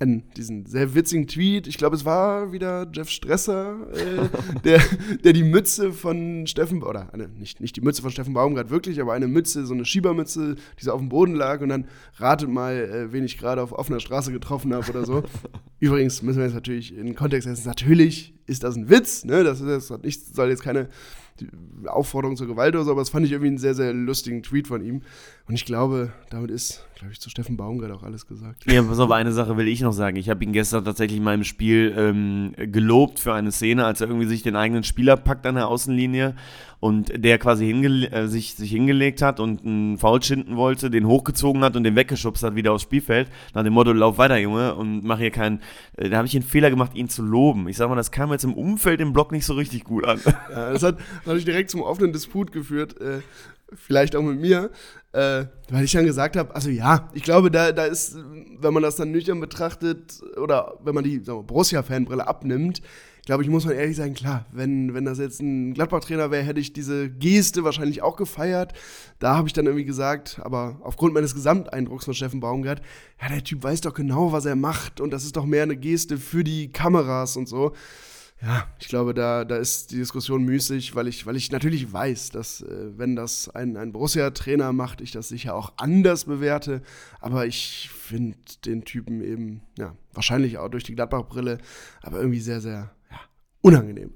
einen, 0.00 0.28
diesen 0.36 0.66
sehr 0.66 0.94
witzigen 0.94 1.26
Tweet. 1.26 1.66
Ich 1.66 1.78
glaube, 1.78 1.94
es 1.96 2.04
war 2.04 2.52
wieder 2.52 2.86
Jeff 2.92 3.08
Stresser, 3.08 3.76
äh, 3.92 4.28
der, 4.64 4.80
der 5.22 5.32
die 5.32 5.44
Mütze 5.44 5.92
von 5.92 6.46
Steffen, 6.46 6.82
oder 6.82 7.12
eine, 7.12 7.28
nicht, 7.28 7.60
nicht 7.60 7.76
die 7.76 7.80
Mütze 7.80 8.02
von 8.02 8.10
Steffen 8.10 8.34
Baumgart 8.34 8.70
wirklich, 8.70 9.00
aber 9.00 9.12
eine 9.12 9.28
Mütze, 9.28 9.66
so 9.66 9.74
eine 9.74 9.84
Schiebermütze, 9.84 10.56
die 10.80 10.84
so 10.84 10.92
auf 10.92 11.00
dem 11.00 11.08
Boden 11.08 11.34
lag 11.34 11.60
und 11.60 11.68
dann 11.68 11.86
ratet 12.16 12.48
mal, 12.48 12.74
äh, 12.74 13.12
wen 13.12 13.24
ich 13.24 13.38
gerade 13.38 13.62
auf 13.62 13.72
offener 13.72 14.00
Straße 14.00 14.32
getroffen 14.32 14.74
habe 14.74 14.88
oder 14.90 15.04
so. 15.04 15.22
Übrigens 15.78 16.22
müssen 16.22 16.38
wir 16.38 16.46
jetzt 16.46 16.54
natürlich 16.54 16.96
in 16.96 17.06
den 17.06 17.14
Kontext 17.14 17.48
setzen, 17.48 17.68
natürlich 17.68 18.34
ist 18.46 18.64
das 18.64 18.76
ein 18.76 18.90
Witz, 18.90 19.24
ne? 19.24 19.44
das, 19.44 19.60
ist, 19.60 19.90
das 19.90 20.02
nicht, 20.02 20.34
soll 20.34 20.50
jetzt 20.50 20.62
keine 20.62 20.88
Aufforderung 21.86 22.36
zur 22.36 22.46
Gewalt 22.46 22.74
oder 22.74 22.84
so, 22.84 22.92
aber 22.92 23.00
das 23.00 23.10
fand 23.10 23.26
ich 23.26 23.32
irgendwie 23.32 23.48
einen 23.48 23.58
sehr, 23.58 23.74
sehr 23.74 23.92
lustigen 23.92 24.42
Tweet 24.42 24.68
von 24.68 24.84
ihm. 24.84 25.02
Und 25.46 25.54
ich 25.54 25.64
glaube, 25.66 26.12
damit 26.30 26.50
ist, 26.50 26.86
glaube 26.94 27.12
ich, 27.12 27.20
zu 27.20 27.28
Steffen 27.28 27.56
Baumgart 27.56 27.92
auch 27.92 28.02
alles 28.02 28.26
gesagt. 28.26 28.64
Ja, 28.70 28.82
pass 28.82 28.98
auf, 28.98 29.10
eine 29.10 29.32
Sache 29.32 29.56
will 29.56 29.68
ich 29.68 29.80
noch 29.82 29.92
sagen. 29.92 30.16
Ich 30.16 30.30
habe 30.30 30.42
ihn 30.42 30.52
gestern 30.52 30.84
tatsächlich 30.84 31.18
in 31.18 31.24
meinem 31.24 31.44
Spiel 31.44 31.94
ähm, 31.96 32.54
gelobt 32.56 33.18
für 33.18 33.34
eine 33.34 33.52
Szene, 33.52 33.84
als 33.84 34.00
er 34.00 34.08
irgendwie 34.08 34.26
sich 34.26 34.42
den 34.42 34.56
eigenen 34.56 34.84
Spieler 34.84 35.16
packt 35.16 35.46
an 35.46 35.56
der 35.56 35.68
Außenlinie 35.68 36.34
und 36.84 37.24
der 37.24 37.38
quasi 37.38 37.64
hingele 37.64 38.10
äh, 38.10 38.28
sich, 38.28 38.56
sich 38.56 38.70
hingelegt 38.70 39.22
hat 39.22 39.40
und 39.40 39.64
einen 39.64 39.96
Foul 39.96 40.22
schinden 40.22 40.56
wollte, 40.56 40.90
den 40.90 41.06
hochgezogen 41.06 41.64
hat 41.64 41.76
und 41.76 41.84
den 41.84 41.96
weggeschubst 41.96 42.42
hat 42.42 42.56
wieder 42.56 42.72
aufs 42.72 42.82
Spielfeld, 42.82 43.28
nach 43.54 43.64
dem 43.64 43.72
Motto, 43.72 43.92
lauf 43.92 44.18
weiter, 44.18 44.36
Junge, 44.36 44.74
und 44.74 45.02
mach 45.02 45.18
hier 45.18 45.30
keinen, 45.30 45.60
äh, 45.96 46.10
da 46.10 46.18
habe 46.18 46.26
ich 46.26 46.32
den 46.32 46.42
Fehler 46.42 46.68
gemacht, 46.68 46.94
ihn 46.94 47.08
zu 47.08 47.22
loben. 47.22 47.68
Ich 47.68 47.78
sag 47.78 47.88
mal, 47.88 47.96
das 47.96 48.10
kam 48.10 48.32
jetzt 48.32 48.44
im 48.44 48.52
Umfeld 48.52 49.00
im 49.00 49.14
Block 49.14 49.32
nicht 49.32 49.46
so 49.46 49.54
richtig 49.54 49.84
gut 49.84 50.06
an. 50.06 50.20
Ja, 50.50 50.72
das 50.72 50.82
hat 50.82 50.98
natürlich 51.26 51.44
direkt 51.44 51.70
zum 51.70 51.82
offenen 51.82 52.12
Disput 52.12 52.52
geführt, 52.52 53.00
äh, 53.00 53.20
vielleicht 53.74 54.16
auch 54.16 54.22
mit 54.22 54.40
mir, 54.40 54.70
äh, 55.12 55.46
weil 55.70 55.84
ich 55.84 55.92
dann 55.92 56.04
gesagt 56.04 56.36
habe, 56.36 56.54
also 56.54 56.70
ja, 56.70 57.10
ich 57.14 57.22
glaube, 57.22 57.50
da, 57.50 57.72
da 57.72 57.84
ist, 57.84 58.16
wenn 58.58 58.74
man 58.74 58.82
das 58.82 58.96
dann 58.96 59.10
nüchtern 59.10 59.40
betrachtet 59.40 60.20
oder 60.36 60.78
wenn 60.82 60.94
man 60.94 61.04
die 61.04 61.18
Borussia-Fanbrille 61.18 62.26
abnimmt, 62.26 62.82
glaube 63.24 63.42
ich, 63.42 63.48
muss 63.48 63.64
man 63.64 63.74
ehrlich 63.74 63.96
sagen, 63.96 64.14
klar, 64.14 64.44
wenn, 64.52 64.92
wenn 64.92 65.04
das 65.04 65.18
jetzt 65.18 65.40
ein 65.40 65.72
Gladbach-Trainer 65.74 66.30
wäre, 66.30 66.42
hätte 66.42 66.60
ich 66.60 66.72
diese 66.72 67.08
Geste 67.08 67.64
wahrscheinlich 67.64 68.02
auch 68.02 68.16
gefeiert. 68.16 68.74
Da 69.18 69.36
habe 69.36 69.48
ich 69.48 69.54
dann 69.54 69.66
irgendwie 69.66 69.86
gesagt, 69.86 70.40
aber 70.42 70.78
aufgrund 70.82 71.14
meines 71.14 71.34
Gesamteindrucks 71.34 72.04
von 72.04 72.14
Steffen 72.14 72.40
Baumgart, 72.40 72.82
ja, 73.20 73.28
der 73.28 73.42
Typ 73.42 73.62
weiß 73.62 73.80
doch 73.80 73.94
genau, 73.94 74.32
was 74.32 74.44
er 74.44 74.56
macht 74.56 75.00
und 75.00 75.10
das 75.10 75.24
ist 75.24 75.36
doch 75.36 75.46
mehr 75.46 75.62
eine 75.62 75.76
Geste 75.76 76.18
für 76.18 76.44
die 76.44 76.70
Kameras 76.70 77.36
und 77.36 77.48
so. 77.48 77.72
Ja, 78.44 78.66
ich 78.78 78.88
glaube, 78.88 79.14
da, 79.14 79.46
da 79.46 79.56
ist 79.56 79.90
die 79.90 79.96
Diskussion 79.96 80.44
müßig, 80.44 80.94
weil 80.94 81.08
ich, 81.08 81.24
weil 81.24 81.36
ich 81.36 81.50
natürlich 81.50 81.90
weiß, 81.90 82.30
dass, 82.30 82.60
äh, 82.60 82.90
wenn 82.98 83.16
das 83.16 83.48
ein, 83.48 83.78
ein 83.78 83.92
Borussia-Trainer 83.92 84.72
macht, 84.74 85.00
ich 85.00 85.12
das 85.12 85.28
sicher 85.28 85.54
auch 85.54 85.72
anders 85.78 86.26
bewerte. 86.26 86.82
Aber 87.20 87.46
ich 87.46 87.88
finde 87.90 88.36
den 88.66 88.84
Typen 88.84 89.22
eben, 89.22 89.62
ja, 89.78 89.96
wahrscheinlich 90.12 90.58
auch 90.58 90.68
durch 90.68 90.84
die 90.84 90.94
Gladbach-Brille, 90.94 91.56
aber 92.02 92.18
irgendwie 92.18 92.40
sehr, 92.40 92.60
sehr 92.60 92.90
unangenehm. 93.62 94.12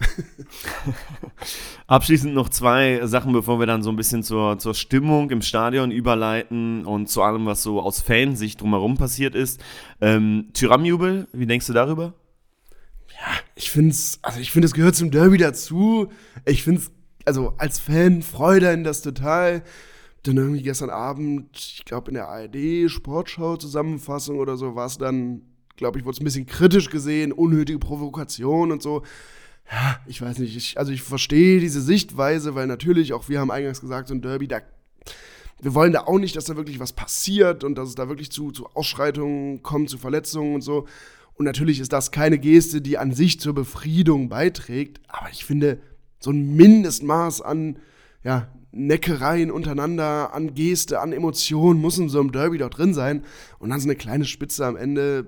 Abschließend 1.86 2.34
noch 2.34 2.50
zwei 2.50 3.06
Sachen, 3.06 3.32
bevor 3.32 3.60
wir 3.60 3.66
dann 3.66 3.82
so 3.82 3.88
ein 3.88 3.96
bisschen 3.96 4.22
zur, 4.22 4.58
zur 4.58 4.74
Stimmung 4.74 5.30
im 5.30 5.40
Stadion 5.40 5.90
überleiten 5.90 6.84
und 6.84 7.08
zu 7.08 7.22
allem, 7.22 7.46
was 7.46 7.62
so 7.62 7.80
aus 7.80 8.02
Fansicht 8.02 8.60
drumherum 8.60 8.98
passiert 8.98 9.34
ist. 9.34 9.64
Ähm, 10.02 10.50
Tyram-Jubel, 10.52 11.28
wie 11.32 11.46
denkst 11.46 11.66
du 11.66 11.72
darüber? 11.72 12.12
Ja, 13.20 13.26
ich 13.54 13.70
finde 13.70 13.90
es, 13.90 14.18
also 14.22 14.40
ich 14.40 14.50
finde, 14.52 14.66
es 14.66 14.74
gehört 14.74 14.96
zum 14.96 15.10
Derby 15.10 15.38
dazu. 15.38 16.10
Ich 16.44 16.62
finde 16.62 16.82
es, 16.82 16.90
also 17.24 17.54
als 17.58 17.78
Fan 17.78 18.22
freut 18.22 18.64
einen 18.64 18.84
das 18.84 19.00
total. 19.02 19.62
Dann 20.24 20.36
irgendwie 20.36 20.62
gestern 20.62 20.90
Abend, 20.90 21.56
ich 21.56 21.84
glaube 21.84 22.08
in 22.08 22.14
der 22.14 22.28
ARD-Sportschau-Zusammenfassung 22.28 24.38
oder 24.38 24.56
so, 24.56 24.74
war 24.74 24.86
es 24.86 24.98
dann, 24.98 25.42
glaube 25.76 25.98
ich, 25.98 26.04
wurde 26.04 26.16
es 26.16 26.20
ein 26.20 26.24
bisschen 26.24 26.46
kritisch 26.46 26.90
gesehen, 26.90 27.32
unnötige 27.32 27.78
Provokation 27.78 28.72
und 28.72 28.82
so 28.82 29.04
ja, 29.70 30.00
ich 30.06 30.22
weiß 30.22 30.38
nicht, 30.38 30.56
ich, 30.56 30.78
also 30.78 30.92
ich 30.92 31.02
verstehe 31.02 31.60
diese 31.60 31.82
Sichtweise, 31.82 32.54
weil 32.54 32.66
natürlich, 32.66 33.12
auch 33.12 33.28
wir 33.28 33.40
haben 33.40 33.50
eingangs 33.50 33.80
gesagt, 33.80 34.08
so 34.08 34.14
ein 34.14 34.22
Derby, 34.22 34.48
da, 34.48 34.60
wir 35.60 35.74
wollen 35.74 35.92
da 35.92 36.02
auch 36.02 36.18
nicht, 36.18 36.36
dass 36.36 36.46
da 36.46 36.56
wirklich 36.56 36.80
was 36.80 36.92
passiert 36.92 37.64
und 37.64 37.74
dass 37.74 37.90
es 37.90 37.94
da 37.94 38.08
wirklich 38.08 38.30
zu, 38.30 38.50
zu 38.50 38.66
Ausschreitungen 38.74 39.62
kommt, 39.62 39.90
zu 39.90 39.98
Verletzungen 39.98 40.54
und 40.54 40.60
so. 40.62 40.86
Und 41.38 41.44
natürlich 41.44 41.78
ist 41.78 41.92
das 41.92 42.10
keine 42.10 42.38
Geste, 42.38 42.80
die 42.80 42.98
an 42.98 43.12
sich 43.12 43.38
zur 43.38 43.54
Befriedung 43.54 44.28
beiträgt, 44.28 45.00
aber 45.06 45.30
ich 45.30 45.44
finde, 45.44 45.80
so 46.18 46.32
ein 46.32 46.56
Mindestmaß 46.56 47.42
an 47.42 47.78
ja, 48.24 48.48
Neckereien 48.72 49.52
untereinander, 49.52 50.34
an 50.34 50.54
Geste, 50.54 51.00
an 51.00 51.12
Emotionen 51.12 51.80
muss 51.80 51.96
in 51.96 52.08
so 52.08 52.18
einem 52.18 52.32
Derby 52.32 52.58
doch 52.58 52.70
drin 52.70 52.92
sein. 52.92 53.24
Und 53.60 53.70
dann 53.70 53.80
so 53.80 53.86
eine 53.86 53.94
kleine 53.94 54.24
Spitze 54.24 54.66
am 54.66 54.76
Ende, 54.76 55.26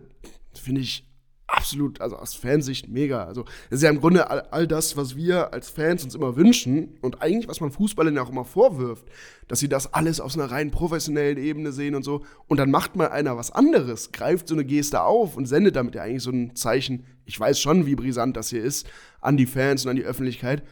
finde 0.53 0.81
ich 0.81 1.07
absolut, 1.50 2.00
also 2.00 2.16
aus 2.16 2.34
Fansicht 2.34 2.88
mega. 2.88 3.24
Also, 3.24 3.44
das 3.68 3.78
ist 3.78 3.82
ja 3.82 3.90
im 3.90 4.00
Grunde 4.00 4.30
all, 4.30 4.40
all, 4.50 4.66
das, 4.66 4.96
was 4.96 5.16
wir 5.16 5.52
als 5.52 5.70
Fans 5.70 6.04
uns 6.04 6.14
immer 6.14 6.36
wünschen 6.36 6.96
und 7.00 7.22
eigentlich, 7.22 7.48
was 7.48 7.60
man 7.60 7.70
Fußballern 7.70 8.14
ja 8.14 8.22
auch 8.22 8.30
immer 8.30 8.44
vorwirft, 8.44 9.04
dass 9.48 9.60
sie 9.60 9.68
das 9.68 9.92
alles 9.92 10.20
aus 10.20 10.36
einer 10.36 10.50
rein 10.50 10.70
professionellen 10.70 11.38
Ebene 11.38 11.72
sehen 11.72 11.94
und 11.94 12.04
so. 12.04 12.24
Und 12.46 12.58
dann 12.58 12.70
macht 12.70 12.96
mal 12.96 13.08
einer 13.08 13.36
was 13.36 13.50
anderes, 13.50 14.12
greift 14.12 14.48
so 14.48 14.54
eine 14.54 14.64
Geste 14.64 15.02
auf 15.02 15.36
und 15.36 15.46
sendet 15.46 15.76
damit 15.76 15.94
ja 15.94 16.02
eigentlich 16.02 16.22
so 16.22 16.30
ein 16.30 16.54
Zeichen. 16.56 17.04
Ich 17.24 17.38
weiß 17.38 17.60
schon, 17.60 17.86
wie 17.86 17.94
brisant 17.94 18.36
das 18.36 18.50
hier 18.50 18.62
ist, 18.62 18.88
an 19.20 19.36
die 19.36 19.46
Fans 19.46 19.84
und 19.84 19.90
an 19.90 19.96
die 19.96 20.04
Öffentlichkeit. 20.04 20.62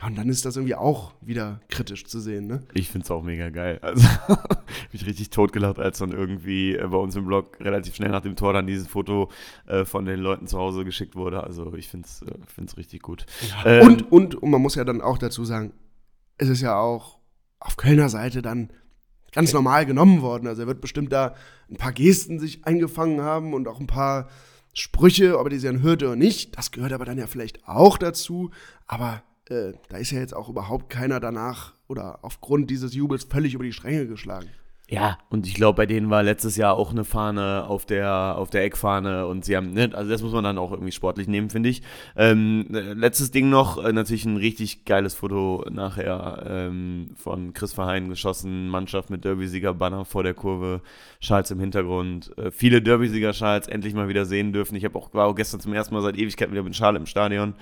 Ja, 0.00 0.08
und 0.08 0.18
dann 0.18 0.28
ist 0.28 0.44
das 0.44 0.56
irgendwie 0.56 0.74
auch 0.74 1.14
wieder 1.22 1.60
kritisch 1.68 2.04
zu 2.04 2.20
sehen, 2.20 2.46
ne? 2.46 2.60
Ich 2.74 2.90
find's 2.90 3.10
auch 3.10 3.22
mega 3.22 3.48
geil. 3.48 3.78
Also, 3.80 4.06
hab 4.28 4.66
ich 4.92 5.06
richtig 5.06 5.30
totgelacht, 5.30 5.78
als 5.78 5.98
dann 5.98 6.12
irgendwie 6.12 6.74
äh, 6.74 6.86
bei 6.86 6.98
uns 6.98 7.16
im 7.16 7.24
Blog 7.24 7.58
relativ 7.60 7.94
schnell 7.94 8.10
nach 8.10 8.20
dem 8.20 8.36
Tor 8.36 8.52
dann 8.52 8.66
dieses 8.66 8.86
Foto 8.86 9.30
äh, 9.66 9.86
von 9.86 10.04
den 10.04 10.20
Leuten 10.20 10.46
zu 10.48 10.58
Hause 10.58 10.84
geschickt 10.84 11.16
wurde. 11.16 11.42
Also, 11.44 11.72
ich 11.74 11.88
find's, 11.88 12.22
äh, 12.22 12.34
find's 12.46 12.76
richtig 12.76 13.02
gut. 13.02 13.24
Ja. 13.64 13.80
Ähm, 13.80 13.86
und, 13.86 14.12
und, 14.12 14.34
und 14.34 14.50
man 14.50 14.60
muss 14.60 14.74
ja 14.74 14.84
dann 14.84 15.00
auch 15.00 15.16
dazu 15.16 15.46
sagen, 15.46 15.72
es 16.36 16.50
ist 16.50 16.60
ja 16.60 16.78
auch 16.78 17.18
auf 17.58 17.78
Kölner 17.78 18.10
Seite 18.10 18.42
dann 18.42 18.70
ganz 19.32 19.54
normal 19.54 19.86
genommen 19.86 20.20
worden. 20.20 20.46
Also, 20.46 20.62
er 20.62 20.68
wird 20.68 20.82
bestimmt 20.82 21.10
da 21.10 21.34
ein 21.70 21.78
paar 21.78 21.92
Gesten 21.92 22.38
sich 22.38 22.66
eingefangen 22.66 23.22
haben 23.22 23.54
und 23.54 23.66
auch 23.66 23.80
ein 23.80 23.86
paar 23.86 24.28
Sprüche, 24.74 25.38
ob 25.38 25.46
er 25.46 25.50
die 25.50 25.60
dann 25.60 25.80
hörte 25.80 26.04
oder 26.04 26.16
nicht. 26.16 26.58
Das 26.58 26.70
gehört 26.70 26.92
aber 26.92 27.06
dann 27.06 27.16
ja 27.16 27.26
vielleicht 27.26 27.66
auch 27.66 27.96
dazu. 27.96 28.50
Aber 28.86 29.22
äh, 29.50 29.72
da 29.88 29.96
ist 29.96 30.10
ja 30.10 30.20
jetzt 30.20 30.34
auch 30.34 30.48
überhaupt 30.48 30.90
keiner 30.90 31.20
danach 31.20 31.74
oder 31.88 32.18
aufgrund 32.22 32.70
dieses 32.70 32.94
Jubels 32.94 33.24
völlig 33.24 33.54
über 33.54 33.64
die 33.64 33.72
Stränge 33.72 34.06
geschlagen. 34.06 34.48
Ja, 34.88 35.18
und 35.30 35.48
ich 35.48 35.54
glaube, 35.54 35.78
bei 35.78 35.86
denen 35.86 36.10
war 36.10 36.22
letztes 36.22 36.56
Jahr 36.56 36.76
auch 36.76 36.92
eine 36.92 37.02
Fahne 37.02 37.64
auf 37.66 37.86
der, 37.86 38.36
auf 38.38 38.50
der 38.50 38.62
Eckfahne 38.62 39.26
und 39.26 39.44
sie 39.44 39.56
haben, 39.56 39.72
ne, 39.72 39.90
also 39.92 40.08
das 40.08 40.22
muss 40.22 40.30
man 40.30 40.44
dann 40.44 40.58
auch 40.58 40.70
irgendwie 40.70 40.92
sportlich 40.92 41.26
nehmen, 41.26 41.50
finde 41.50 41.70
ich. 41.70 41.82
Ähm, 42.14 42.66
letztes 42.70 43.32
Ding 43.32 43.50
noch, 43.50 43.84
äh, 43.84 43.92
natürlich 43.92 44.26
ein 44.26 44.36
richtig 44.36 44.84
geiles 44.84 45.14
Foto 45.14 45.64
nachher 45.68 46.44
ähm, 46.48 47.08
von 47.16 47.52
Chris 47.52 47.72
Verheyen 47.72 48.08
geschossen, 48.08 48.68
Mannschaft 48.68 49.10
mit 49.10 49.24
Derby-Sieger-Banner 49.24 50.04
vor 50.04 50.22
der 50.22 50.34
Kurve, 50.34 50.82
Schals 51.18 51.50
im 51.50 51.58
Hintergrund, 51.58 52.30
äh, 52.38 52.52
viele 52.52 52.80
Derby-Sieger-Schals 52.80 53.66
endlich 53.66 53.92
mal 53.92 54.06
wieder 54.06 54.24
sehen 54.24 54.52
dürfen. 54.52 54.76
Ich 54.76 54.84
habe 54.84 54.96
auch, 54.96 55.12
war 55.12 55.26
auch 55.26 55.34
gestern 55.34 55.58
zum 55.58 55.72
ersten 55.72 55.96
Mal 55.96 56.02
seit 56.02 56.16
Ewigkeiten 56.16 56.52
wieder 56.52 56.62
mit 56.62 56.76
Schal 56.76 56.94
im 56.94 57.06
Stadion, 57.06 57.54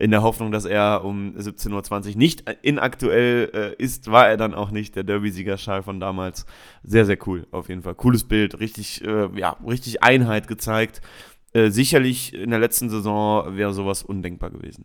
in 0.00 0.10
der 0.10 0.24
Hoffnung, 0.24 0.50
dass 0.50 0.64
er 0.64 1.04
um 1.04 1.36
17.20 1.36 2.08
Uhr 2.08 2.16
nicht 2.16 2.50
inaktuell 2.62 3.50
äh, 3.54 3.80
ist, 3.80 4.10
war 4.10 4.28
er 4.28 4.36
dann 4.36 4.52
auch 4.52 4.72
nicht, 4.72 4.96
der 4.96 5.04
Derby-Sieger-Schal 5.04 5.84
von 5.84 6.00
damals 6.00 6.44
sehr, 6.82 7.06
sehr 7.06 7.18
cool, 7.26 7.46
auf 7.50 7.68
jeden 7.68 7.82
Fall. 7.82 7.94
Cooles 7.94 8.24
Bild, 8.24 8.58
richtig, 8.60 9.04
äh, 9.04 9.28
ja, 9.38 9.56
richtig 9.66 10.02
Einheit 10.02 10.48
gezeigt. 10.48 11.00
Äh, 11.52 11.70
sicherlich 11.70 12.34
in 12.34 12.50
der 12.50 12.58
letzten 12.58 12.88
Saison 12.88 13.56
wäre 13.56 13.72
sowas 13.72 14.02
undenkbar 14.02 14.50
gewesen. 14.50 14.84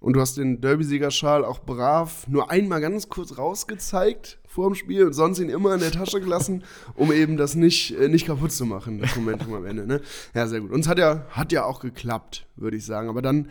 Und 0.00 0.14
du 0.14 0.20
hast 0.20 0.36
den 0.36 0.60
Derby-Siegerschal 0.60 1.44
auch 1.44 1.60
brav 1.60 2.26
nur 2.28 2.50
einmal 2.50 2.80
ganz 2.80 3.08
kurz 3.08 3.36
rausgezeigt 3.36 4.38
vor 4.46 4.68
dem 4.68 4.74
Spiel 4.74 5.04
und 5.04 5.12
sonst 5.12 5.40
ihn 5.40 5.48
immer 5.48 5.74
in 5.74 5.80
der 5.80 5.90
Tasche 5.90 6.20
gelassen, 6.20 6.62
um 6.94 7.12
eben 7.12 7.36
das 7.36 7.54
nicht, 7.54 7.96
äh, 7.98 8.08
nicht 8.08 8.26
kaputt 8.26 8.52
zu 8.52 8.64
machen, 8.64 9.00
das 9.00 9.16
Momentum 9.16 9.54
am 9.54 9.64
Ende. 9.66 9.86
Ne? 9.86 10.00
Ja, 10.34 10.46
sehr 10.46 10.60
gut. 10.60 10.70
Uns 10.70 10.88
hat 10.88 10.98
ja, 10.98 11.26
hat 11.30 11.52
ja 11.52 11.64
auch 11.64 11.80
geklappt, 11.80 12.46
würde 12.56 12.76
ich 12.76 12.84
sagen. 12.84 13.08
Aber 13.08 13.22
dann 13.22 13.48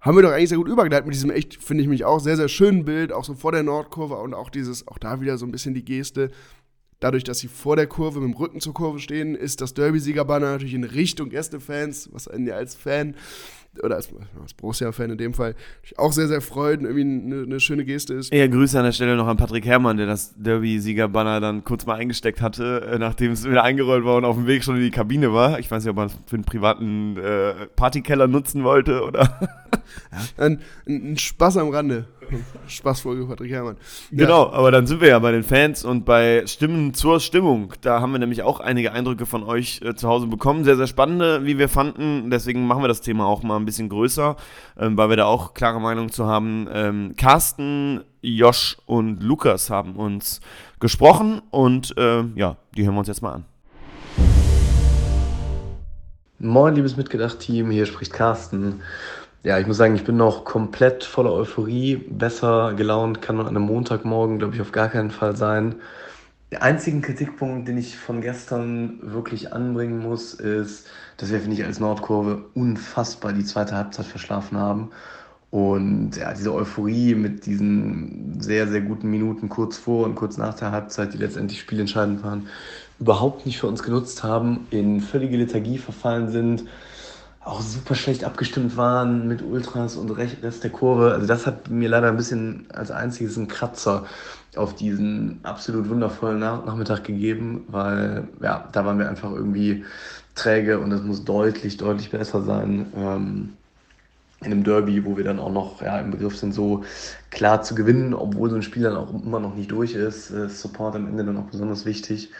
haben 0.00 0.16
wir 0.16 0.22
doch 0.22 0.32
eigentlich 0.32 0.48
sehr 0.48 0.58
gut 0.58 0.68
übergeleitet 0.68 1.06
mit 1.06 1.14
diesem 1.14 1.30
echt, 1.30 1.62
finde 1.62 1.82
ich 1.82 1.88
mich 1.88 2.04
auch, 2.04 2.20
sehr, 2.20 2.36
sehr 2.36 2.48
schönen 2.48 2.84
Bild, 2.84 3.12
auch 3.12 3.24
so 3.24 3.34
vor 3.34 3.52
der 3.52 3.62
Nordkurve 3.62 4.16
und 4.16 4.34
auch 4.34 4.50
dieses, 4.50 4.88
auch 4.88 4.98
da 4.98 5.20
wieder 5.20 5.36
so 5.36 5.46
ein 5.46 5.52
bisschen 5.52 5.74
die 5.74 5.84
Geste 5.84 6.30
Dadurch, 7.00 7.24
dass 7.24 7.38
sie 7.38 7.48
vor 7.48 7.76
der 7.76 7.86
Kurve 7.86 8.20
mit 8.20 8.34
dem 8.34 8.36
Rücken 8.36 8.60
zur 8.60 8.74
Kurve 8.74 8.98
stehen, 8.98 9.34
ist 9.34 9.62
das 9.62 9.72
Derby-Siegerbanner 9.72 10.52
natürlich 10.52 10.74
in 10.74 10.84
Richtung 10.84 11.30
Gästefans, 11.30 12.10
was 12.12 12.28
einen 12.28 12.46
ja 12.46 12.54
als 12.54 12.74
Fan 12.74 13.14
oder 13.82 13.96
als, 13.96 14.10
als 14.40 14.54
Borussia-Fan 14.54 15.10
in 15.10 15.18
dem 15.18 15.32
Fall 15.32 15.54
auch 15.96 16.12
sehr, 16.12 16.28
sehr 16.28 16.40
freut 16.40 16.80
und 16.80 16.86
irgendwie 16.86 17.34
eine, 17.34 17.42
eine, 17.44 17.60
schöne 17.60 17.84
Geste 17.84 18.14
ist. 18.14 18.34
Ja, 18.34 18.46
Grüße 18.46 18.76
an 18.78 18.84
der 18.84 18.92
Stelle 18.92 19.16
noch 19.16 19.28
an 19.28 19.36
Patrick 19.36 19.64
Herrmann, 19.64 19.96
der 19.96 20.06
das 20.06 20.34
Derby-Sieger-Banner 20.36 21.40
dann 21.40 21.64
kurz 21.64 21.86
mal 21.86 21.94
eingesteckt 21.94 22.40
hatte, 22.40 22.88
äh, 22.92 22.98
nachdem 22.98 23.32
es 23.32 23.48
wieder 23.48 23.62
eingerollt 23.62 24.04
war 24.04 24.16
und 24.16 24.24
auf 24.24 24.36
dem 24.36 24.46
Weg 24.46 24.64
schon 24.64 24.76
in 24.76 24.82
die 24.82 24.90
Kabine 24.90 25.32
war. 25.32 25.58
Ich 25.58 25.70
weiß 25.70 25.84
nicht, 25.84 25.90
ob 25.90 25.96
man 25.96 26.08
es 26.08 26.16
für 26.26 26.36
einen 26.36 26.44
privaten 26.44 27.16
äh, 27.16 27.66
Partykeller 27.76 28.26
nutzen 28.26 28.64
wollte 28.64 29.02
oder. 29.02 29.38
ja, 30.12 30.44
ein, 30.44 30.60
ein 30.86 31.16
Spaß 31.16 31.56
am 31.56 31.68
Rande. 31.68 32.06
Spaßfolge 32.66 33.26
Patrick 33.26 33.50
Herrmann. 33.50 33.76
Genau, 34.10 34.46
ja. 34.46 34.52
aber 34.52 34.70
dann 34.70 34.86
sind 34.86 35.00
wir 35.00 35.08
ja 35.08 35.18
bei 35.18 35.32
den 35.32 35.42
Fans 35.42 35.84
und 35.84 36.04
bei 36.04 36.44
Stimmen 36.46 36.94
zur 36.94 37.20
Stimmung. 37.20 37.72
Da 37.80 38.00
haben 38.00 38.12
wir 38.12 38.18
nämlich 38.18 38.42
auch 38.42 38.60
einige 38.60 38.92
Eindrücke 38.92 39.26
von 39.26 39.42
euch 39.42 39.80
äh, 39.82 39.94
zu 39.94 40.08
Hause 40.08 40.26
bekommen. 40.26 40.64
Sehr, 40.64 40.76
sehr 40.76 40.86
spannende, 40.86 41.44
wie 41.44 41.58
wir 41.58 41.68
fanden. 41.68 42.30
Deswegen 42.30 42.66
machen 42.66 42.82
wir 42.82 42.88
das 42.88 43.00
Thema 43.00 43.26
auch 43.26 43.42
mal 43.42 43.56
ein 43.56 43.64
bisschen 43.64 43.88
größer, 43.88 44.36
ähm, 44.78 44.96
weil 44.96 45.08
wir 45.08 45.16
da 45.16 45.26
auch 45.26 45.54
klare 45.54 45.80
Meinung 45.80 46.10
zu 46.10 46.26
haben. 46.26 46.68
Ähm, 46.72 47.14
Carsten, 47.16 48.02
Josh 48.22 48.76
und 48.86 49.22
Lukas 49.22 49.70
haben 49.70 49.96
uns 49.96 50.40
gesprochen 50.78 51.42
und 51.50 51.96
äh, 51.96 52.22
ja, 52.34 52.56
die 52.76 52.84
hören 52.84 52.94
wir 52.94 53.00
uns 53.00 53.08
jetzt 53.08 53.22
mal 53.22 53.32
an. 53.34 53.44
Moin, 56.42 56.74
liebes 56.74 56.96
Mitgedacht-Team, 56.96 57.70
hier 57.70 57.84
spricht 57.84 58.14
Carsten. 58.14 58.80
Ja, 59.42 59.58
ich 59.58 59.66
muss 59.66 59.78
sagen, 59.78 59.94
ich 59.94 60.04
bin 60.04 60.18
noch 60.18 60.44
komplett 60.44 61.02
voller 61.02 61.32
Euphorie. 61.32 61.96
Besser 61.96 62.74
gelaunt 62.74 63.22
kann 63.22 63.36
man 63.36 63.46
an 63.46 63.56
einem 63.56 63.64
Montagmorgen, 63.64 64.38
glaube 64.38 64.54
ich, 64.54 64.60
auf 64.60 64.70
gar 64.70 64.88
keinen 64.90 65.10
Fall 65.10 65.34
sein. 65.34 65.76
Der 66.50 66.62
einzige 66.62 67.00
Kritikpunkt, 67.00 67.66
den 67.66 67.78
ich 67.78 67.96
von 67.96 68.20
gestern 68.20 68.98
wirklich 69.00 69.54
anbringen 69.54 70.00
muss, 70.00 70.34
ist, 70.34 70.88
dass 71.16 71.30
wir, 71.30 71.40
finde 71.40 71.56
ich, 71.56 71.64
als 71.64 71.80
Nordkurve 71.80 72.44
unfassbar 72.54 73.32
die 73.32 73.44
zweite 73.44 73.76
Halbzeit 73.76 74.04
verschlafen 74.04 74.58
haben. 74.58 74.90
Und 75.50 76.16
ja, 76.16 76.34
diese 76.34 76.52
Euphorie 76.52 77.14
mit 77.14 77.46
diesen 77.46 78.40
sehr, 78.40 78.68
sehr 78.68 78.82
guten 78.82 79.08
Minuten 79.08 79.48
kurz 79.48 79.78
vor 79.78 80.04
und 80.04 80.16
kurz 80.16 80.36
nach 80.36 80.54
der 80.54 80.70
Halbzeit, 80.70 81.14
die 81.14 81.18
letztendlich 81.18 81.60
spielentscheidend 81.60 82.22
waren, 82.22 82.48
überhaupt 82.98 83.46
nicht 83.46 83.58
für 83.58 83.68
uns 83.68 83.82
genutzt 83.82 84.22
haben, 84.22 84.66
in 84.70 85.00
völlige 85.00 85.38
Lethargie 85.38 85.78
verfallen 85.78 86.30
sind, 86.30 86.64
auch 87.42 87.62
super 87.62 87.94
schlecht 87.94 88.24
abgestimmt 88.24 88.76
waren 88.76 89.26
mit 89.26 89.42
Ultras 89.42 89.96
und 89.96 90.10
Rest 90.10 90.62
der 90.62 90.70
Kurve. 90.70 91.12
Also 91.12 91.26
das 91.26 91.46
hat 91.46 91.70
mir 91.70 91.88
leider 91.88 92.08
ein 92.08 92.16
bisschen 92.16 92.66
als 92.72 92.90
einziges 92.90 93.38
einen 93.38 93.48
Kratzer 93.48 94.04
auf 94.56 94.74
diesen 94.74 95.40
absolut 95.42 95.88
wundervollen 95.88 96.38
Nachmittag 96.38 97.04
gegeben, 97.04 97.64
weil 97.68 98.28
ja, 98.42 98.68
da 98.72 98.84
waren 98.84 98.98
wir 98.98 99.08
einfach 99.08 99.32
irgendwie 99.32 99.84
träge 100.34 100.78
und 100.80 100.90
das 100.90 101.02
muss 101.02 101.24
deutlich, 101.24 101.76
deutlich 101.76 102.10
besser 102.10 102.42
sein. 102.42 102.86
Ähm, 102.96 103.50
in 104.42 104.52
einem 104.52 104.64
Derby, 104.64 105.04
wo 105.04 105.16
wir 105.18 105.24
dann 105.24 105.38
auch 105.38 105.52
noch 105.52 105.82
ja, 105.82 105.98
im 105.98 106.10
Begriff 106.10 106.36
sind, 106.36 106.52
so 106.54 106.82
klar 107.30 107.62
zu 107.62 107.74
gewinnen, 107.74 108.14
obwohl 108.14 108.48
so 108.48 108.56
ein 108.56 108.62
Spiel 108.62 108.84
dann 108.84 108.96
auch 108.96 109.12
immer 109.22 109.38
noch 109.38 109.54
nicht 109.54 109.70
durch 109.70 109.94
ist. 109.94 110.30
Äh, 110.30 110.48
Support 110.48 110.96
am 110.96 111.08
Ende 111.08 111.24
dann 111.24 111.36
auch 111.36 111.50
besonders 111.50 111.84
wichtig. 111.84 112.30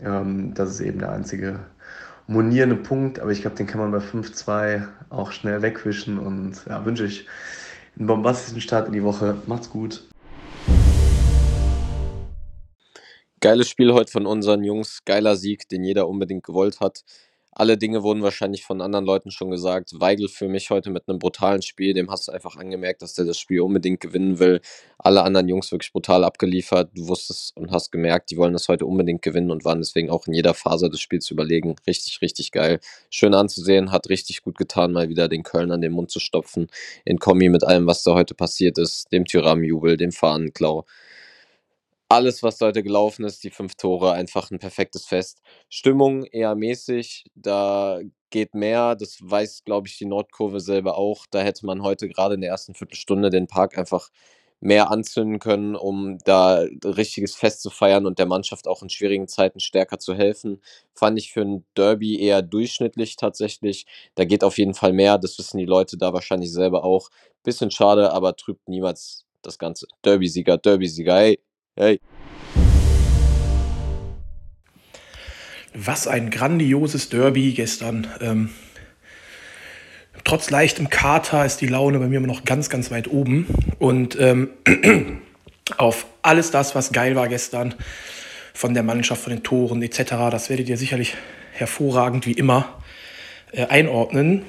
Ähm, 0.00 0.54
das 0.54 0.70
ist 0.70 0.80
eben 0.80 1.00
der 1.00 1.10
einzige 1.10 1.60
monierende 2.30 2.76
Punkt, 2.76 3.18
aber 3.18 3.32
ich 3.32 3.40
glaube, 3.40 3.56
den 3.56 3.66
kann 3.66 3.80
man 3.80 3.90
bei 3.90 3.98
5-2 3.98 4.86
auch 5.10 5.32
schnell 5.32 5.62
wegwischen 5.62 6.18
und 6.18 6.64
ja, 6.68 6.84
wünsche 6.84 7.04
ich 7.04 7.26
einen 7.98 8.06
bombastischen 8.06 8.60
Start 8.60 8.86
in 8.86 8.92
die 8.92 9.02
Woche. 9.02 9.36
Macht's 9.46 9.68
gut. 9.68 10.06
Geiles 13.40 13.68
Spiel 13.68 13.92
heute 13.92 14.12
von 14.12 14.26
unseren 14.26 14.62
Jungs, 14.62 15.00
geiler 15.04 15.34
Sieg, 15.34 15.68
den 15.68 15.82
jeder 15.82 16.06
unbedingt 16.08 16.44
gewollt 16.44 16.78
hat. 16.80 17.02
Alle 17.60 17.76
Dinge 17.76 18.02
wurden 18.02 18.22
wahrscheinlich 18.22 18.64
von 18.64 18.80
anderen 18.80 19.04
Leuten 19.04 19.30
schon 19.30 19.50
gesagt. 19.50 19.90
Weigel 20.00 20.28
für 20.28 20.48
mich 20.48 20.70
heute 20.70 20.88
mit 20.88 21.06
einem 21.06 21.18
brutalen 21.18 21.60
Spiel, 21.60 21.92
dem 21.92 22.10
hast 22.10 22.26
du 22.26 22.32
einfach 22.32 22.56
angemerkt, 22.56 23.02
dass 23.02 23.12
der 23.12 23.26
das 23.26 23.38
Spiel 23.38 23.60
unbedingt 23.60 24.00
gewinnen 24.00 24.38
will. 24.38 24.62
Alle 24.96 25.24
anderen 25.24 25.46
Jungs 25.46 25.70
wirklich 25.70 25.92
brutal 25.92 26.24
abgeliefert. 26.24 26.88
Du 26.94 27.06
wusstest 27.06 27.54
und 27.58 27.70
hast 27.70 27.90
gemerkt, 27.90 28.30
die 28.30 28.38
wollen 28.38 28.54
das 28.54 28.66
heute 28.68 28.86
unbedingt 28.86 29.20
gewinnen 29.20 29.50
und 29.50 29.66
waren 29.66 29.78
deswegen 29.78 30.08
auch 30.08 30.26
in 30.26 30.32
jeder 30.32 30.54
Phase 30.54 30.88
des 30.88 31.02
Spiels 31.02 31.30
überlegen. 31.30 31.76
Richtig, 31.86 32.22
richtig 32.22 32.50
geil. 32.50 32.80
Schön 33.10 33.34
anzusehen, 33.34 33.92
hat 33.92 34.08
richtig 34.08 34.42
gut 34.42 34.56
getan, 34.56 34.92
mal 34.92 35.10
wieder 35.10 35.28
den 35.28 35.42
Köln 35.42 35.70
an 35.70 35.82
den 35.82 35.92
Mund 35.92 36.10
zu 36.10 36.18
stopfen. 36.18 36.68
In 37.04 37.18
Kombi 37.18 37.50
mit 37.50 37.62
allem, 37.62 37.86
was 37.86 38.02
da 38.02 38.14
heute 38.14 38.34
passiert 38.34 38.78
ist, 38.78 39.12
dem 39.12 39.26
Tyram-Jubel, 39.26 39.98
dem 39.98 40.12
Fahnenklau 40.12 40.86
alles, 42.10 42.42
was 42.42 42.60
heute 42.60 42.82
gelaufen 42.82 43.24
ist, 43.24 43.44
die 43.44 43.50
fünf 43.50 43.76
Tore, 43.76 44.12
einfach 44.12 44.50
ein 44.50 44.58
perfektes 44.58 45.06
Fest. 45.06 45.40
Stimmung 45.68 46.24
eher 46.24 46.56
mäßig, 46.56 47.24
da 47.36 48.00
geht 48.30 48.54
mehr. 48.54 48.96
Das 48.96 49.18
weiß, 49.22 49.62
glaube 49.64 49.86
ich, 49.88 49.96
die 49.98 50.06
Nordkurve 50.06 50.60
selber 50.60 50.98
auch. 50.98 51.26
Da 51.30 51.40
hätte 51.40 51.66
man 51.66 51.82
heute 51.82 52.08
gerade 52.08 52.34
in 52.34 52.40
der 52.40 52.50
ersten 52.50 52.74
Viertelstunde 52.74 53.30
den 53.30 53.46
Park 53.46 53.78
einfach 53.78 54.10
mehr 54.60 54.90
anzünden 54.90 55.38
können, 55.38 55.76
um 55.76 56.18
da 56.24 56.64
richtiges 56.84 57.36
Fest 57.36 57.62
zu 57.62 57.70
feiern 57.70 58.06
und 58.06 58.18
der 58.18 58.26
Mannschaft 58.26 58.66
auch 58.68 58.82
in 58.82 58.90
schwierigen 58.90 59.28
Zeiten 59.28 59.60
stärker 59.60 59.98
zu 60.00 60.14
helfen. 60.14 60.60
Fand 60.94 61.16
ich 61.18 61.32
für 61.32 61.42
ein 61.42 61.64
Derby 61.76 62.20
eher 62.20 62.42
durchschnittlich 62.42 63.16
tatsächlich. 63.16 63.86
Da 64.16 64.24
geht 64.24 64.44
auf 64.44 64.58
jeden 64.58 64.74
Fall 64.74 64.92
mehr. 64.92 65.16
Das 65.16 65.38
wissen 65.38 65.58
die 65.58 65.64
Leute 65.64 65.96
da 65.96 66.12
wahrscheinlich 66.12 66.52
selber 66.52 66.84
auch. 66.84 67.08
Bisschen 67.44 67.70
schade, 67.70 68.12
aber 68.12 68.36
trübt 68.36 68.68
niemals 68.68 69.24
das 69.42 69.58
Ganze. 69.58 69.86
Derby-Sieger, 70.02 70.58
Derby-Sieger, 70.58 71.16
hey, 71.16 71.40
hey. 71.80 72.00
Was 75.72 76.06
ein 76.06 76.30
grandioses 76.30 77.08
Derby 77.08 77.52
gestern. 77.52 78.06
Ähm, 78.20 78.50
trotz 80.24 80.50
leichtem 80.50 80.90
Kater 80.90 81.44
ist 81.46 81.60
die 81.60 81.66
Laune 81.66 81.98
bei 81.98 82.06
mir 82.06 82.18
immer 82.18 82.26
noch 82.26 82.44
ganz, 82.44 82.68
ganz 82.68 82.90
weit 82.90 83.08
oben. 83.08 83.46
Und 83.78 84.18
ähm, 84.20 84.50
auf 85.78 86.06
alles 86.22 86.50
das, 86.50 86.74
was 86.74 86.92
geil 86.92 87.16
war 87.16 87.28
gestern, 87.28 87.74
von 88.52 88.74
der 88.74 88.82
Mannschaft, 88.82 89.22
von 89.22 89.32
den 89.32 89.42
Toren 89.42 89.80
etc., 89.80 90.02
das 90.30 90.50
werdet 90.50 90.68
ihr 90.68 90.76
sicherlich 90.76 91.14
hervorragend 91.52 92.26
wie 92.26 92.32
immer 92.32 92.82
äh, 93.52 93.66
einordnen. 93.66 94.42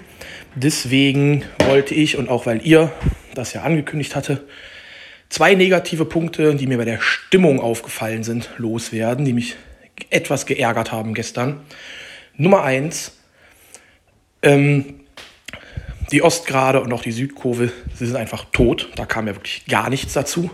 Deswegen 0.56 1.46
wollte 1.66 1.96
ich 1.96 2.18
und 2.18 2.28
auch 2.28 2.46
weil 2.46 2.66
ihr 2.66 2.92
das 3.36 3.54
ja 3.54 3.62
angekündigt 3.62 4.16
hatte, 4.16 4.46
zwei 5.32 5.56
negative 5.56 6.06
Punkte, 6.06 6.54
die 6.56 6.68
mir 6.68 6.78
bei 6.78 6.86
der 6.86 7.02
Stimmung 7.02 7.62
aufgefallen 7.62 8.24
sind, 8.24 8.50
loswerden, 8.58 9.26
die 9.26 9.34
mich 9.34 9.56
etwas 10.10 10.46
geärgert 10.46 10.92
haben 10.92 11.14
gestern. 11.14 11.62
Nummer 12.36 12.64
eins, 12.64 13.18
ähm, 14.42 15.00
die 16.12 16.22
Ostgrade 16.22 16.82
und 16.82 16.92
auch 16.92 17.02
die 17.02 17.14
Südkurve, 17.14 17.72
sie 17.96 18.06
sind 18.06 18.18
einfach 18.18 18.46
tot. 18.52 18.90
Da 18.96 19.06
kam 19.06 19.28
ja 19.28 19.36
wirklich 19.36 19.66
gar 19.68 19.90
nichts 19.90 20.14
dazu. 20.14 20.52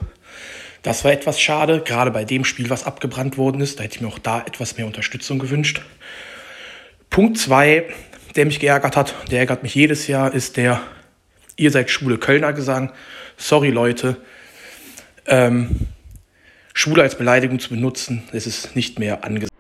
Das 0.84 1.04
war 1.04 1.12
etwas 1.12 1.42
schade, 1.42 1.82
gerade 1.84 2.12
bei 2.12 2.24
dem 2.24 2.46
Spiel, 2.46 2.70
was 2.70 2.86
abgebrannt 2.86 3.38
worden 3.38 3.62
ist. 3.62 3.80
Da 3.80 3.84
hätte 3.84 3.96
ich 3.96 4.02
mir 4.02 4.08
auch 4.08 4.20
da 4.20 4.42
etwas 4.42 4.78
mehr 4.78 4.86
Unterstützung 4.86 5.40
gewünscht. 5.40 5.82
Punkt 7.10 7.40
zwei, 7.40 7.86
der 8.36 8.46
mich 8.46 8.60
geärgert 8.60 8.96
hat, 8.96 9.16
der 9.32 9.40
ärgert 9.40 9.64
mich 9.64 9.74
jedes 9.74 10.06
Jahr, 10.06 10.32
ist 10.36 10.56
der, 10.56 10.82
ihr 11.56 11.72
seid 11.72 11.90
schwule 11.90 12.20
Kölner 12.20 12.54
Gesang. 12.54 12.92
Sorry 13.38 13.72
Leute, 13.72 14.18
ähm, 15.28 15.88
Schwule 16.74 17.02
als 17.04 17.18
Beleidigung 17.18 17.60
zu 17.60 17.70
benutzen, 17.70 18.24
ist 18.32 18.48
es 18.48 18.76
nicht 18.76 19.00
mehr 19.00 19.24
angesagt. 19.24 19.54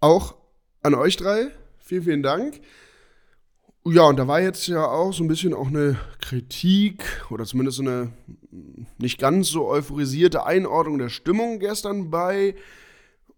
Auch 0.00 0.34
an 0.82 0.94
euch 0.94 1.16
drei, 1.16 1.48
vielen, 1.78 2.02
vielen 2.04 2.22
Dank. 2.22 2.60
Ja, 3.84 4.02
und 4.02 4.18
da 4.18 4.26
war 4.26 4.40
jetzt 4.40 4.66
ja 4.66 4.84
auch 4.84 5.12
so 5.12 5.22
ein 5.22 5.28
bisschen 5.28 5.54
auch 5.54 5.68
eine 5.68 5.96
Kritik 6.20 7.04
oder 7.30 7.44
zumindest 7.44 7.80
eine 7.80 8.12
nicht 8.98 9.18
ganz 9.18 9.48
so 9.48 9.68
euphorisierte 9.68 10.44
Einordnung 10.44 10.98
der 10.98 11.08
Stimmung 11.08 11.60
gestern 11.60 12.10
bei. 12.10 12.56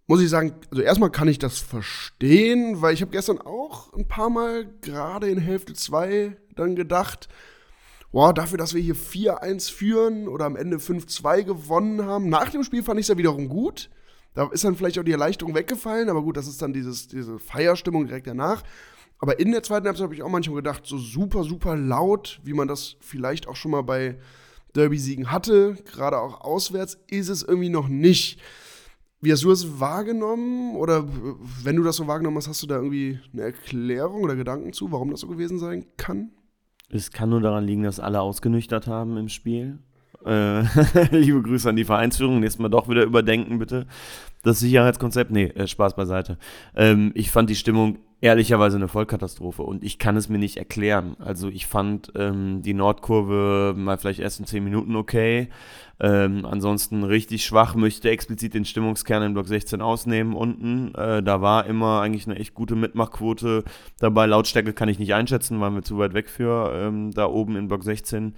Muss 0.07 0.23
ich 0.23 0.31
sagen, 0.31 0.55
also 0.71 0.83
erstmal 0.83 1.11
kann 1.11 1.29
ich 1.29 1.39
das 1.39 1.59
verstehen, 1.59 2.81
weil 2.81 2.95
ich 2.95 3.03
habe 3.03 3.11
gestern 3.11 3.39
auch 3.39 3.93
ein 3.93 4.09
paar 4.09 4.31
Mal 4.31 4.66
gerade 4.81 5.29
in 5.29 5.39
Hälfte 5.39 5.75
2 5.75 6.35
dann 6.57 6.77
gedacht, 6.77 7.29
wow, 8.13 8.33
dafür, 8.33 8.59
dass 8.59 8.75
wir 8.75 8.83
hier 8.83 8.97
4-1 8.97 9.73
führen 9.73 10.29
oder 10.29 10.47
am 10.47 10.57
Ende 10.57 10.79
5-2 10.79 11.45
gewonnen 11.45 12.05
haben. 12.05 12.29
Nach 12.29 12.49
dem 12.49 12.65
Spiel 12.65 12.83
fand 12.83 12.99
ich 12.99 13.05
es 13.05 13.09
ja 13.09 13.19
wiederum 13.19 13.49
gut. 13.49 13.91
Da 14.35 14.49
ist 14.53 14.65
dann 14.65 14.77
vielleicht 14.77 14.99
auch 14.99 15.05
die 15.05 15.13
Erleichterung 15.13 15.55
weggefallen, 15.55 16.09
aber 16.09 16.23
gut, 16.23 16.37
das 16.37 16.47
ist 16.47 16.63
dann 16.63 16.73
dieses, 16.73 17.09
diese 17.09 17.39
Feierstimmung 17.39 18.07
direkt 18.07 18.27
danach. 18.27 18.63
Aber 19.19 19.41
in 19.41 19.51
der 19.51 19.63
zweiten 19.63 19.87
Halbzeit 19.87 20.05
habe 20.05 20.15
ich 20.15 20.23
auch 20.23 20.29
manchmal 20.29 20.57
gedacht, 20.57 20.87
so 20.87 20.97
super, 20.97 21.43
super 21.43 21.77
laut, 21.77 22.41
wie 22.45 22.53
man 22.53 22.69
das 22.69 22.97
vielleicht 23.01 23.49
auch 23.49 23.57
schon 23.57 23.73
mal 23.73 23.83
bei 23.83 24.19
Derby-Siegen 24.75 25.33
hatte, 25.33 25.77
gerade 25.91 26.19
auch 26.21 26.41
auswärts, 26.41 26.99
ist 27.09 27.29
es 27.29 27.43
irgendwie 27.43 27.69
noch 27.69 27.89
nicht. 27.89 28.41
Wie 29.21 29.33
hast 29.33 29.43
du 29.43 29.51
es 29.51 29.81
wahrgenommen? 29.81 30.77
Oder 30.77 31.09
wenn 31.65 31.75
du 31.75 31.83
das 31.83 31.97
so 31.97 32.07
wahrgenommen 32.07 32.37
hast, 32.37 32.47
hast 32.47 32.63
du 32.63 32.69
da 32.69 32.77
irgendwie 32.77 33.19
eine 33.33 33.43
Erklärung 33.43 34.23
oder 34.23 34.37
Gedanken 34.37 34.73
zu, 34.73 34.93
warum 34.93 35.11
das 35.11 35.21
so 35.21 35.27
gewesen 35.27 35.59
sein 35.59 35.87
kann? 35.97 36.31
Es 36.91 37.11
kann 37.11 37.30
nur 37.30 37.41
daran 37.41 37.66
liegen, 37.66 37.82
dass 37.82 38.01
alle 38.01 38.20
ausgenüchtert 38.20 38.86
haben 38.86 39.16
im 39.16 39.28
Spiel. 39.28 39.78
Äh, 40.24 40.62
liebe 41.11 41.43
Grüße 41.43 41.68
an 41.68 41.76
die 41.76 41.84
Vereinsführung. 41.84 42.41
Nächstes 42.41 42.61
Mal 42.61 42.68
doch 42.68 42.89
wieder 42.89 43.05
überdenken, 43.05 43.59
bitte. 43.59 43.86
Das 44.43 44.61
Sicherheitskonzept, 44.61 45.30
nee, 45.30 45.47
äh, 45.47 45.66
Spaß 45.66 45.97
beiseite. 45.97 46.39
Ähm, 46.74 47.12
ich 47.14 47.30
fand 47.30 47.51
die 47.51 47.57
Stimmung 47.57 47.99
ehrlicherweise 48.21 48.77
eine 48.77 48.89
Vollkatastrophe 48.89 49.62
und 49.62 49.85
ich 49.85 49.99
kann 49.99 50.16
es 50.16 50.29
mir 50.29 50.39
nicht 50.39 50.57
erklären. 50.57 51.16
Also 51.21 51.49
ich 51.49 51.66
fand 51.66 52.12
ähm, 52.16 52.62
die 52.62 52.75
Nordkurve 52.75 53.75
mal 53.77 53.97
vielleicht 53.97 54.19
erst 54.19 54.41
in 54.41 54.47
10 54.47 54.64
Minuten 54.64 54.97
okay. 54.97 55.49
Ähm, 56.01 56.45
ansonsten 56.45 57.05
richtig 57.05 57.45
schwach, 57.45 57.75
möchte 57.75 58.11
explizit 58.11 58.55
den 58.55 58.64
Stimmungskern 58.64 59.23
in 59.23 59.35
Block 59.35 59.49
16 59.49 59.81
ausnehmen 59.81 60.35
unten. 60.35 60.95
Äh, 60.95 61.23
da 61.23 61.41
war 61.43 61.66
immer 61.66 62.01
eigentlich 62.01 62.27
eine 62.27 62.39
echt 62.39 62.55
gute 62.55 62.77
Mitmachquote 62.77 63.64
dabei. 63.99 64.27
Lautstärke 64.27 64.73
kann 64.73 64.89
ich 64.89 64.99
nicht 64.99 65.14
einschätzen, 65.14 65.61
waren 65.61 65.75
wir 65.75 65.83
zu 65.83 65.99
weit 65.99 66.14
weg 66.14 66.29
für 66.29 66.73
ähm, 66.75 67.12
da 67.12 67.27
oben 67.27 67.57
in 67.57 67.69
Block 67.69 67.85
16. 67.85 68.35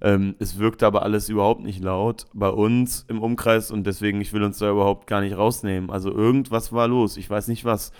Ähm, 0.00 0.34
es 0.38 0.58
wirkte 0.58 0.86
aber 0.86 1.02
alles 1.02 1.28
überhaupt 1.28 1.62
nicht 1.62 1.82
laut 1.82 2.26
bei 2.34 2.48
uns 2.48 3.04
im 3.08 3.22
Umkreis 3.22 3.70
und 3.70 3.86
deswegen, 3.86 4.20
ich 4.20 4.32
will 4.32 4.42
uns 4.42 4.58
da 4.58 4.70
überhaupt 4.70 5.06
gar 5.06 5.20
nicht 5.20 5.36
rausnehmen. 5.36 5.90
Also 5.90 6.10
irgendwas 6.10 6.72
war 6.72 6.88
los, 6.88 7.16
ich 7.16 7.30
weiß 7.30 7.48
nicht 7.48 7.64
was. 7.64 7.92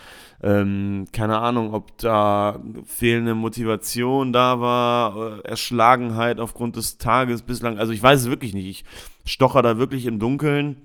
Ähm, 0.44 1.06
keine 1.10 1.38
Ahnung, 1.38 1.72
ob 1.72 1.96
da 1.96 2.60
fehlende 2.84 3.34
Motivation 3.34 4.30
da 4.30 4.60
war, 4.60 5.38
äh, 5.38 5.48
Erschlagenheit 5.48 6.38
aufgrund 6.38 6.76
des 6.76 6.98
Tages 6.98 7.40
bislang. 7.40 7.78
Also 7.78 7.94
ich 7.94 8.02
weiß 8.02 8.20
es 8.20 8.28
wirklich 8.28 8.52
nicht. 8.52 8.66
Ich 8.66 8.84
stocher 9.32 9.62
da 9.62 9.78
wirklich 9.78 10.04
im 10.04 10.18
Dunkeln. 10.18 10.76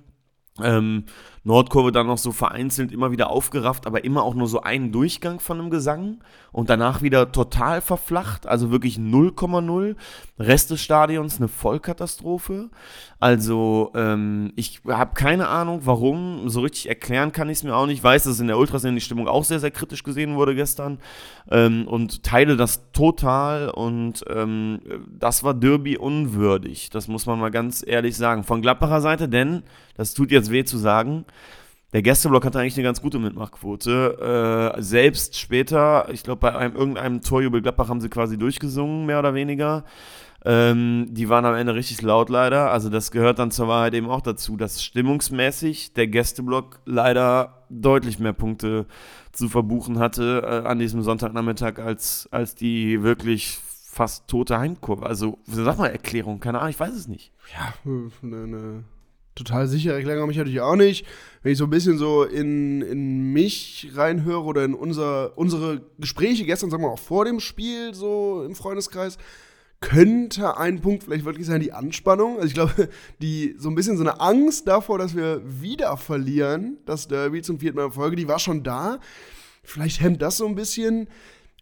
Ähm, 0.64 1.03
Nordkurve 1.44 1.92
dann 1.92 2.08
noch 2.08 2.18
so 2.18 2.32
vereinzelt 2.32 2.92
immer 2.92 3.12
wieder 3.12 3.30
aufgerafft, 3.30 3.88
aber 3.88 4.04
immer 4.04 4.24
auch 4.24 4.34
nur 4.34 4.48
so 4.48 4.62
einen 4.62 4.92
Durchgang 4.92 5.40
von 5.40 5.60
einem 5.60 5.70
Gesang 5.70 6.20
und 6.52 6.70
danach 6.70 7.02
wieder 7.02 7.32
total 7.32 7.82
verflacht, 7.82 8.48
also 8.48 8.72
wirklich 8.72 8.98
0,0. 8.98 9.96
Rest 10.40 10.72
des 10.72 10.82
Stadions 10.82 11.38
eine 11.38 11.48
Vollkatastrophe. 11.48 12.70
Also 13.20 13.92
ähm, 13.94 14.54
ich 14.56 14.82
habe 14.88 15.14
keine 15.14 15.50
Ahnung, 15.50 15.82
warum. 15.84 16.48
So 16.50 16.62
richtig 16.62 16.88
erklären 16.88 17.34
kann 17.34 17.50
ich 17.50 17.58
es 17.60 17.64
mir 17.64 17.76
auch 17.76 17.86
nicht. 17.86 17.98
Ich 17.98 18.04
weiß, 18.04 18.24
dass 18.24 18.40
in 18.40 18.48
der 18.48 18.58
Ultrasin 18.58 18.96
die 18.96 19.02
Stimmung 19.02 19.28
auch 19.28 19.44
sehr, 19.44 19.60
sehr 19.60 19.72
kritisch 19.72 20.04
gesehen 20.04 20.36
wurde 20.36 20.56
gestern 20.56 21.00
ähm, 21.52 21.88
und 21.88 22.24
teile 22.24 22.56
das 22.56 22.92
total 22.94 23.70
und 23.70 24.24
ähm, 24.30 24.80
das 25.08 25.44
war 25.44 25.54
Derby 25.54 25.98
unwürdig. 25.98 26.90
Das 26.90 27.08
muss 27.08 27.26
man 27.26 27.40
mal 27.40 27.52
ganz 27.52 27.84
ehrlich 27.86 28.16
sagen. 28.16 28.44
Von 28.44 28.62
Gladbacher 28.62 29.02
Seite, 29.02 29.28
denn, 29.28 29.64
das 29.96 30.14
tut 30.14 30.32
jetzt 30.32 30.52
weh 30.52 30.64
zu 30.64 30.78
sagen, 30.78 31.26
der 31.93 32.03
Gästeblock 32.03 32.45
hatte 32.45 32.59
eigentlich 32.59 32.75
eine 32.75 32.84
ganz 32.84 33.01
gute 33.01 33.17
Mitmachquote. 33.17 34.75
Äh, 34.77 34.82
selbst 34.82 35.38
später, 35.39 36.07
ich 36.11 36.23
glaube, 36.23 36.39
bei 36.41 36.55
einem, 36.55 36.75
irgendeinem 36.75 37.21
Torjubel 37.21 37.61
Gladbach 37.61 37.89
haben 37.89 38.01
sie 38.01 38.09
quasi 38.09 38.38
durchgesungen, 38.38 39.07
mehr 39.07 39.19
oder 39.19 39.34
weniger. 39.34 39.86
Ähm, 40.45 41.07
die 41.09 41.27
waren 41.30 41.45
am 41.45 41.55
Ende 41.55 41.73
richtig 41.73 42.01
laut 42.01 42.30
leider. 42.30 42.71
Also 42.71 42.89
das 42.89 43.11
gehört 43.11 43.39
dann 43.39 43.51
zur 43.51 43.67
Wahrheit 43.67 43.93
eben 43.95 44.09
auch 44.09 44.21
dazu, 44.21 44.55
dass 44.55 44.84
stimmungsmäßig 44.84 45.93
der 45.93 46.07
Gästeblock 46.07 46.80
leider 46.86 47.65
deutlich 47.69 48.19
mehr 48.19 48.34
Punkte 48.34 48.86
zu 49.32 49.49
verbuchen 49.49 49.99
hatte 49.99 50.43
äh, 50.43 50.67
an 50.67 50.80
diesem 50.80 51.01
Sonntagnachmittag 51.01 51.80
als, 51.80 52.30
als 52.32 52.55
die 52.55 53.03
wirklich 53.03 53.59
fast 53.84 54.27
tote 54.27 54.59
Heimkurve. 54.59 55.05
Also, 55.05 55.39
sag 55.45 55.77
mal 55.80 55.88
Erklärung, 55.88 56.39
keine 56.39 56.59
Ahnung, 56.59 56.69
ich 56.69 56.80
weiß 56.80 56.93
es 56.93 57.07
nicht. 57.07 57.34
Ja, 57.51 57.73
eine, 58.23 58.43
eine 58.43 58.84
total 59.44 59.68
sichere 59.68 59.96
Erklärung 59.96 60.24
habe 60.24 60.32
ich 60.32 60.38
natürlich 60.38 60.62
auch 60.62 60.76
nicht. 60.76 61.06
Wenn 61.42 61.54
ich 61.54 61.58
so 61.58 61.64
ein 61.66 61.70
bisschen 61.70 61.98
so 61.98 62.24
in, 62.24 62.82
in 62.82 63.32
mich 63.34 63.92
reinhöre 63.96 64.44
oder 64.44 64.64
in 64.64 64.74
unser, 64.74 65.38
unsere 65.38 65.82
Gespräche 65.98 66.46
gestern, 66.46 66.70
sagen 66.70 66.84
wir 66.84 66.92
auch 66.92 67.00
vor 67.00 67.26
dem 67.26 67.40
Spiel, 67.40 67.94
so 67.94 68.44
im 68.46 68.56
Freundeskreis, 68.56 69.18
könnte 69.82 70.58
ein 70.58 70.82
Punkt 70.82 71.04
vielleicht 71.04 71.26
wirklich 71.26 71.48
sein, 71.48 71.62
die 71.62 71.72
Anspannung. 71.72 72.36
Also 72.36 72.48
ich 72.48 72.54
glaube, 72.54 72.90
die 73.22 73.56
so 73.58 73.70
ein 73.70 73.76
bisschen 73.76 73.98
so 73.98 74.04
eine 74.04 74.20
Angst 74.20 74.68
davor, 74.68 74.98
dass 74.98 75.16
wir 75.16 75.42
wieder 75.46 75.96
verlieren, 75.98 76.78
das 76.86 77.08
Derby 77.08 77.42
zum 77.42 77.60
vierten 77.60 77.78
Mal 77.78 77.86
in 77.86 77.92
Folge, 77.92 78.16
die 78.16 78.28
war 78.28 78.40
schon 78.40 78.64
da. 78.64 79.00
Vielleicht 79.64 80.02
hemmt 80.02 80.22
das 80.22 80.38
so 80.38 80.48
ein 80.48 80.56
bisschen. 80.56 81.08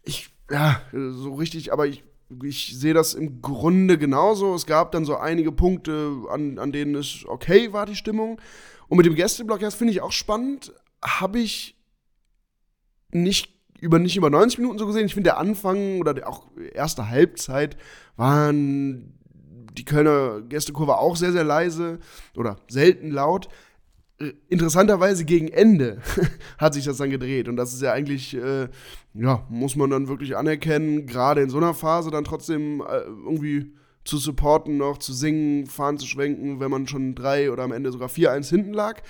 Ich, 0.02 0.30
ja, 0.50 0.80
so 0.92 1.34
richtig, 1.34 1.72
aber 1.72 1.86
ich 1.86 2.02
ich 2.42 2.78
sehe 2.78 2.94
das 2.94 3.14
im 3.14 3.40
Grunde 3.40 3.98
genauso. 3.98 4.54
Es 4.54 4.66
gab 4.66 4.92
dann 4.92 5.04
so 5.04 5.16
einige 5.16 5.52
Punkte, 5.52 6.12
an, 6.30 6.58
an 6.58 6.72
denen 6.72 6.94
es 6.94 7.24
okay 7.26 7.72
war, 7.72 7.86
die 7.86 7.96
Stimmung. 7.96 8.40
Und 8.88 8.96
mit 8.96 9.06
dem 9.06 9.14
Gästeblock, 9.14 9.60
das 9.60 9.74
finde 9.74 9.92
ich 9.92 10.00
auch 10.00 10.12
spannend, 10.12 10.72
habe 11.02 11.38
ich 11.38 11.76
nicht 13.10 13.54
über, 13.80 13.98
nicht 13.98 14.16
über 14.16 14.30
90 14.30 14.58
Minuten 14.58 14.78
so 14.78 14.86
gesehen. 14.86 15.06
Ich 15.06 15.14
finde, 15.14 15.30
der 15.30 15.38
Anfang 15.38 16.00
oder 16.00 16.28
auch 16.28 16.48
erste 16.74 17.08
Halbzeit 17.08 17.76
waren 18.16 19.14
die 19.72 19.84
Kölner 19.84 20.42
Gästekurve 20.42 20.98
auch 20.98 21.16
sehr, 21.16 21.32
sehr 21.32 21.44
leise 21.44 22.00
oder 22.36 22.56
selten 22.68 23.10
laut. 23.10 23.48
Äh, 24.20 24.32
interessanterweise 24.48 25.24
gegen 25.24 25.48
Ende 25.48 26.00
hat 26.58 26.74
sich 26.74 26.84
das 26.84 26.96
dann 26.96 27.10
gedreht. 27.10 27.48
Und 27.48 27.56
das 27.56 27.72
ist 27.72 27.82
ja 27.82 27.92
eigentlich, 27.92 28.34
äh, 28.34 28.68
ja, 29.14 29.46
muss 29.48 29.76
man 29.76 29.90
dann 29.90 30.08
wirklich 30.08 30.36
anerkennen, 30.36 31.06
gerade 31.06 31.42
in 31.42 31.50
so 31.50 31.58
einer 31.58 31.74
Phase 31.74 32.10
dann 32.10 32.24
trotzdem 32.24 32.80
äh, 32.80 33.00
irgendwie 33.00 33.74
zu 34.04 34.16
supporten, 34.16 34.78
noch 34.78 34.98
zu 34.98 35.12
singen, 35.12 35.66
fahren 35.66 35.98
zu 35.98 36.06
schwenken, 36.06 36.60
wenn 36.60 36.70
man 36.70 36.88
schon 36.88 37.14
drei 37.14 37.50
oder 37.50 37.62
am 37.62 37.72
Ende 37.72 37.92
sogar 37.92 38.08
vier 38.08 38.32
eins 38.32 38.48
hinten 38.48 38.72
lag. 38.72 39.02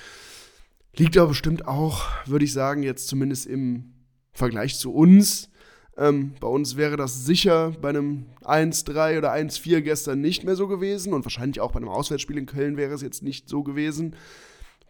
Liegt 0.97 1.17
aber 1.17 1.29
bestimmt 1.29 1.67
auch, 1.69 2.03
würde 2.27 2.45
ich 2.45 2.53
sagen, 2.53 2.83
jetzt 2.83 3.07
zumindest 3.07 3.47
im 3.47 3.93
Vergleich 4.33 4.79
zu 4.79 4.93
uns. 4.93 5.49
Ähm, 5.97 6.35
bei 6.41 6.49
uns 6.49 6.77
wäre 6.77 6.97
das 6.97 7.25
sicher 7.25 7.73
bei 7.81 7.91
einem 7.91 8.27
1-3 8.43 9.19
oder 9.19 9.33
1-4 9.33 9.81
gestern 9.81 10.21
nicht 10.21 10.45
mehr 10.45 10.57
so 10.57 10.69
gewesen 10.69 11.13
und 11.13 11.25
wahrscheinlich 11.25 11.61
auch 11.61 11.73
bei 11.73 11.79
einem 11.79 11.89
Auswärtsspiel 11.89 12.39
in 12.39 12.47
Köln 12.47 12.77
wäre 12.77 12.95
es 12.95 13.03
jetzt 13.03 13.23
nicht 13.23 13.49
so 13.49 13.63
gewesen, 13.63 14.15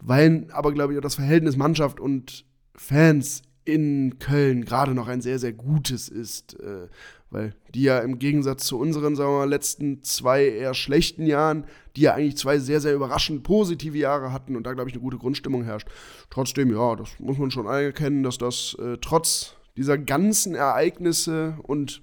weil 0.01 0.47
aber, 0.51 0.73
glaube 0.73 0.93
ich, 0.93 0.99
auch 0.99 1.03
das 1.03 1.15
Verhältnis 1.15 1.57
Mannschaft 1.57 1.99
und 1.99 2.45
Fans 2.75 3.41
in 3.65 4.17
Köln 4.19 4.65
gerade 4.65 4.93
noch 4.93 5.07
ein 5.07 5.21
sehr, 5.21 5.39
sehr 5.39 5.53
gutes 5.53 6.09
ist. 6.09 6.59
Äh, 6.59 6.87
weil 7.31 7.53
die 7.75 7.83
ja 7.83 7.99
im 7.99 8.17
Gegensatz 8.17 8.65
zu 8.65 8.79
unseren, 8.79 9.15
sagen 9.15 9.31
wir 9.31 9.39
mal, 9.39 9.49
letzten 9.49 10.03
zwei 10.03 10.45
eher 10.45 10.73
schlechten 10.73 11.25
Jahren, 11.25 11.65
die 11.95 12.01
ja 12.01 12.15
eigentlich 12.15 12.37
zwei 12.37 12.57
sehr, 12.57 12.81
sehr 12.81 12.95
überraschend 12.95 13.43
positive 13.43 13.97
Jahre 13.97 14.33
hatten 14.33 14.55
und 14.55 14.63
da, 14.63 14.73
glaube 14.73 14.89
ich, 14.89 14.95
eine 14.95 15.03
gute 15.03 15.17
Grundstimmung 15.17 15.63
herrscht. 15.63 15.87
Trotzdem, 16.29 16.71
ja, 16.71 16.95
das 16.95 17.09
muss 17.19 17.37
man 17.37 17.51
schon 17.51 17.67
anerkennen, 17.67 18.23
dass 18.23 18.37
das 18.37 18.75
äh, 18.79 18.97
trotz 18.99 19.55
dieser 19.77 19.97
ganzen 19.97 20.55
Ereignisse 20.55 21.57
und 21.63 22.01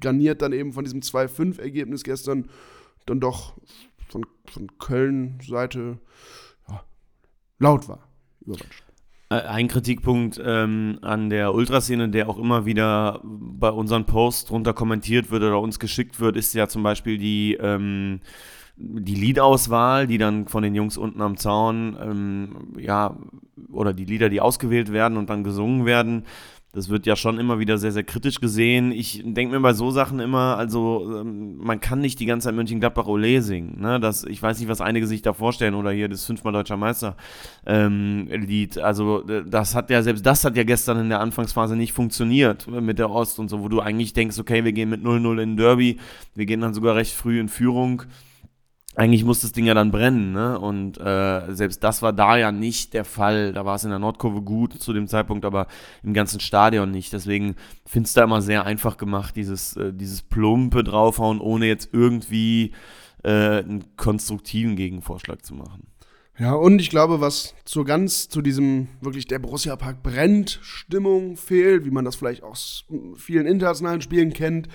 garniert 0.00 0.42
dann 0.42 0.52
eben 0.52 0.72
von 0.72 0.84
diesem 0.84 1.00
2-5-Ergebnis 1.00 2.04
gestern 2.04 2.48
dann 3.06 3.20
doch 3.20 3.54
von, 4.08 4.26
von 4.46 4.78
Köln-Seite 4.78 5.98
laut 7.58 7.88
war. 7.88 8.08
Überraschend. 8.44 8.86
Äh, 9.28 9.40
ein 9.40 9.68
Kritikpunkt 9.68 10.40
ähm, 10.44 10.98
an 11.02 11.30
der 11.30 11.52
Ultraszene, 11.52 12.08
der 12.08 12.28
auch 12.28 12.38
immer 12.38 12.64
wieder 12.64 13.20
bei 13.24 13.70
unseren 13.70 14.04
Posts 14.04 14.46
drunter 14.46 14.72
kommentiert 14.72 15.30
wird 15.30 15.42
oder 15.42 15.60
uns 15.60 15.78
geschickt 15.78 16.20
wird, 16.20 16.36
ist 16.36 16.54
ja 16.54 16.68
zum 16.68 16.82
Beispiel 16.82 17.18
die, 17.18 17.54
ähm, 17.54 18.20
die 18.76 19.14
Liedauswahl, 19.14 20.06
die 20.06 20.18
dann 20.18 20.46
von 20.46 20.62
den 20.62 20.74
Jungs 20.74 20.96
unten 20.96 21.22
am 21.22 21.36
Zaun, 21.36 21.96
ähm, 22.00 22.74
ja, 22.78 23.16
oder 23.72 23.92
die 23.92 24.04
Lieder, 24.04 24.28
die 24.28 24.40
ausgewählt 24.40 24.92
werden 24.92 25.18
und 25.18 25.28
dann 25.28 25.42
gesungen 25.42 25.86
werden. 25.86 26.24
Das 26.76 26.90
wird 26.90 27.06
ja 27.06 27.16
schon 27.16 27.38
immer 27.38 27.58
wieder 27.58 27.78
sehr, 27.78 27.90
sehr 27.90 28.02
kritisch 28.02 28.38
gesehen. 28.38 28.92
Ich 28.92 29.22
denke 29.24 29.54
mir 29.54 29.60
bei 29.62 29.72
so 29.72 29.90
Sachen 29.90 30.20
immer, 30.20 30.58
also 30.58 31.20
ähm, 31.22 31.56
man 31.56 31.80
kann 31.80 32.00
nicht 32.00 32.20
die 32.20 32.26
ganze 32.26 32.48
Zeit 32.48 32.54
Mönchengladbach 32.54 33.06
Ole 33.06 33.40
singen. 33.40 33.80
Ne? 33.80 33.98
Das, 33.98 34.24
ich 34.24 34.42
weiß 34.42 34.60
nicht, 34.60 34.68
was 34.68 34.82
einige 34.82 35.06
sich 35.06 35.22
da 35.22 35.32
vorstellen 35.32 35.72
oder 35.72 35.90
hier 35.90 36.10
das 36.10 36.26
fünfmal 36.26 36.52
deutscher 36.52 36.76
Meister 36.76 37.16
ähm. 37.64 38.28
Also 38.82 39.22
das 39.22 39.74
hat 39.74 39.88
ja, 39.88 40.02
selbst 40.02 40.26
das 40.26 40.44
hat 40.44 40.54
ja 40.54 40.64
gestern 40.64 40.98
in 40.98 41.08
der 41.08 41.20
Anfangsphase 41.20 41.76
nicht 41.76 41.94
funktioniert 41.94 42.68
mit 42.68 42.98
der 42.98 43.10
Ost 43.10 43.38
und 43.38 43.48
so, 43.48 43.62
wo 43.62 43.68
du 43.68 43.80
eigentlich 43.80 44.12
denkst, 44.12 44.38
okay, 44.38 44.64
wir 44.64 44.72
gehen 44.72 44.90
mit 44.90 45.02
0-0 45.02 45.40
in 45.40 45.56
Derby, 45.56 45.98
wir 46.34 46.44
gehen 46.44 46.60
dann 46.60 46.74
sogar 46.74 46.94
recht 46.94 47.14
früh 47.14 47.40
in 47.40 47.48
Führung 47.48 48.02
eigentlich 48.96 49.24
muss 49.24 49.40
das 49.40 49.52
Ding 49.52 49.66
ja 49.66 49.74
dann 49.74 49.90
brennen, 49.90 50.32
ne? 50.32 50.58
Und 50.58 50.98
äh, 50.98 51.54
selbst 51.54 51.84
das 51.84 52.00
war 52.00 52.14
da 52.14 52.36
ja 52.38 52.50
nicht 52.50 52.94
der 52.94 53.04
Fall. 53.04 53.52
Da 53.52 53.64
war 53.66 53.76
es 53.76 53.84
in 53.84 53.90
der 53.90 53.98
Nordkurve 53.98 54.40
gut 54.40 54.72
zu 54.72 54.94
dem 54.94 55.06
Zeitpunkt, 55.06 55.44
aber 55.44 55.66
im 56.02 56.14
ganzen 56.14 56.40
Stadion 56.40 56.90
nicht. 56.90 57.12
Deswegen 57.12 57.56
finde 57.84 58.08
ich 58.08 58.14
da 58.14 58.24
immer 58.24 58.40
sehr 58.40 58.64
einfach 58.64 58.96
gemacht, 58.96 59.36
dieses, 59.36 59.76
äh, 59.76 59.92
dieses 59.92 60.22
plumpe 60.22 60.82
draufhauen, 60.82 61.40
ohne 61.40 61.66
jetzt 61.66 61.90
irgendwie 61.92 62.72
äh, 63.22 63.58
einen 63.58 63.84
konstruktiven 63.96 64.76
Gegenvorschlag 64.76 65.44
zu 65.44 65.54
machen. 65.54 65.86
Ja, 66.38 66.54
und 66.54 66.80
ich 66.80 66.90
glaube, 66.90 67.20
was 67.20 67.54
so 67.64 67.84
ganz 67.84 68.28
zu 68.28 68.42
diesem 68.42 68.88
wirklich 69.00 69.26
der 69.26 69.38
Borussia 69.38 69.76
Park 69.76 70.02
brennt 70.02 70.58
Stimmung 70.62 71.36
fehlt, 71.36 71.84
wie 71.84 71.90
man 71.90 72.04
das 72.04 72.16
vielleicht 72.16 72.42
aus 72.42 72.84
vielen 73.16 73.46
internationalen 73.46 74.02
Spielen 74.02 74.32
kennt, 74.32 74.68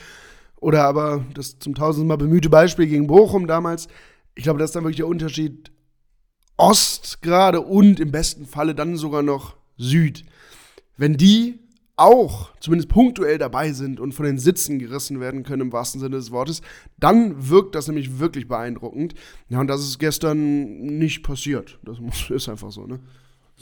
oder 0.62 0.84
aber 0.84 1.26
das 1.34 1.60
zum 1.60 1.76
tausendsten 1.76 2.08
Mal 2.08 2.18
bemühte 2.18 2.50
Beispiel 2.50 2.88
gegen 2.88 3.08
Bochum 3.08 3.48
damals, 3.48 3.88
ich 4.36 4.44
glaube, 4.44 4.60
das 4.60 4.70
ist 4.70 4.76
dann 4.76 4.84
wirklich 4.84 4.98
der 4.98 5.08
Unterschied 5.08 5.72
Ost 6.58 7.22
gerade 7.22 7.62
und 7.62 8.00
im 8.00 8.12
besten 8.12 8.46
Falle 8.46 8.76
dann 8.76 8.96
sogar 8.96 9.24
noch 9.24 9.56
Süd. 9.78 10.24
Wenn 10.96 11.18
die 11.18 11.60
auch 11.96 12.52
zumindest 12.60 12.90
punktuell 12.90 13.38
dabei 13.38 13.74
sind 13.74 14.00
und 14.00 14.14
von 14.14 14.26
den 14.26 14.38
Sitzen 14.38 14.80
gerissen 14.80 15.20
werden 15.20 15.44
können 15.44 15.64
im 15.64 15.74
wahrsten 15.74 16.00
Sinne 16.02 16.18
des 16.18 16.32
Wortes, 16.32 16.62
dann 17.00 17.50
wirkt 17.50 17.76
das 17.76 17.88
nämlich 17.88 18.20
wirklich 18.20 18.48
beeindruckend. 18.48 19.14
Ja, 19.50 19.60
und 19.60 19.68
das 19.68 19.82
ist 19.82 20.00
gestern 20.00 20.98
nicht 20.98 21.24
passiert. 21.24 21.80
Das 21.84 21.98
ist 22.30 22.50
einfach 22.50 22.72
so, 22.72 22.86
ne? 22.86 23.00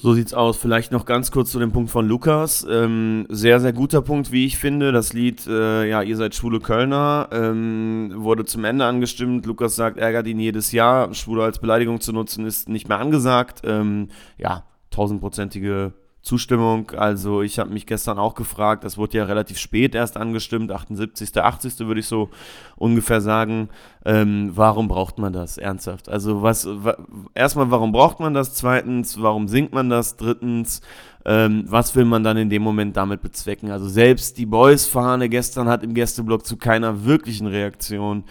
So 0.02 0.14
sieht's 0.14 0.34
aus. 0.34 0.56
Vielleicht 0.56 0.94
noch 0.94 1.04
ganz 1.04 1.30
kurz 1.30 1.52
zu 1.52 1.60
dem 1.60 1.74
Punkt 1.74 1.92
von 1.92 2.08
Lukas. 2.08 2.66
Ähm, 2.70 3.26
sehr, 3.28 3.60
sehr 3.60 3.74
guter 3.74 4.02
Punkt, 4.02 4.32
wie 4.32 4.46
ich 4.46 4.58
finde. 4.58 4.94
Das 4.94 5.12
Lied, 5.12 5.46
äh, 5.46 5.90
ja, 5.90 6.02
ihr 6.02 6.16
seid 6.16 6.34
schwule 6.36 6.62
Kölner, 6.62 7.28
ähm, 7.34 8.14
wurde 8.16 8.46
zum 8.46 8.64
Ende 8.64 8.86
angestimmt. 8.86 9.46
Lukas 9.46 9.76
sagt, 9.76 9.98
ärgert 9.98 10.26
ihn 10.28 10.40
jedes 10.40 10.72
Jahr. 10.72 11.14
Schwule 11.14 11.44
als 11.44 11.60
Beleidigung 11.60 12.00
zu 12.00 12.14
nutzen 12.14 12.46
ist 12.46 12.70
nicht 12.70 12.88
mehr 12.88 12.98
angesagt. 12.98 13.60
Ähm, 13.66 14.08
ja, 14.38 14.64
tausendprozentige 14.90 15.92
Zustimmung. 16.22 16.92
Also 16.92 17.42
ich 17.42 17.60
habe 17.60 17.70
mich 17.70 17.86
gestern 17.86 18.20
auch 18.20 18.36
gefragt, 18.36 18.84
das 18.84 18.98
wurde 18.98 19.18
ja 19.18 19.24
relativ 19.24 19.58
spät 19.58 19.96
erst 19.96 20.18
angestimmt, 20.18 20.72
78., 20.72 21.38
80. 21.38 21.80
würde 21.80 22.02
ich 22.02 22.08
so 22.08 22.30
ungefähr 22.76 23.22
sagen. 23.22 23.70
Ähm, 24.06 24.52
warum 24.54 24.88
braucht 24.88 25.18
man 25.18 25.32
das 25.32 25.58
ernsthaft? 25.58 26.10
Also 26.10 26.42
was, 26.42 26.68
wa 26.68 26.98
erstmal, 27.34 27.72
warum 27.72 27.92
braucht 27.92 28.20
man 28.20 28.34
das? 28.34 28.54
Zweitens, 28.54 29.22
warum 29.22 29.48
singt 29.48 29.72
man 29.72 29.90
das? 29.90 30.18
Drittens, 30.18 30.82
ähm, 31.26 31.64
was 31.68 31.96
will 31.96 32.06
man 32.06 32.24
dann 32.24 32.38
in 32.38 32.50
dem 32.50 32.64
Moment 32.64 32.98
damit 32.98 33.22
bezwecken? 33.22 33.72
Also 33.72 33.88
selbst 33.88 34.38
die 34.38 34.46
Boys-Fahne 34.46 35.30
gestern 35.30 35.70
hat 35.70 35.84
im 35.84 35.94
Gästeblock 35.94 36.46
zu 36.46 36.58
keiner 36.58 37.06
wirklichen 37.06 37.48
Reaktion 37.48 38.26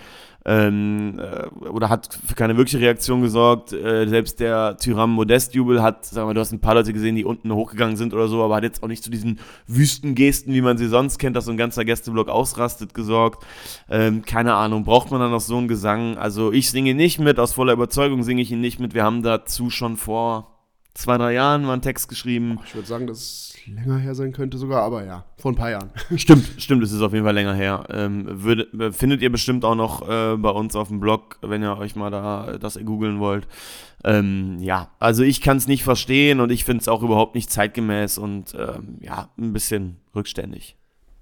ähm, 0.49 1.20
äh, 1.20 1.68
oder 1.68 1.90
hat 1.90 2.18
für 2.26 2.34
keine 2.34 2.57
wirkliche 2.57 2.80
Reaktion 2.80 3.20
gesorgt. 3.20 3.74
Äh, 3.74 4.09
selbst 4.09 4.40
der 4.40 4.78
Tyram 4.78 5.11
Modest-Jubel 5.11 5.82
hat, 5.82 6.07
sagen 6.07 6.26
wir, 6.26 6.32
du 6.32 6.40
hast 6.40 6.53
ein 6.53 6.61
paar 6.61 6.74
Leute 6.74 6.94
gesehen, 6.94 7.16
die 7.16 7.24
unten 7.26 7.53
hochgegangen 7.53 7.96
sind 7.96 8.14
oder 8.14 8.28
so, 8.28 8.42
aber 8.42 8.57
hat 8.57 8.62
jetzt 8.62 8.82
auch 8.82 8.88
nicht 8.88 9.05
zu 9.05 9.11
diesen 9.11 9.40
Wüstengesten, 9.66 10.55
wie 10.55 10.62
man 10.62 10.78
sie 10.78 10.88
sonst 10.88 11.18
kennt, 11.18 11.36
dass 11.36 11.44
so 11.44 11.51
ein 11.51 11.59
ganzer 11.59 11.84
Gästeblock 11.84 12.30
ausrastet, 12.30 12.94
gesorgt. 12.94 13.44
Ähm, 13.90 14.22
keine 14.24 14.55
Ahnung, 14.55 14.84
braucht 14.84 15.11
man 15.11 15.20
dann 15.20 15.32
noch 15.32 15.40
so 15.40 15.59
einen 15.59 15.68
Gesang? 15.68 16.16
Also 16.16 16.51
ich 16.51 16.70
singe 16.70 16.94
nicht 16.94 17.18
mit, 17.18 17.38
aus 17.38 17.53
voller 17.53 17.74
Überzeugung 17.74 18.22
singe 18.22 18.40
ich 18.40 18.51
ihn 18.51 18.62
nicht 18.62 18.80
mit. 18.80 18.94
Wir 18.94 19.05
haben 19.05 19.22
dazu 19.22 19.68
schon 19.68 19.99
vor 19.99 20.57
zwei, 20.99 21.16
drei 21.16 21.32
Jahren 21.32 21.62
mal 21.62 21.74
einen 21.74 21.82
Text 21.82 22.09
geschrieben. 22.09 22.59
Ich 22.66 22.74
würde 22.74 22.88
sagen, 22.88 23.07
das 23.07 23.55
länger 23.66 23.99
her 23.99 24.14
sein 24.16 24.32
könnte 24.32 24.59
sogar, 24.59 24.82
aber 24.82 25.05
ja, 25.05 25.24
vor 25.36 25.53
ein 25.53 25.55
paar 25.55 25.70
Jahren. 25.70 25.90
Stimmt, 26.16 26.44
stimmt, 26.59 26.82
es 26.82 26.90
ist 26.90 27.03
auf 27.03 27.12
jeden 27.12 27.24
Fall 27.24 27.34
länger 27.34 27.55
her. 27.55 27.84
Ähm, 27.90 28.26
würde, 28.42 28.92
findet 28.92 29.22
ihr 29.22 29.30
bestimmt 29.30 29.64
auch 29.64 29.76
noch 29.76 30.09
äh, 30.09 30.36
bei 30.36 30.51
uns 30.51 30.74
auf 30.74 30.88
dem 30.88 30.99
Blog, 30.99 31.38
wenn 31.42 31.62
ihr 31.62 31.76
euch 31.78 31.94
mal 31.94 32.11
da 32.11 32.59
das 32.59 32.78
googeln 32.84 33.20
wollt. 33.20 33.46
Ähm, 34.05 34.59
ja, 34.59 34.90
also 34.99 35.22
ich 35.22 35.40
kann 35.40 35.57
es 35.57 35.68
nicht 35.68 35.84
verstehen 35.84 36.40
und 36.40 36.51
ich 36.51 36.64
finde 36.64 36.82
es 36.82 36.88
auch 36.88 37.03
überhaupt 37.03 37.36
nicht 37.36 37.51
zeitgemäß 37.51 38.18
und 38.18 38.55
ähm, 38.59 38.99
ja, 39.01 39.28
ein 39.38 39.53
bisschen 39.53 39.99
rückständig. 40.14 40.76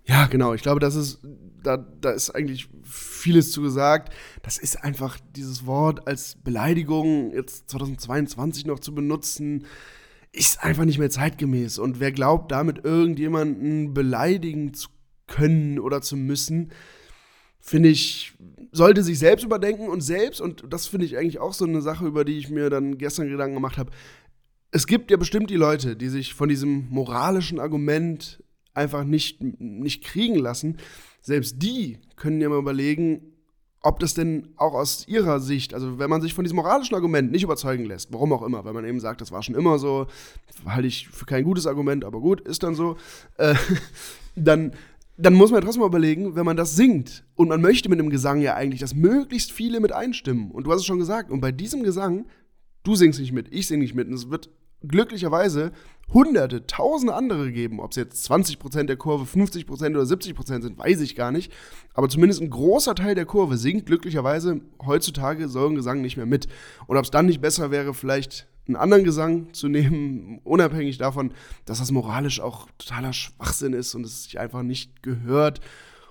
Ja, 0.06 0.26
genau. 0.26 0.54
Ich 0.54 0.62
glaube, 0.62 0.80
das 0.80 0.94
ist, 0.94 1.20
da, 1.62 1.76
da 1.76 2.10
ist 2.10 2.30
eigentlich 2.30 2.68
vieles 2.82 3.52
zu 3.52 3.62
gesagt. 3.62 4.12
Das 4.42 4.56
ist 4.56 4.82
einfach 4.82 5.18
dieses 5.34 5.66
Wort 5.66 6.06
als 6.06 6.36
Beleidigung 6.42 7.32
jetzt 7.32 7.70
2022 7.70 8.66
noch 8.66 8.78
zu 8.78 8.94
benutzen 8.94 9.66
ist 10.36 10.62
einfach 10.62 10.84
nicht 10.84 10.98
mehr 10.98 11.10
zeitgemäß. 11.10 11.78
Und 11.78 11.98
wer 11.98 12.12
glaubt, 12.12 12.52
damit 12.52 12.84
irgendjemanden 12.84 13.94
beleidigen 13.94 14.74
zu 14.74 14.88
können 15.26 15.78
oder 15.78 16.02
zu 16.02 16.16
müssen, 16.16 16.72
finde 17.58 17.88
ich, 17.88 18.34
sollte 18.70 19.02
sich 19.02 19.18
selbst 19.18 19.44
überdenken 19.44 19.88
und 19.88 20.02
selbst, 20.02 20.40
und 20.40 20.64
das 20.68 20.86
finde 20.86 21.06
ich 21.06 21.16
eigentlich 21.16 21.40
auch 21.40 21.54
so 21.54 21.64
eine 21.64 21.80
Sache, 21.80 22.06
über 22.06 22.24
die 22.24 22.38
ich 22.38 22.50
mir 22.50 22.70
dann 22.70 22.98
gestern 22.98 23.28
Gedanken 23.28 23.54
gemacht 23.54 23.78
habe. 23.78 23.90
Es 24.70 24.86
gibt 24.86 25.10
ja 25.10 25.16
bestimmt 25.16 25.48
die 25.48 25.56
Leute, 25.56 25.96
die 25.96 26.08
sich 26.08 26.34
von 26.34 26.48
diesem 26.48 26.86
moralischen 26.90 27.58
Argument 27.58 28.42
einfach 28.76 29.04
nicht, 29.04 29.42
nicht 29.42 30.04
kriegen 30.04 30.36
lassen. 30.36 30.78
Selbst 31.20 31.62
die 31.62 31.98
können 32.16 32.40
ja 32.40 32.48
mal 32.48 32.58
überlegen, 32.58 33.32
ob 33.86 34.00
das 34.00 34.14
denn 34.14 34.48
auch 34.56 34.74
aus 34.74 35.06
ihrer 35.06 35.38
Sicht, 35.38 35.72
also 35.72 35.98
wenn 35.98 36.10
man 36.10 36.20
sich 36.20 36.34
von 36.34 36.44
diesem 36.44 36.56
moralischen 36.56 36.96
Argument 36.96 37.30
nicht 37.30 37.44
überzeugen 37.44 37.84
lässt, 37.84 38.12
warum 38.12 38.32
auch 38.32 38.42
immer, 38.42 38.64
weil 38.64 38.72
man 38.72 38.84
eben 38.84 38.98
sagt, 38.98 39.20
das 39.20 39.30
war 39.30 39.44
schon 39.44 39.54
immer 39.54 39.78
so, 39.78 40.08
halte 40.66 40.88
ich 40.88 41.08
für 41.08 41.24
kein 41.24 41.44
gutes 41.44 41.68
Argument, 41.68 42.04
aber 42.04 42.20
gut, 42.20 42.40
ist 42.40 42.64
dann 42.64 42.74
so, 42.74 42.96
äh, 43.36 43.54
dann, 44.34 44.72
dann 45.16 45.34
muss 45.34 45.50
man 45.50 45.60
ja 45.60 45.64
trotzdem 45.64 45.82
mal 45.82 45.86
überlegen, 45.86 46.34
wenn 46.34 46.44
man 46.44 46.56
das 46.56 46.74
singt 46.74 47.24
und 47.36 47.48
man 47.48 47.60
möchte 47.60 47.88
mit 47.88 48.00
dem 48.00 48.10
Gesang 48.10 48.40
ja 48.40 48.54
eigentlich, 48.54 48.80
dass 48.80 48.94
möglichst 48.94 49.52
viele 49.52 49.78
mit 49.78 49.92
einstimmen. 49.92 50.50
Und 50.50 50.64
du 50.64 50.72
hast 50.72 50.80
es 50.80 50.86
schon 50.86 50.98
gesagt, 50.98 51.30
und 51.30 51.40
bei 51.40 51.52
diesem 51.52 51.84
Gesang, 51.84 52.26
du 52.82 52.96
singst 52.96 53.20
nicht 53.20 53.32
mit, 53.32 53.52
ich 53.52 53.68
sing 53.68 53.78
nicht 53.78 53.94
mit, 53.94 54.08
und 54.08 54.14
es 54.14 54.30
wird 54.30 54.50
glücklicherweise 54.82 55.70
hunderte, 56.12 56.66
tausende 56.66 57.14
andere 57.14 57.52
geben. 57.52 57.80
Ob 57.80 57.90
es 57.90 57.96
jetzt 57.96 58.30
20% 58.30 58.84
der 58.84 58.96
Kurve, 58.96 59.24
50% 59.24 59.90
oder 59.90 60.02
70% 60.02 60.62
sind, 60.62 60.78
weiß 60.78 61.00
ich 61.00 61.16
gar 61.16 61.32
nicht. 61.32 61.52
Aber 61.94 62.08
zumindest 62.08 62.40
ein 62.40 62.50
großer 62.50 62.94
Teil 62.94 63.14
der 63.14 63.26
Kurve 63.26 63.56
singt 63.56 63.86
glücklicherweise 63.86 64.60
heutzutage 64.84 65.48
so 65.48 65.66
ein 65.66 65.74
Gesang 65.74 66.00
nicht 66.00 66.16
mehr 66.16 66.26
mit. 66.26 66.46
Und 66.86 66.96
ob 66.96 67.04
es 67.04 67.10
dann 67.10 67.26
nicht 67.26 67.40
besser 67.40 67.70
wäre, 67.70 67.92
vielleicht 67.92 68.46
einen 68.66 68.76
anderen 68.76 69.04
Gesang 69.04 69.52
zu 69.52 69.68
nehmen, 69.68 70.40
unabhängig 70.44 70.98
davon, 70.98 71.32
dass 71.64 71.78
das 71.78 71.92
moralisch 71.92 72.40
auch 72.40 72.68
totaler 72.78 73.12
Schwachsinn 73.12 73.72
ist 73.72 73.94
und 73.94 74.04
es 74.04 74.24
sich 74.24 74.38
einfach 74.38 74.62
nicht 74.62 75.02
gehört. 75.02 75.60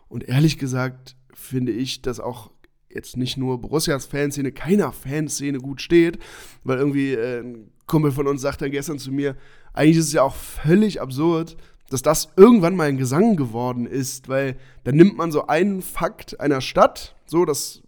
Und 0.08 0.24
ehrlich 0.28 0.58
gesagt 0.58 1.16
finde 1.34 1.72
ich, 1.72 2.02
dass 2.02 2.20
auch 2.20 2.52
jetzt 2.90 3.18
nicht 3.18 3.38
nur 3.38 3.60
Borussias 3.60 4.06
Fanszene, 4.06 4.52
keiner 4.52 4.92
Fanszene 4.94 5.60
gut 5.60 5.82
steht, 5.82 6.18
weil 6.64 6.78
irgendwie 6.78 7.14
äh, 7.14 7.42
ein 7.42 7.72
Kumpel 7.88 8.12
von 8.12 8.28
uns 8.28 8.42
sagt 8.42 8.62
dann 8.62 8.72
gestern 8.72 9.00
zu 9.00 9.12
mir, 9.12 9.36
eigentlich 9.76 9.98
ist 9.98 10.08
es 10.08 10.14
ja 10.14 10.24
auch 10.24 10.36
völlig 10.36 11.02
absurd, 11.02 11.58
dass 11.90 12.02
das 12.02 12.30
irgendwann 12.36 12.76
mal 12.76 12.88
ein 12.88 12.98
Gesang 12.98 13.36
geworden 13.36 13.86
ist, 13.86 14.28
weil 14.28 14.58
dann 14.84 14.96
nimmt 14.96 15.18
man 15.18 15.32
so 15.32 15.48
einen 15.48 15.82
Fakt 15.82 16.40
einer 16.40 16.62
Stadt, 16.62 17.16
so 17.26 17.46
dass 17.46 17.84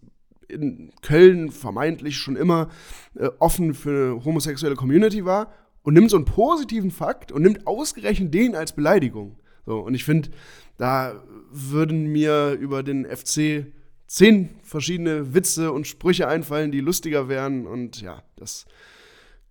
in 0.48 0.92
Köln 1.02 1.50
vermeintlich 1.50 2.16
schon 2.16 2.36
immer 2.36 2.68
äh, 3.16 3.28
offen 3.38 3.74
für 3.74 4.12
eine 4.14 4.24
homosexuelle 4.24 4.76
Community 4.76 5.24
war 5.24 5.52
und 5.82 5.94
nimmt 5.94 6.10
so 6.10 6.16
einen 6.16 6.24
positiven 6.24 6.90
Fakt 6.90 7.32
und 7.32 7.42
nimmt 7.42 7.66
ausgerechnet 7.66 8.32
den 8.32 8.54
als 8.54 8.72
Beleidigung. 8.72 9.36
So, 9.66 9.80
und 9.80 9.94
ich 9.94 10.04
finde, 10.04 10.30
da 10.78 11.22
würden 11.50 12.06
mir 12.06 12.52
über 12.52 12.82
den 12.82 13.04
FC 13.04 13.66
zehn 14.06 14.48
verschiedene 14.62 15.34
Witze 15.34 15.72
und 15.72 15.86
Sprüche 15.86 16.28
einfallen, 16.28 16.72
die 16.72 16.80
lustiger 16.80 17.28
wären. 17.28 17.66
Und 17.66 18.00
ja, 18.00 18.22
das, 18.36 18.64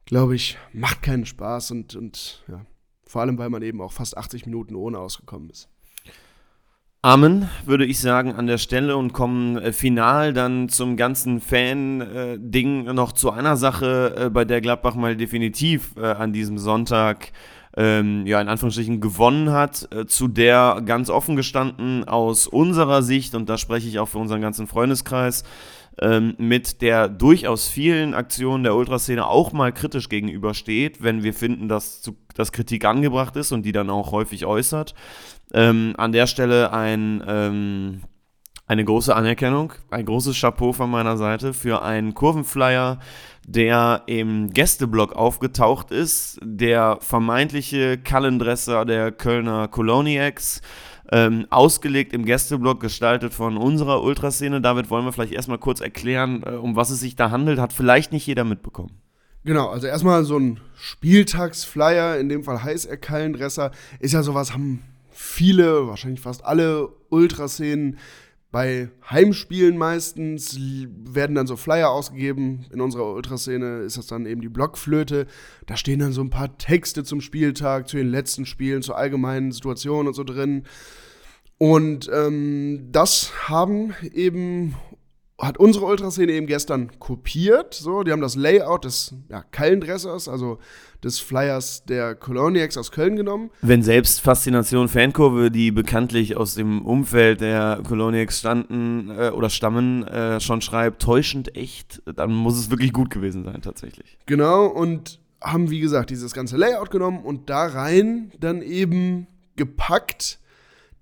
glaube 0.08 0.36
ich, 0.36 0.58
macht 0.74 1.04
keinen 1.04 1.26
Spaß 1.26 1.72
und, 1.72 1.96
und 1.96 2.44
ja, 2.48 2.66
vor 3.06 3.22
allem, 3.22 3.38
weil 3.38 3.50
man 3.50 3.62
eben 3.62 3.82
auch 3.82 3.92
fast 3.92 4.18
80 4.18 4.46
Minuten 4.48 4.76
ohne 4.76 4.98
ausgekommen 4.98 5.50
ist. 5.52 5.70
Amen, 7.04 7.48
würde 7.66 7.86
ich 7.86 8.00
sagen, 8.00 8.34
an 8.34 8.48
der 8.48 8.58
Stelle 8.58 8.98
und 8.98 9.14
kommen 9.14 9.58
äh, 9.58 9.72
final 9.72 10.34
dann 10.34 10.68
zum 10.68 10.98
ganzen 10.98 11.40
Fan-Ding 11.40 12.86
noch 12.86 13.12
zu 13.12 13.32
einer 13.32 13.56
Sache, 13.56 14.16
äh, 14.18 14.30
bei 14.30 14.46
der 14.46 14.62
Gladbach 14.62 14.96
mal 14.96 15.16
definitiv 15.16 15.92
äh, 15.96 16.06
an 16.06 16.34
diesem 16.34 16.58
Sonntag 16.58 17.32
ähm, 17.78 18.26
ja, 18.26 18.42
in 18.42 18.50
Anführungsstrichen 18.50 19.00
gewonnen 19.00 19.52
hat, 19.52 19.88
äh, 19.94 20.08
zu 20.08 20.28
der 20.28 20.82
ganz 20.84 21.12
offen 21.12 21.36
gestanden 21.36 22.06
aus 22.06 22.48
unserer 22.48 23.04
Sicht, 23.04 23.36
und 23.36 23.48
da 23.48 23.58
spreche 23.58 23.88
ich 23.88 24.00
auch 24.00 24.08
für 24.08 24.18
unseren 24.18 24.42
ganzen 24.42 24.66
Freundeskreis, 24.66 25.44
ähm, 26.02 26.36
mit 26.38 26.82
der 26.82 27.10
durchaus 27.10 27.68
vielen 27.68 28.14
Aktionen 28.14 28.64
der 28.64 28.76
Ultraszene 28.76 29.26
auch 29.26 29.52
mal 29.52 29.72
kritisch 29.72 30.10
gegenübersteht, 30.10 31.02
wenn 31.02 31.24
wir 31.24 31.34
finden, 31.34 31.68
dass, 31.68 32.02
zu, 32.02 32.18
dass 32.36 32.52
Kritik 32.52 32.86
angebracht 32.86 33.36
ist 33.36 33.52
und 33.52 33.64
die 33.64 33.72
dann 33.72 33.90
auch 33.90 34.12
häufig 34.12 34.46
äußert. 34.46 34.94
Ähm, 35.54 35.94
an 35.98 36.12
der 36.12 36.28
Stelle 36.28 36.72
ein, 36.74 37.24
ähm, 37.26 38.02
eine 38.68 38.84
große 38.84 39.16
Anerkennung, 39.16 39.74
ein 39.90 40.06
großes 40.06 40.40
Chapeau 40.40 40.74
von 40.74 40.92
meiner 40.92 41.18
Seite 41.18 41.54
für 41.54 41.82
einen 41.82 42.14
Kurvenflyer, 42.14 43.00
der 43.48 44.04
im 44.08 44.50
Gästeblock 44.50 45.14
aufgetaucht 45.14 45.92
ist, 45.92 46.38
der 46.44 46.98
vermeintliche 47.00 47.98
Kallendresser 47.98 48.84
der 48.84 49.14
Kölner 49.14 49.70
Coloniacs, 49.70 50.62
ähm, 51.12 51.48
ausgelegt 51.50 52.14
im 52.14 52.26
Gästeblock, 52.26 52.80
gestaltet 52.80 53.34
von 53.34 53.58
unserer 53.58 54.04
Ultraszene. 54.04 54.62
David, 54.62 54.90
wollen 54.90 55.06
wir 55.06 55.14
vielleicht 55.14 55.34
erstmal 55.34 55.58
kurz 55.58 55.80
erklären, 55.80 56.44
äh, 56.46 56.52
um 56.52 56.76
was 56.76 56.90
es 56.90 57.00
sich 57.00 57.16
da 57.16 57.32
handelt, 57.32 57.60
hat 57.60 57.74
vielleicht 57.74 58.12
nicht 58.12 58.28
jeder 58.28 58.44
mitbekommen. 58.44 58.92
Genau, 59.44 59.70
also 59.70 59.88
erstmal 59.88 60.26
so 60.26 60.38
ein 60.38 60.60
Spieltagsflyer, 60.76 62.20
in 62.20 62.28
dem 62.28 62.44
Fall 62.44 62.64
heißt 62.64 62.86
er 62.86 62.98
Kallendresser, 62.98 63.72
ist 64.00 64.14
ja 64.14 64.22
sowas, 64.22 64.52
haben 64.52 64.84
viele, 65.10 65.88
wahrscheinlich 65.88 66.20
fast 66.20 66.44
alle 66.44 66.90
Ultraszenen 67.10 67.98
bei 68.52 68.90
Heimspielen 69.10 69.78
meistens 69.78 70.58
werden 70.60 71.36
dann 71.36 71.48
so 71.48 71.58
Flyer 71.58 71.90
ausgegeben. 71.90 72.66
In 72.72 72.80
unserer 72.80 73.14
Ultraszene 73.14 73.80
ist 73.80 73.98
das 73.98 74.08
dann 74.08 74.26
eben 74.26 74.42
die 74.42 74.50
Blockflöte. 74.50 75.28
Da 75.66 75.76
stehen 75.76 76.00
dann 76.00 76.14
so 76.14 76.22
ein 76.22 76.30
paar 76.30 76.58
Texte 76.58 77.04
zum 77.04 77.20
Spieltag, 77.20 77.90
zu 77.90 77.98
den 77.98 78.10
letzten 78.10 78.46
Spielen, 78.46 78.82
zur 78.82 78.98
allgemeinen 78.98 79.52
Situation 79.52 80.08
und 80.08 80.14
so 80.14 80.24
drin. 80.24 80.64
Und 81.58 82.10
ähm, 82.14 82.88
das 82.92 83.32
haben 83.50 83.94
eben 84.14 84.76
hat 85.40 85.60
unsere 85.60 85.86
Ultraszene 85.86 86.32
eben 86.32 86.48
gestern 86.48 87.00
kopiert. 87.00 87.76
So, 87.76 88.02
die 88.04 88.12
haben 88.12 88.22
das 88.22 88.36
Layout 88.36 88.86
des 88.86 89.14
ja, 89.30 89.44
Kallendressers, 89.44 90.28
also 90.28 90.58
des 91.04 91.20
Flyers 91.20 91.86
der 91.86 92.16
Coloniacs 92.16 92.76
aus 92.76 92.92
Köln 92.92 93.16
genommen. 93.16 93.52
Wenn 93.62 93.84
selbst 93.84 94.20
Faszination 94.20 94.90
Fankurve, 94.90 95.52
die 95.52 95.72
bekanntlich 95.72 96.36
aus 96.36 96.56
dem 96.56 96.84
Umfeld 96.84 97.42
der 97.42 97.84
Coloniacs 97.88 98.40
standen 98.40 99.12
äh, 99.12 99.30
oder 99.30 99.52
stammen, 99.52 100.08
äh, 100.08 100.40
schon 100.40 100.62
schreibt, 100.62 101.04
täuschend 101.04 101.56
echt, 101.56 102.02
dann 102.16 102.34
muss 102.34 102.58
es 102.58 102.72
wirklich 102.72 102.92
gut 102.92 103.12
gewesen 103.12 103.44
sein, 103.44 103.62
tatsächlich. 103.62 104.18
Genau, 104.26 104.66
und 104.66 105.20
haben, 105.40 105.70
wie 105.70 105.80
gesagt, 105.80 106.10
dieses 106.10 106.34
ganze 106.34 106.58
Layout 106.58 106.90
genommen 106.90 107.24
und 107.24 107.52
da 107.52 107.68
rein 107.68 108.32
dann 108.40 108.64
eben 108.64 109.28
gepackt 109.56 110.40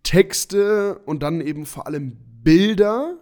Texte 0.03 0.99
und 1.05 1.23
dann 1.23 1.39
eben 1.39 1.65
vor 1.65 1.87
allem 1.87 2.17
Bilder 2.43 3.17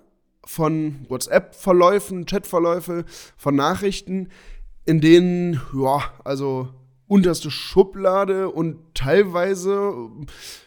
von 0.46 1.06
WhatsApp-Verläufen, 1.10 2.26
Chat-Verläufe, 2.26 3.06
von 3.38 3.56
Nachrichten, 3.56 4.30
in 4.86 5.02
denen, 5.02 5.62
ja, 5.74 6.04
also 6.24 6.70
unterste 7.08 7.52
Schublade 7.52 8.50
und 8.50 8.78
teilweise, 8.96 9.94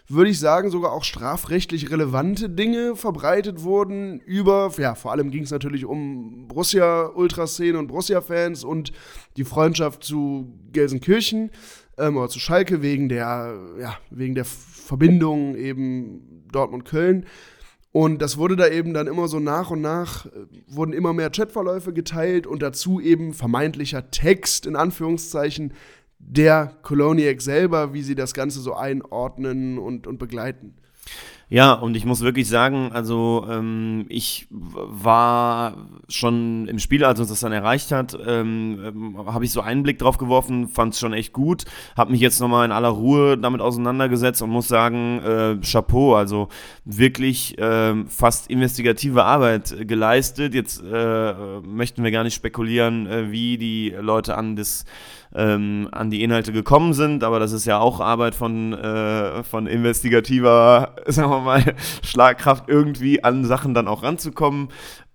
würde 0.07 0.31
ich 0.31 0.39
sagen, 0.39 0.71
sogar 0.71 0.93
auch 0.93 1.03
strafrechtlich 1.03 1.91
relevante 1.91 2.49
Dinge 2.49 2.95
verbreitet 2.95 3.63
wurden 3.63 4.21
über, 4.21 4.71
ja, 4.79 4.95
vor 4.95 5.13
allem 5.13 5.31
ging 5.31 5.43
es 5.43 5.51
natürlich 5.51 5.85
um 5.85 6.47
Borussia-Ultraszene 6.47 7.79
und 7.79 7.89
Borussia-Fans 7.89 8.65
und 8.65 8.93
die 9.37 9.45
Freundschaft 9.45 10.05
zu 10.05 10.53
Gelsenkirchen 10.73 11.51
ähm, 11.99 12.17
oder 12.17 12.29
zu 12.29 12.39
Schalke 12.39 12.83
wegen 12.83 13.09
der, 13.09 13.59
ja, 13.81 13.97
wegen 14.11 14.35
der 14.35 14.45
Verbindung 14.45 15.57
eben 15.57 16.45
Dortmund-Köln. 16.53 17.27
Und 17.97 18.21
das 18.21 18.37
wurde 18.37 18.57
da 18.57 18.69
eben 18.69 18.93
dann 18.93 19.07
immer 19.07 19.27
so 19.27 19.41
nach 19.41 19.71
und 19.71 19.81
nach, 19.81 20.27
äh, 20.27 20.31
wurden 20.67 20.93
immer 20.93 21.15
mehr 21.15 21.31
Chatverläufe 21.31 21.95
geteilt 21.95 22.47
und 22.47 22.61
dazu 22.61 23.01
eben 23.01 23.33
vermeintlicher 23.33 24.11
Text 24.11 24.67
in 24.67 24.77
Anführungszeichen 24.77 25.73
der 26.19 26.77
Coloniac 26.83 27.41
selber, 27.41 27.95
wie 27.95 28.03
sie 28.03 28.15
das 28.15 28.35
Ganze 28.35 28.61
so 28.61 28.75
einordnen 28.75 29.79
und, 29.79 30.07
und 30.07 30.19
begleiten. 30.19 30.75
Ja, 31.49 31.75
und 31.75 31.97
ich 31.97 32.05
muss 32.05 32.23
wirklich 32.23 32.49
sagen, 32.49 32.91
also 32.93 33.47
ähm, 33.49 34.07
ich 34.09 34.49
war 34.51 35.77
schon 36.09 36.67
im 36.67 36.81
Spiel, 36.81 37.05
als 37.05 37.21
uns 37.21 37.29
das 37.29 37.39
dann 37.39 37.53
erreicht 37.53 37.93
hat, 37.93 38.19
ähm, 38.27 38.81
ähm 38.85 39.27
habe 39.33 39.45
ich 39.45 39.53
so 39.53 39.61
einen 39.61 39.85
Blick 39.85 40.01
drauf 40.01 40.19
geworfen, 40.19 40.67
fand 40.67 40.95
es 40.95 40.99
schon 40.99 41.13
echt 41.13 41.33
gut, 41.33 41.65
habe 41.97 42.11
mich 42.11 42.21
jetzt 42.21 42.41
nochmal 42.41 42.65
in 42.65 42.73
aller 42.73 42.89
Ruhe 42.89 43.39
damit 43.39 43.61
auseinandergesetzt 43.61 44.43
und 44.43 44.51
muss 44.51 44.67
sagen, 44.67 45.21
äh, 45.21 45.57
Chapeau, 45.65 46.17
also 46.17 46.49
wirklich 46.85 47.57
äh, 47.59 47.95
fast 48.07 48.51
investigative 48.51 49.23
Arbeit 49.23 49.87
geleistet. 49.87 50.53
Jetzt 50.53 50.83
äh, 50.83 51.61
möchten 51.61 52.03
wir 52.03 52.11
gar 52.11 52.25
nicht 52.25 52.35
spekulieren, 52.35 53.07
äh, 53.07 53.31
wie 53.31 53.57
die 53.57 53.95
Leute 54.01 54.37
an 54.37 54.57
das 54.57 54.85
ähm, 55.35 55.89
an 55.93 56.11
die 56.11 56.23
Inhalte 56.23 56.53
gekommen 56.53 56.93
sind, 56.93 57.25
aber 57.25 57.39
das 57.39 57.53
ist 57.53 57.67
ja 57.67 57.79
auch 57.79 58.01
Arbeit 58.01 58.35
von, 58.35 58.73
äh, 58.73 59.43
von 59.43 59.67
investigativer, 59.67 60.95
sagen 61.07 61.31
wir 61.31 61.41
mal, 61.41 61.75
Schlagkraft 62.03 62.69
irgendwie 62.69 63.23
an 63.25 63.45
Sachen 63.45 63.75
dann 63.75 63.89
auch 63.89 64.03
ranzukommen. 64.03 64.69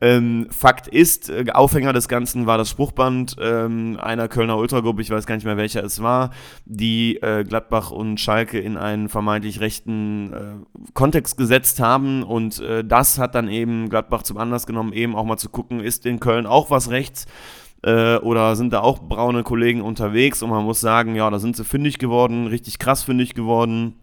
Ähm, 0.04 0.48
Fakt 0.50 0.88
ist, 0.88 1.30
äh, 1.30 1.46
Aufhänger 1.54 1.94
des 1.94 2.08
Ganzen 2.08 2.48
war 2.48 2.58
das 2.58 2.72
Spruchband 2.72 3.36
ähm, 3.40 4.00
einer 4.02 4.28
Kölner 4.28 4.58
Ultragruppe, 4.58 5.04
ich 5.04 5.12
weiß 5.12 5.28
gar 5.28 5.36
nicht 5.36 5.46
mehr 5.46 5.58
welcher 5.58 5.84
es 5.84 6.02
war, 6.02 6.32
die 6.66 7.18
äh, 7.18 7.44
Gladbach 7.44 7.92
und 7.92 8.20
Schalke 8.20 8.60
in 8.60 8.78
einen 8.78 9.10
vermeintlich 9.10 9.60
rechten 9.60 10.34
äh, 10.34 10.92
Kontext 10.96 11.38
gesetzt 11.38 11.80
haben. 11.80 12.24
Und 12.24 12.60
äh, 12.62 12.84
das 12.84 13.20
hat 13.20 13.36
dann 13.36 13.48
eben 13.48 13.90
Gladbach 13.90 14.24
zum 14.24 14.38
Anlass 14.38 14.66
genommen, 14.66 14.92
eben 14.92 15.16
auch 15.16 15.26
mal 15.26 15.38
zu 15.38 15.50
gucken, 15.50 15.82
ist 15.82 16.08
in 16.08 16.20
Köln 16.20 16.48
auch 16.48 16.72
was 16.72 16.90
rechts 16.90 17.28
äh, 17.84 18.18
oder 18.18 18.56
sind 18.56 18.74
da 18.74 18.82
auch 18.82 19.00
braune 19.00 19.44
Kollegen 19.44 19.82
unterwegs 19.82 20.42
und 20.42 20.50
man 20.50 20.64
muss 20.64 20.80
sagen, 20.80 21.16
ja, 21.16 21.30
da 21.30 21.40
sind 21.40 21.56
sie 21.56 21.66
fündig 21.66 21.98
geworden, 21.98 22.48
richtig 22.48 22.80
krass 22.80 23.04
fündig 23.04 23.34
geworden. 23.34 23.96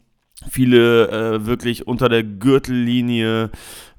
Viele 0.48 1.08
äh, 1.08 1.46
wirklich 1.46 1.86
unter 1.88 2.08
der 2.08 2.22
Gürtellinie 2.22 3.50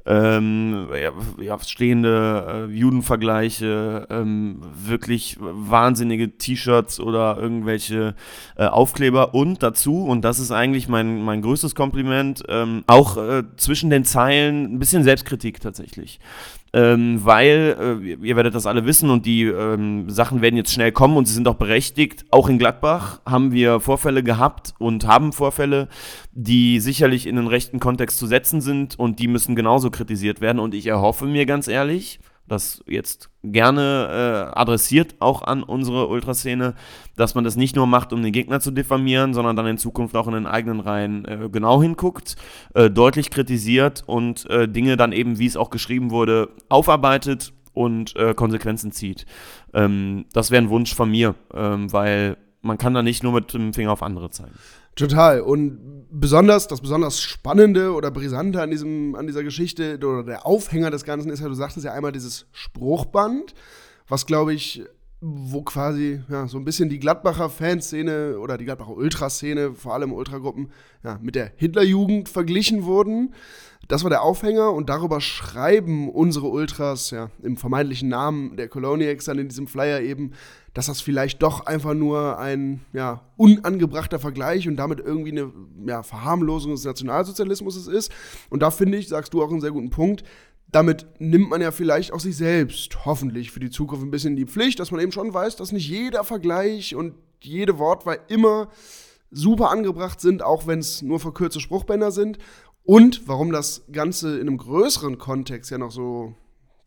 ähm, 0.05 0.88
ja, 0.91 1.11
ja, 1.43 1.59
stehende 1.59 2.67
äh, 2.69 2.73
Judenvergleiche, 2.73 4.07
ähm, 4.09 4.59
wirklich 4.73 5.38
wahnsinnige 5.39 6.38
T-Shirts 6.38 6.99
oder 6.99 7.38
irgendwelche 7.38 8.15
äh, 8.55 8.65
Aufkleber 8.65 9.36
und 9.36 9.61
dazu, 9.61 10.05
und 10.05 10.23
das 10.23 10.39
ist 10.39 10.51
eigentlich 10.51 10.88
mein, 10.88 11.21
mein 11.21 11.41
größtes 11.41 11.75
Kompliment, 11.75 12.43
ähm, 12.47 12.84
auch 12.88 13.17
äh, 13.17 13.43
zwischen 13.57 13.89
den 13.89 14.03
Zeilen 14.03 14.73
ein 14.73 14.80
bisschen 14.80 15.03
Selbstkritik 15.03 15.59
tatsächlich 15.59 16.19
ähm, 16.74 17.20
weil, 17.24 17.99
äh, 18.03 18.28
ihr 18.28 18.36
werdet 18.36 18.55
das 18.55 18.65
alle 18.65 18.86
wissen 18.86 19.09
und 19.09 19.26
die 19.26 19.43
ähm, 19.43 20.09
Sachen 20.09 20.41
werden 20.41 20.55
jetzt 20.55 20.74
schnell 20.74 20.91
kommen 20.91 21.17
und 21.17 21.28
sie 21.28 21.34
sind 21.34 21.47
auch 21.47 21.55
berechtigt. 21.55 22.26
Auch 22.32 22.49
in 22.49 22.59
Gladbach 22.59 23.22
haben 23.26 23.51
wir 23.51 23.80
Vorfälle 23.80 24.24
gehabt 24.24 24.74
und 24.78 25.07
haben 25.07 25.34
Vorfälle, 25.34 25.88
die 26.32 26.80
sicherlich 26.80 27.26
in 27.28 27.36
den 27.36 27.47
rechten 27.47 27.80
Kontext 27.80 28.17
zu 28.17 28.28
setzen 28.28 28.61
sind 28.61 28.97
und 28.99 29.20
die 29.20 29.28
müssen 29.28 29.55
genauso 29.55 29.89
kritisiert 29.89 30.41
werden. 30.41 30.59
Und 30.59 30.74
ich 30.74 30.88
erhoffe 30.88 31.26
mir 31.26 31.45
ganz 31.45 31.67
ehrlich, 31.67 32.20
das 32.50 32.84
jetzt 32.88 33.30
gerne 33.43 34.52
äh, 34.54 34.60
adressiert, 34.60 35.16
auch 35.20 35.41
an 35.41 35.64
unsere 35.64 36.08
Ultraszene, 36.08 36.76
dass 37.16 37.36
man 37.36 37.43
das 37.43 37.56
nicht 37.56 37.76
nur 37.76 37.88
macht, 37.88 38.12
um 38.14 38.22
den 38.22 38.34
Gegner 38.34 38.60
zu 38.60 38.72
diffamieren, 38.72 39.34
sondern 39.34 39.56
dann 39.56 39.68
in 39.68 39.78
Zukunft 39.78 40.16
auch 40.16 40.28
in 40.28 40.34
den 40.34 40.47
eigenen 40.47 40.80
Reihen 40.80 41.26
äh, 41.26 41.50
genau 41.52 41.82
hinguckt, 41.82 42.36
äh, 42.74 42.89
deutlich 42.89 43.30
kritisiert 43.30 44.04
und 44.06 44.50
äh, 44.50 44.68
Dinge 44.68 44.97
dann 44.97 45.12
eben, 45.12 45.39
wie 45.39 45.45
es 45.45 45.58
auch 45.58 45.70
geschrieben 45.70 46.12
wurde, 46.12 46.50
aufarbeitet 46.68 47.54
und 47.74 48.16
äh, 48.16 48.34
Konsequenzen 48.34 48.91
zieht. 48.91 49.26
Ähm, 49.74 50.26
das 50.34 50.52
wäre 50.52 50.62
ein 50.62 50.70
Wunsch 50.70 50.93
von 50.93 51.10
mir, 51.10 51.36
ähm, 51.54 51.91
weil 51.93 52.38
man 52.62 52.78
kann 52.78 52.93
da 52.93 53.02
nicht 53.02 53.24
nur 53.24 53.34
mit 53.34 53.54
dem 53.54 53.74
Finger 53.74 53.91
auf 53.91 54.04
andere 54.04 54.30
zeigen. 54.32 54.56
Total. 54.95 55.41
Und 55.41 55.99
besonders, 56.10 56.68
das 56.68 56.82
besonders 56.82 57.22
Spannende 57.22 57.93
oder 57.93 58.12
Brisante 58.12 58.62
an, 58.62 58.72
diesem, 58.72 59.16
an 59.16 59.28
dieser 59.28 59.43
Geschichte 59.43 59.97
oder 59.97 60.24
der 60.24 60.45
Aufhänger 60.45 60.91
des 60.91 61.03
Ganzen 61.03 61.30
ist 61.30 61.39
ja, 61.39 61.47
du 61.47 61.53
sagtest 61.53 61.86
ja 61.86 61.93
einmal 61.93 62.12
dieses 62.12 62.47
Spruchband, 62.51 63.53
was 64.07 64.26
glaube 64.26 64.53
ich, 64.53 64.84
wo 65.22 65.64
quasi 65.64 66.22
ja, 66.30 66.47
so 66.47 66.57
ein 66.57 66.66
bisschen 66.66 66.89
die 66.89 66.99
Gladbacher 66.99 67.49
Fanszene 67.49 68.39
oder 68.39 68.57
die 68.57 68.66
Gladbacher 68.66 68.95
Ultraszene, 68.95 69.74
vor 69.74 69.93
allem 69.93 70.14
Ultragruppen, 70.14 70.72
ja, 71.03 71.20
mit 71.22 71.36
der 71.36 71.51
Hitlerjugend 71.57 72.30
verglichen 72.30 72.84
wurden. 72.84 73.34
Das 73.88 74.03
war 74.03 74.10
der 74.10 74.22
Aufhänger 74.22 74.72
und 74.72 74.89
darüber 74.89 75.20
schreiben 75.20 76.10
unsere 76.10 76.47
Ultras 76.47 77.12
ja 77.12 77.32
im 77.41 77.57
vermeintlichen 77.57 78.07
Namen 78.07 78.55
der 78.55 78.70
Coloniacs 78.70 79.26
dann 79.26 79.39
in 79.39 79.49
diesem 79.49 79.68
Flyer 79.68 80.01
eben, 80.01 80.32
dass 80.74 80.88
das 80.88 81.01
vielleicht 81.01 81.41
doch 81.41 81.65
einfach 81.65 81.93
nur 81.93 82.39
ein 82.39 82.82
ja, 82.93 83.22
unangebrachter 83.38 84.20
Vergleich 84.20 84.67
und 84.67 84.78
damit 84.78 84.99
irgendwie 84.99 85.32
eine 85.32 85.51
ja, 85.86 86.03
Verharmlosung 86.03 86.72
des 86.72 86.86
Nationalsozialismus 86.86 87.88
ist. 87.88 88.11
Und 88.49 88.61
da 88.61 88.72
finde 88.72 88.97
ich, 88.97 89.07
sagst 89.07 89.34
du 89.34 89.43
auch 89.43 89.49
einen 89.49 89.61
sehr 89.61 89.72
guten 89.72 89.89
Punkt, 89.89 90.24
damit 90.72 91.07
nimmt 91.17 91.49
man 91.49 91.61
ja 91.61 91.72
vielleicht 91.72 92.13
auch 92.13 92.20
sich 92.20 92.38
selbst 92.38 93.05
hoffentlich 93.05 93.51
für 93.51 93.59
die 93.59 93.72
Zukunft 93.72 94.05
ein 94.05 94.11
bisschen 94.11 94.32
in 94.32 94.38
die 94.38 94.45
Pflicht, 94.45 94.80
dass 94.80 94.91
man 94.91 95.01
eben 95.01 95.11
schon 95.11 95.34
weiß, 95.34 95.55
dass 95.55 95.72
nicht 95.72 95.89
jeder 95.89 96.24
Vergleich 96.24 96.95
und 96.95 97.15
jede 97.41 97.80
Wortwahl 97.80 98.20
immer 98.28 98.70
super 99.32 99.72
angebracht 99.72 100.22
sind, 100.22 100.43
auch 100.43 100.67
wenn 100.67 100.80
es 100.80 101.01
nur 101.01 101.20
verkürzte 101.20 101.59
Spruchbänder 101.59 102.11
sind. 102.11 102.38
Und 102.84 103.28
warum 103.28 103.51
das 103.51 103.84
Ganze 103.91 104.36
in 104.36 104.47
einem 104.47 104.57
größeren 104.57 105.17
Kontext 105.17 105.72
ja 105.72 105.78
noch 105.78 105.91
so 105.91 106.34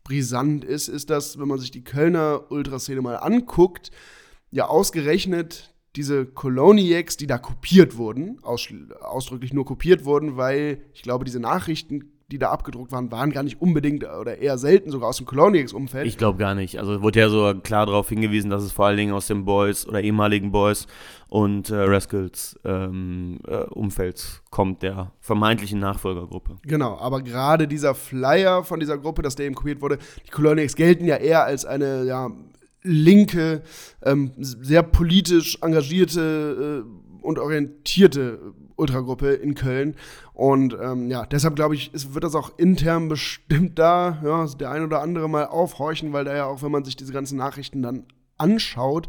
brisant 0.03 0.63
ist, 0.65 0.87
ist, 0.87 1.09
dass, 1.09 1.39
wenn 1.39 1.47
man 1.47 1.59
sich 1.59 1.71
die 1.71 1.83
Kölner 1.83 2.51
Ultraszene 2.51 3.01
mal 3.01 3.15
anguckt, 3.15 3.91
ja 4.51 4.67
ausgerechnet 4.67 5.73
diese 5.95 6.25
Coloniacs, 6.25 7.17
die 7.17 7.27
da 7.27 7.37
kopiert 7.37 7.97
wurden, 7.97 8.39
aus, 8.43 8.67
ausdrücklich 9.01 9.53
nur 9.53 9.65
kopiert 9.65 10.05
wurden, 10.05 10.37
weil 10.37 10.83
ich 10.93 11.03
glaube, 11.03 11.25
diese 11.25 11.39
Nachrichten 11.39 12.12
die 12.31 12.39
da 12.39 12.49
abgedruckt 12.49 12.91
waren, 12.91 13.11
waren 13.11 13.31
gar 13.31 13.43
nicht 13.43 13.61
unbedingt 13.61 14.03
oder 14.03 14.37
eher 14.37 14.57
selten 14.57 14.89
sogar 14.91 15.09
aus 15.09 15.17
dem 15.17 15.25
Colonics-Umfeld. 15.25 16.07
Ich 16.07 16.17
glaube 16.17 16.39
gar 16.39 16.55
nicht. 16.55 16.79
Also 16.79 17.01
wurde 17.01 17.19
ja 17.19 17.29
so 17.29 17.53
klar 17.61 17.85
darauf 17.85 18.09
hingewiesen, 18.09 18.49
dass 18.49 18.63
es 18.63 18.71
vor 18.71 18.87
allen 18.87 18.97
Dingen 18.97 19.13
aus 19.13 19.27
den 19.27 19.45
Boys 19.45 19.87
oder 19.87 20.01
ehemaligen 20.01 20.51
Boys 20.51 20.87
und 21.29 21.69
äh, 21.69 21.75
Rascals 21.75 22.59
ähm, 22.63 23.39
äh, 23.47 23.63
Umfeld 23.65 24.41
kommt, 24.49 24.83
der 24.83 25.11
vermeintlichen 25.19 25.79
Nachfolgergruppe. 25.79 26.57
Genau, 26.63 26.97
aber 26.97 27.21
gerade 27.21 27.67
dieser 27.67 27.95
Flyer 27.95 28.63
von 28.63 28.79
dieser 28.79 28.97
Gruppe, 28.97 29.21
dass 29.21 29.35
der 29.35 29.45
eben 29.45 29.55
kopiert 29.55 29.81
wurde, 29.81 29.97
die 30.25 30.31
Colonics 30.31 30.75
gelten 30.75 31.05
ja 31.05 31.17
eher 31.17 31.43
als 31.43 31.65
eine 31.65 32.03
ja, 32.05 32.29
linke, 32.83 33.63
ähm, 34.03 34.31
sehr 34.37 34.83
politisch 34.83 35.57
engagierte 35.61 36.83
äh, 36.85 37.02
und 37.23 37.39
orientierte 37.39 38.53
Ultragruppe 38.75 39.33
in 39.33 39.55
Köln. 39.55 39.95
Und 40.33 40.75
ähm, 40.79 41.09
ja, 41.09 41.25
deshalb 41.25 41.55
glaube 41.55 41.75
ich, 41.75 41.93
ist, 41.93 42.13
wird 42.13 42.23
das 42.23 42.35
auch 42.35 42.57
intern 42.57 43.09
bestimmt 43.09 43.79
da, 43.79 44.19
ja, 44.23 44.45
der 44.45 44.71
ein 44.71 44.83
oder 44.83 45.01
andere 45.01 45.29
mal 45.29 45.45
aufhorchen, 45.45 46.13
weil 46.13 46.25
da 46.25 46.35
ja 46.35 46.45
auch, 46.45 46.61
wenn 46.61 46.71
man 46.71 46.83
sich 46.83 46.95
diese 46.95 47.13
ganzen 47.13 47.37
Nachrichten 47.37 47.81
dann 47.81 48.05
anschaut 48.37 49.07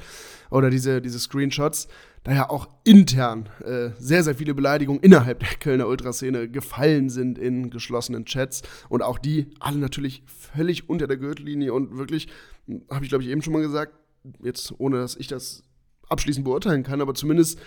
oder 0.50 0.70
diese, 0.70 1.00
diese 1.00 1.18
Screenshots, 1.18 1.88
da 2.22 2.32
ja 2.32 2.50
auch 2.50 2.68
intern 2.84 3.48
äh, 3.64 3.90
sehr, 3.98 4.22
sehr 4.22 4.34
viele 4.34 4.54
Beleidigungen 4.54 5.02
innerhalb 5.02 5.40
der 5.40 5.58
Kölner 5.60 5.88
Ultraszene 5.88 6.48
gefallen 6.48 7.10
sind 7.10 7.38
in 7.38 7.70
geschlossenen 7.70 8.24
Chats 8.24 8.62
und 8.88 9.02
auch 9.02 9.18
die 9.18 9.50
alle 9.60 9.78
natürlich 9.78 10.22
völlig 10.26 10.88
unter 10.88 11.06
der 11.06 11.18
Gürtellinie 11.18 11.72
und 11.72 11.98
wirklich, 11.98 12.28
habe 12.90 13.04
ich 13.04 13.10
glaube 13.10 13.24
ich 13.24 13.30
eben 13.30 13.42
schon 13.42 13.52
mal 13.52 13.62
gesagt, 13.62 13.92
jetzt 14.42 14.72
ohne 14.78 14.98
dass 14.98 15.16
ich 15.16 15.26
das 15.26 15.64
abschließend 16.08 16.44
beurteilen 16.44 16.82
kann, 16.82 17.00
aber 17.02 17.14
zumindest 17.14 17.58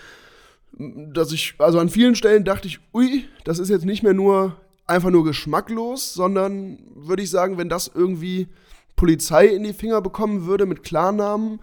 dass 0.72 1.32
ich, 1.32 1.54
also 1.58 1.78
an 1.78 1.88
vielen 1.88 2.14
Stellen 2.14 2.44
dachte 2.44 2.68
ich, 2.68 2.80
ui, 2.92 3.24
das 3.44 3.58
ist 3.58 3.68
jetzt 3.68 3.84
nicht 3.84 4.02
mehr 4.02 4.14
nur 4.14 4.56
einfach 4.86 5.10
nur 5.10 5.24
geschmacklos, 5.24 6.14
sondern 6.14 6.78
würde 6.94 7.22
ich 7.22 7.30
sagen, 7.30 7.58
wenn 7.58 7.68
das 7.68 7.90
irgendwie 7.94 8.48
Polizei 8.96 9.46
in 9.46 9.64
die 9.64 9.72
Finger 9.72 10.00
bekommen 10.00 10.46
würde 10.46 10.66
mit 10.66 10.82
Klarnamen, 10.82 11.60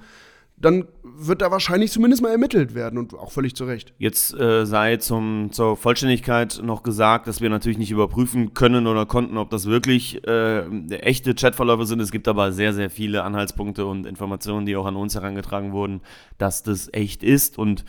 dann 0.58 0.86
wird 1.04 1.42
da 1.42 1.52
wahrscheinlich 1.52 1.92
zumindest 1.92 2.22
mal 2.22 2.32
ermittelt 2.32 2.76
werden 2.76 2.98
und 2.98 3.14
auch 3.14 3.32
völlig 3.32 3.56
zu 3.56 3.66
Recht. 3.66 3.94
Jetzt 3.98 4.34
äh, 4.34 4.66
sei 4.66 4.98
zum, 4.98 5.50
zur 5.52 5.76
Vollständigkeit 5.76 6.62
noch 6.64 6.82
gesagt, 6.82 7.28
dass 7.28 7.42
wir 7.42 7.50
natürlich 7.50 7.78
nicht 7.78 7.92
überprüfen 7.92 8.54
können 8.54 8.88
oder 8.88 9.06
konnten, 9.06 9.38
ob 9.38 9.50
das 9.50 9.66
wirklich 9.66 10.26
äh, 10.26 10.62
echte 10.90 11.36
Chatverläufe 11.36 11.86
sind. 11.86 12.00
Es 12.00 12.12
gibt 12.12 12.28
aber 12.30 12.54
sehr, 12.54 12.74
sehr 12.74 12.90
viele 12.90 13.24
Anhaltspunkte 13.24 13.86
und 13.86 14.06
Informationen, 14.06 14.66
die 14.66 14.78
auch 14.78 14.86
an 14.86 14.96
uns 14.96 15.16
herangetragen 15.16 15.74
wurden, 15.74 16.02
dass 16.38 16.64
das 16.64 16.90
echt 16.94 17.22
ist 17.22 17.58
und 17.58 17.84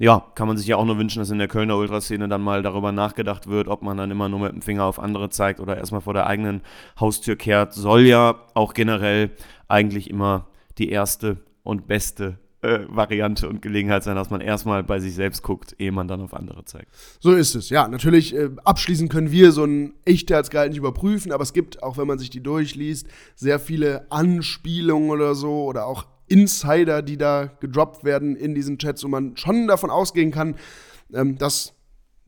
ja, 0.00 0.24
kann 0.34 0.48
man 0.48 0.56
sich 0.56 0.66
ja 0.66 0.76
auch 0.76 0.84
nur 0.86 0.96
wünschen, 0.96 1.18
dass 1.18 1.30
in 1.30 1.38
der 1.38 1.46
Kölner 1.46 1.76
Ultraszene 1.76 2.26
dann 2.26 2.40
mal 2.40 2.62
darüber 2.62 2.90
nachgedacht 2.90 3.48
wird, 3.48 3.68
ob 3.68 3.82
man 3.82 3.98
dann 3.98 4.10
immer 4.10 4.30
nur 4.30 4.40
mit 4.40 4.52
dem 4.52 4.62
Finger 4.62 4.84
auf 4.84 4.98
andere 4.98 5.28
zeigt 5.28 5.60
oder 5.60 5.76
erstmal 5.76 6.00
vor 6.00 6.14
der 6.14 6.26
eigenen 6.26 6.62
Haustür 6.98 7.36
kehrt. 7.36 7.74
Soll 7.74 8.06
ja 8.06 8.40
auch 8.54 8.72
generell 8.72 9.30
eigentlich 9.68 10.08
immer 10.08 10.46
die 10.78 10.88
erste 10.88 11.36
und 11.64 11.86
beste 11.86 12.38
äh, 12.62 12.80
Variante 12.88 13.46
und 13.46 13.60
Gelegenheit 13.60 14.02
sein, 14.02 14.16
dass 14.16 14.30
man 14.30 14.40
erstmal 14.40 14.82
bei 14.82 15.00
sich 15.00 15.14
selbst 15.14 15.42
guckt, 15.42 15.76
ehe 15.78 15.92
man 15.92 16.08
dann 16.08 16.22
auf 16.22 16.32
andere 16.32 16.64
zeigt. 16.64 16.88
So 17.20 17.32
ist 17.32 17.54
es, 17.54 17.68
ja. 17.68 17.86
Natürlich, 17.86 18.34
äh, 18.34 18.48
abschließend 18.64 19.12
können 19.12 19.30
wir 19.30 19.52
so 19.52 19.64
ein 19.64 19.92
Echtheitsgehalt 20.06 20.70
nicht 20.70 20.78
überprüfen, 20.78 21.30
aber 21.30 21.42
es 21.42 21.52
gibt, 21.52 21.82
auch 21.82 21.98
wenn 21.98 22.06
man 22.06 22.18
sich 22.18 22.30
die 22.30 22.42
durchliest, 22.42 23.06
sehr 23.34 23.60
viele 23.60 24.10
Anspielungen 24.10 25.10
oder 25.10 25.34
so 25.34 25.64
oder 25.64 25.86
auch 25.86 26.06
Insider, 26.30 27.02
die 27.02 27.18
da 27.18 27.50
gedroppt 27.60 28.04
werden 28.04 28.36
in 28.36 28.54
diesen 28.54 28.78
Chats, 28.78 29.04
wo 29.04 29.08
man 29.08 29.36
schon 29.36 29.66
davon 29.66 29.90
ausgehen 29.90 30.30
kann, 30.30 30.56
ähm, 31.12 31.36
dass 31.36 31.74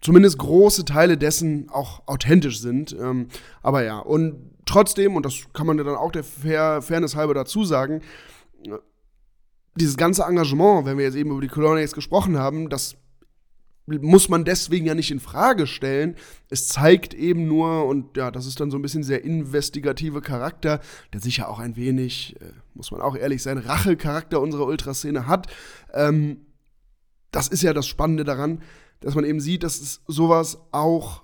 zumindest 0.00 0.38
große 0.38 0.84
Teile 0.84 1.16
dessen 1.16 1.70
auch 1.70 2.02
authentisch 2.06 2.60
sind. 2.60 2.94
Ähm, 3.00 3.28
aber 3.62 3.84
ja, 3.84 3.98
und 4.00 4.50
trotzdem, 4.66 5.16
und 5.16 5.24
das 5.24 5.46
kann 5.52 5.66
man 5.66 5.78
ja 5.78 5.84
dann 5.84 5.94
auch 5.94 6.12
der 6.12 6.24
Fair 6.24 6.82
Fairness 6.82 7.16
halber 7.16 7.34
dazu 7.34 7.64
sagen, 7.64 8.02
äh, 8.66 8.78
dieses 9.76 9.96
ganze 9.96 10.24
Engagement, 10.24 10.84
wenn 10.84 10.98
wir 10.98 11.04
jetzt 11.04 11.16
eben 11.16 11.30
über 11.30 11.40
die 11.40 11.48
Colonials 11.48 11.92
gesprochen 11.92 12.38
haben, 12.38 12.68
das 12.68 12.96
muss 13.86 14.28
man 14.28 14.44
deswegen 14.44 14.86
ja 14.86 14.94
nicht 14.94 15.10
in 15.10 15.20
Frage 15.20 15.66
stellen. 15.66 16.16
Es 16.48 16.68
zeigt 16.68 17.14
eben 17.14 17.46
nur, 17.46 17.86
und 17.86 18.16
ja, 18.16 18.30
das 18.30 18.46
ist 18.46 18.60
dann 18.60 18.70
so 18.70 18.78
ein 18.78 18.82
bisschen 18.82 19.02
sehr 19.02 19.24
investigative 19.24 20.20
Charakter, 20.20 20.80
der 21.12 21.20
sicher 21.20 21.48
auch 21.48 21.58
ein 21.58 21.76
wenig, 21.76 22.36
äh, 22.40 22.52
muss 22.74 22.90
man 22.90 23.00
auch 23.00 23.16
ehrlich 23.16 23.42
sein, 23.42 23.58
Rachecharakter 23.58 24.40
unserer 24.40 24.66
Ultraszene 24.66 25.26
hat. 25.26 25.46
Ähm, 25.92 26.46
das 27.30 27.48
ist 27.48 27.62
ja 27.62 27.72
das 27.72 27.86
Spannende 27.86 28.24
daran, 28.24 28.62
dass 29.00 29.14
man 29.14 29.24
eben 29.24 29.40
sieht, 29.40 29.62
dass 29.62 29.80
es 29.80 30.02
sowas 30.06 30.58
auch 30.70 31.22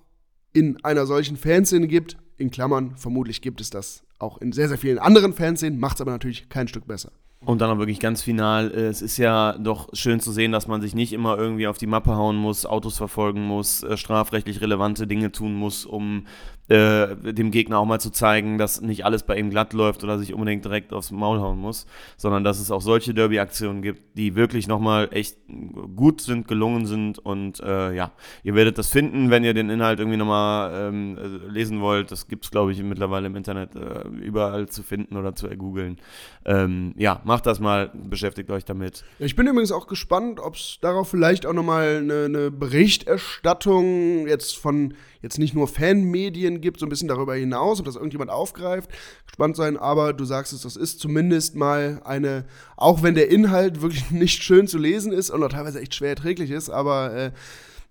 in 0.53 0.83
einer 0.85 1.07
solchen 1.07 1.37
Fanszene 1.37 1.87
gibt. 1.87 2.17
In 2.37 2.51
Klammern, 2.51 2.97
vermutlich 2.97 3.43
gibt 3.43 3.61
es 3.61 3.71
das 3.71 4.03
auch 4.19 4.39
in 4.39 4.53
sehr, 4.53 4.69
sehr 4.69 4.79
vielen 4.79 4.99
anderen 4.99 5.33
Fanszenen, 5.33 5.79
macht 5.79 5.97
es 5.97 6.01
aber 6.01 6.11
natürlich 6.11 6.49
kein 6.49 6.69
Stück 6.69 6.87
besser. 6.87 7.13
Und 7.41 7.61
dann 7.61 7.71
auch 7.71 7.79
wirklich 7.79 8.01
ganz 8.01 8.21
final, 8.21 8.73
äh, 8.73 8.87
es 8.87 9.01
ist 9.01 9.17
ja 9.17 9.57
doch 9.59 9.89
schön 9.93 10.19
zu 10.19 10.33
sehen, 10.33 10.51
dass 10.51 10.67
man 10.67 10.81
sich 10.81 10.95
nicht 10.95 11.13
immer 11.13 11.39
irgendwie 11.39 11.69
auf 11.69 11.79
die 11.79 11.87
Mappe 11.87 12.17
hauen 12.17 12.37
muss, 12.37 12.67
Autos 12.67 12.97
verfolgen 12.97 13.45
muss, 13.45 13.85
äh, 13.85 13.97
strafrechtlich 13.97 14.61
relevante 14.61 15.07
Dinge 15.07 15.31
tun 15.31 15.55
muss, 15.55 15.87
um 15.87 16.27
äh, 16.69 17.17
dem 17.33 17.51
Gegner 17.51 17.79
auch 17.79 17.87
mal 17.87 17.99
zu 17.99 18.11
zeigen, 18.11 18.59
dass 18.59 18.81
nicht 18.81 19.05
alles 19.05 19.23
bei 19.23 19.39
ihm 19.39 19.51
glatt 19.51 19.73
läuft 19.73 20.05
oder 20.05 20.19
sich 20.19 20.35
unbedingt 20.35 20.65
direkt 20.65 20.93
aufs 20.93 21.11
Maul 21.11 21.41
hauen 21.41 21.59
muss, 21.59 21.87
sondern 22.17 22.45
dass 22.45 22.61
es 22.61 22.71
auch 22.71 22.83
solche 22.83 23.15
Derby-Aktionen 23.15 23.83
gibt, 23.83 24.17
die 24.17 24.35
wirklich 24.35 24.69
nochmal 24.69 25.09
echt 25.13 25.39
gut 25.97 26.21
sind, 26.21 26.47
gelungen 26.47 26.87
sind 26.87 27.19
und 27.19 27.61
äh, 27.61 27.95
ja, 27.95 28.13
ihr 28.43 28.55
werdet 28.55 28.79
das 28.79 28.89
finden, 28.89 29.31
wenn 29.31 29.45
ihr 29.45 29.55
den 29.55 29.71
Inhalt 29.71 29.99
irgendwie 29.99 30.19
nochmal 30.19 30.89
ähm, 30.89 31.17
äh, 31.17 31.51
lesen 31.51 31.81
wollt. 31.81 32.11
Das 32.11 32.29
gibt 32.29 32.45
es, 32.45 32.51
glaube 32.51 32.73
ich, 32.73 32.83
mittlerweile 32.83 33.27
im 33.27 33.37
Internet 33.37 33.75
äh, 33.75 34.07
überall 34.09 34.69
zu 34.69 34.83
finden 34.83 35.17
oder 35.17 35.35
zu 35.35 35.47
ergoogeln. 35.47 35.99
Ähm, 36.45 36.95
ja, 36.97 37.21
macht 37.25 37.47
das 37.47 37.61
mal, 37.61 37.91
beschäftigt 37.95 38.51
euch 38.51 38.65
damit. 38.65 39.05
Ich 39.19 39.37
bin 39.37 39.47
übrigens 39.47 39.73
auch 39.73 39.87
gespannt, 39.87 40.39
ob 40.41 40.55
es 40.57 40.79
darauf 40.81 41.09
vielleicht 41.09 41.47
auch 41.47 41.53
nochmal 41.53 41.99
eine, 41.99 42.25
eine 42.25 42.51
Berichterstattung 42.51 44.27
jetzt 44.27 44.57
von 44.57 44.95
jetzt 45.23 45.39
nicht 45.39 45.55
nur 45.55 45.69
Fanmedien 45.69 46.61
gibt, 46.61 46.81
so 46.81 46.87
ein 46.87 46.89
bisschen 46.89 47.09
darüber 47.09 47.35
hinaus, 47.35 47.81
ob 47.81 47.87
das 47.87 47.97
irgendjemand 47.97 48.31
aufgreift. 48.31 48.91
Gespannt 49.27 49.57
sein, 49.57 49.77
aber 49.77 50.13
du 50.13 50.25
sagst 50.25 50.53
es, 50.53 50.63
das 50.63 50.77
ist 50.77 51.01
zumindest 51.01 51.57
mal 51.57 52.01
eine, 52.05 52.45
auch 52.77 53.03
wenn 53.03 53.15
der 53.15 53.31
Inhalt 53.31 53.83
wirklich 53.83 54.11
nicht 54.11 54.43
schön 54.43 54.67
zu 54.67 54.79
lesen 54.79 55.13
ist 55.13 55.31
und 55.31 55.43
auch 55.43 55.49
teilweise 55.49 55.81
echt 55.81 55.95
schwer 55.95 56.11
erträglich 56.11 56.51
ist, 56.51 56.71
aber 56.71 57.15
äh, 57.15 57.31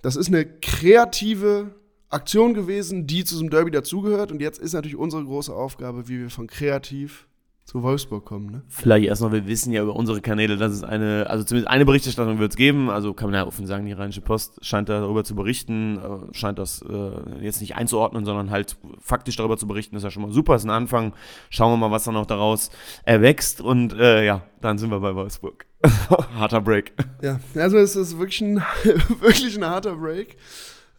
das 0.02 0.16
ist 0.16 0.28
eine 0.28 0.46
kreative 0.46 1.76
Aktion 2.10 2.54
gewesen, 2.54 3.08
die 3.08 3.26
zu 3.26 3.36
diesem 3.36 3.50
Derby 3.50 3.72
dazugehört. 3.72 4.32
Und 4.32 4.42
jetzt 4.42 4.60
ist 4.60 4.74
natürlich 4.74 4.96
unsere 4.96 5.24
große 5.24 5.54
Aufgabe, 5.54 6.08
wie 6.08 6.20
wir 6.20 6.30
von 6.30 6.48
kreativ 6.48 7.28
zu 7.68 7.84
Wolfsburg 7.84 8.24
kommen. 8.24 8.50
Ne? 8.50 8.62
Vielleicht 8.70 9.08
erst 9.08 9.22
noch, 9.22 9.34
wir 9.34 9.46
wissen 9.46 9.74
ja 9.74 9.84
über 9.84 9.94
unsere 9.94 10.22
Kanäle, 10.22 10.56
dass 10.56 10.72
es 10.72 10.84
eine, 10.86 11.30
also 11.30 11.44
zumindest 11.44 11.70
eine 11.70 11.86
Berichterstattung 11.86 12.40
wird 12.40 12.52
es 12.52 12.56
geben, 12.56 12.90
also 12.90 13.14
kann 13.14 13.30
man 13.30 13.38
ja 13.38 13.46
offen 13.46 13.68
sagen, 13.68 13.86
die 13.86 13.92
Rheinische 13.92 14.22
Post 14.22 14.66
scheint 14.66 14.88
darüber 14.88 15.26
zu 15.26 15.36
berichten, 15.36 15.98
äh, 15.98 16.34
scheint 16.34 16.60
das 16.60 16.82
äh, 16.82 17.44
jetzt 17.44 17.60
nicht 17.60 17.76
einzuordnen, 17.76 18.24
sondern 18.24 18.52
halt 18.52 18.78
faktisch 19.02 19.36
darüber 19.36 19.58
zu 19.58 19.68
berichten, 19.68 19.98
ist 19.98 20.04
ja 20.04 20.12
schon 20.12 20.24
mal 20.24 20.32
super, 20.32 20.56
ist 20.56 20.64
ein 20.64 20.70
Anfang. 20.70 21.14
Schauen 21.50 21.74
wir 21.74 21.78
mal, 21.78 21.92
was 21.92 22.06
dann 22.06 22.14
noch 22.14 22.26
daraus 22.26 22.70
erwächst 23.04 23.60
und 23.60 23.92
äh, 23.92 24.26
ja, 24.26 24.44
dann 24.62 24.78
sind 24.78 24.90
wir 24.90 25.02
bei 25.02 25.14
Wolfsburg. 25.14 25.66
harter 26.40 26.62
Break. 26.62 26.94
Ja, 27.22 27.42
also 27.56 27.78
es 27.78 27.98
ist 27.98 28.18
wirklich 28.18 28.40
ein, 28.40 28.64
wirklich 29.20 29.58
ein 29.58 29.66
harter 29.66 29.98
Break. 29.98 30.38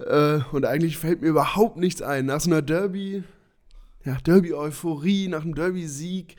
Äh, 0.01 0.41
und 0.53 0.67
eigentlich 0.67 0.99
fällt 0.99 1.23
mir 1.23 1.29
überhaupt 1.29 1.79
nichts 1.79 2.03
ein. 2.03 2.27
Nach 2.27 2.41
so 2.41 2.51
einer 2.51 2.61
Derby, 2.61 3.25
ja, 4.09 4.17
Derby-Euphorie, 4.25 5.29
nach 5.29 5.43
einem 5.43 5.55
Derby-Sieg, 5.55 6.37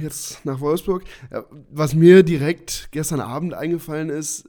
jetzt 0.00 0.44
nach 0.44 0.60
Wolfsburg. 0.60 1.02
Was 1.70 1.94
mir 1.94 2.22
direkt 2.22 2.88
gestern 2.92 3.20
Abend 3.20 3.54
eingefallen 3.54 4.08
ist, 4.08 4.48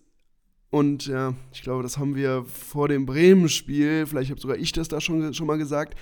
und 0.69 1.07
ja, 1.07 1.33
ich 1.51 1.61
glaube, 1.61 1.83
das 1.83 1.97
haben 1.97 2.15
wir 2.15 2.45
vor 2.45 2.87
dem 2.87 3.05
Bremen-Spiel, 3.05 4.05
vielleicht 4.05 4.29
habe 4.29 4.39
sogar 4.39 4.57
ich 4.57 4.71
das 4.71 4.87
da 4.87 5.01
schon, 5.01 5.33
schon 5.33 5.47
mal 5.47 5.57
gesagt, 5.57 5.95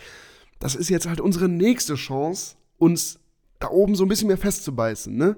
das 0.60 0.76
ist 0.76 0.90
jetzt 0.90 1.08
halt 1.08 1.22
unsere 1.22 1.48
nächste 1.48 1.96
Chance, 1.96 2.56
uns 2.78 3.20
da 3.60 3.70
oben 3.70 3.96
so 3.96 4.06
ein 4.06 4.10
bisschen 4.10 4.28
mehr 4.28 4.38
festzubeißen. 4.38 5.16
Ne? 5.16 5.38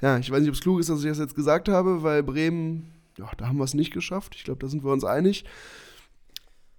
Ja, 0.00 0.18
ich 0.18 0.30
weiß 0.30 0.40
nicht, 0.40 0.50
ob 0.50 0.54
es 0.54 0.60
klug 0.60 0.80
ist, 0.80 0.88
dass 0.88 1.02
ich 1.02 1.08
das 1.08 1.18
jetzt 1.18 1.34
gesagt 1.34 1.68
habe, 1.68 2.02
weil 2.02 2.22
Bremen, 2.22 2.92
ja, 3.18 3.30
da 3.38 3.48
haben 3.48 3.58
wir 3.58 3.64
es 3.64 3.74
nicht 3.74 3.92
geschafft. 3.92 4.34
Ich 4.36 4.44
glaube, 4.44 4.60
da 4.60 4.68
sind 4.68 4.84
wir 4.84 4.92
uns 4.92 5.04
einig. 5.04 5.44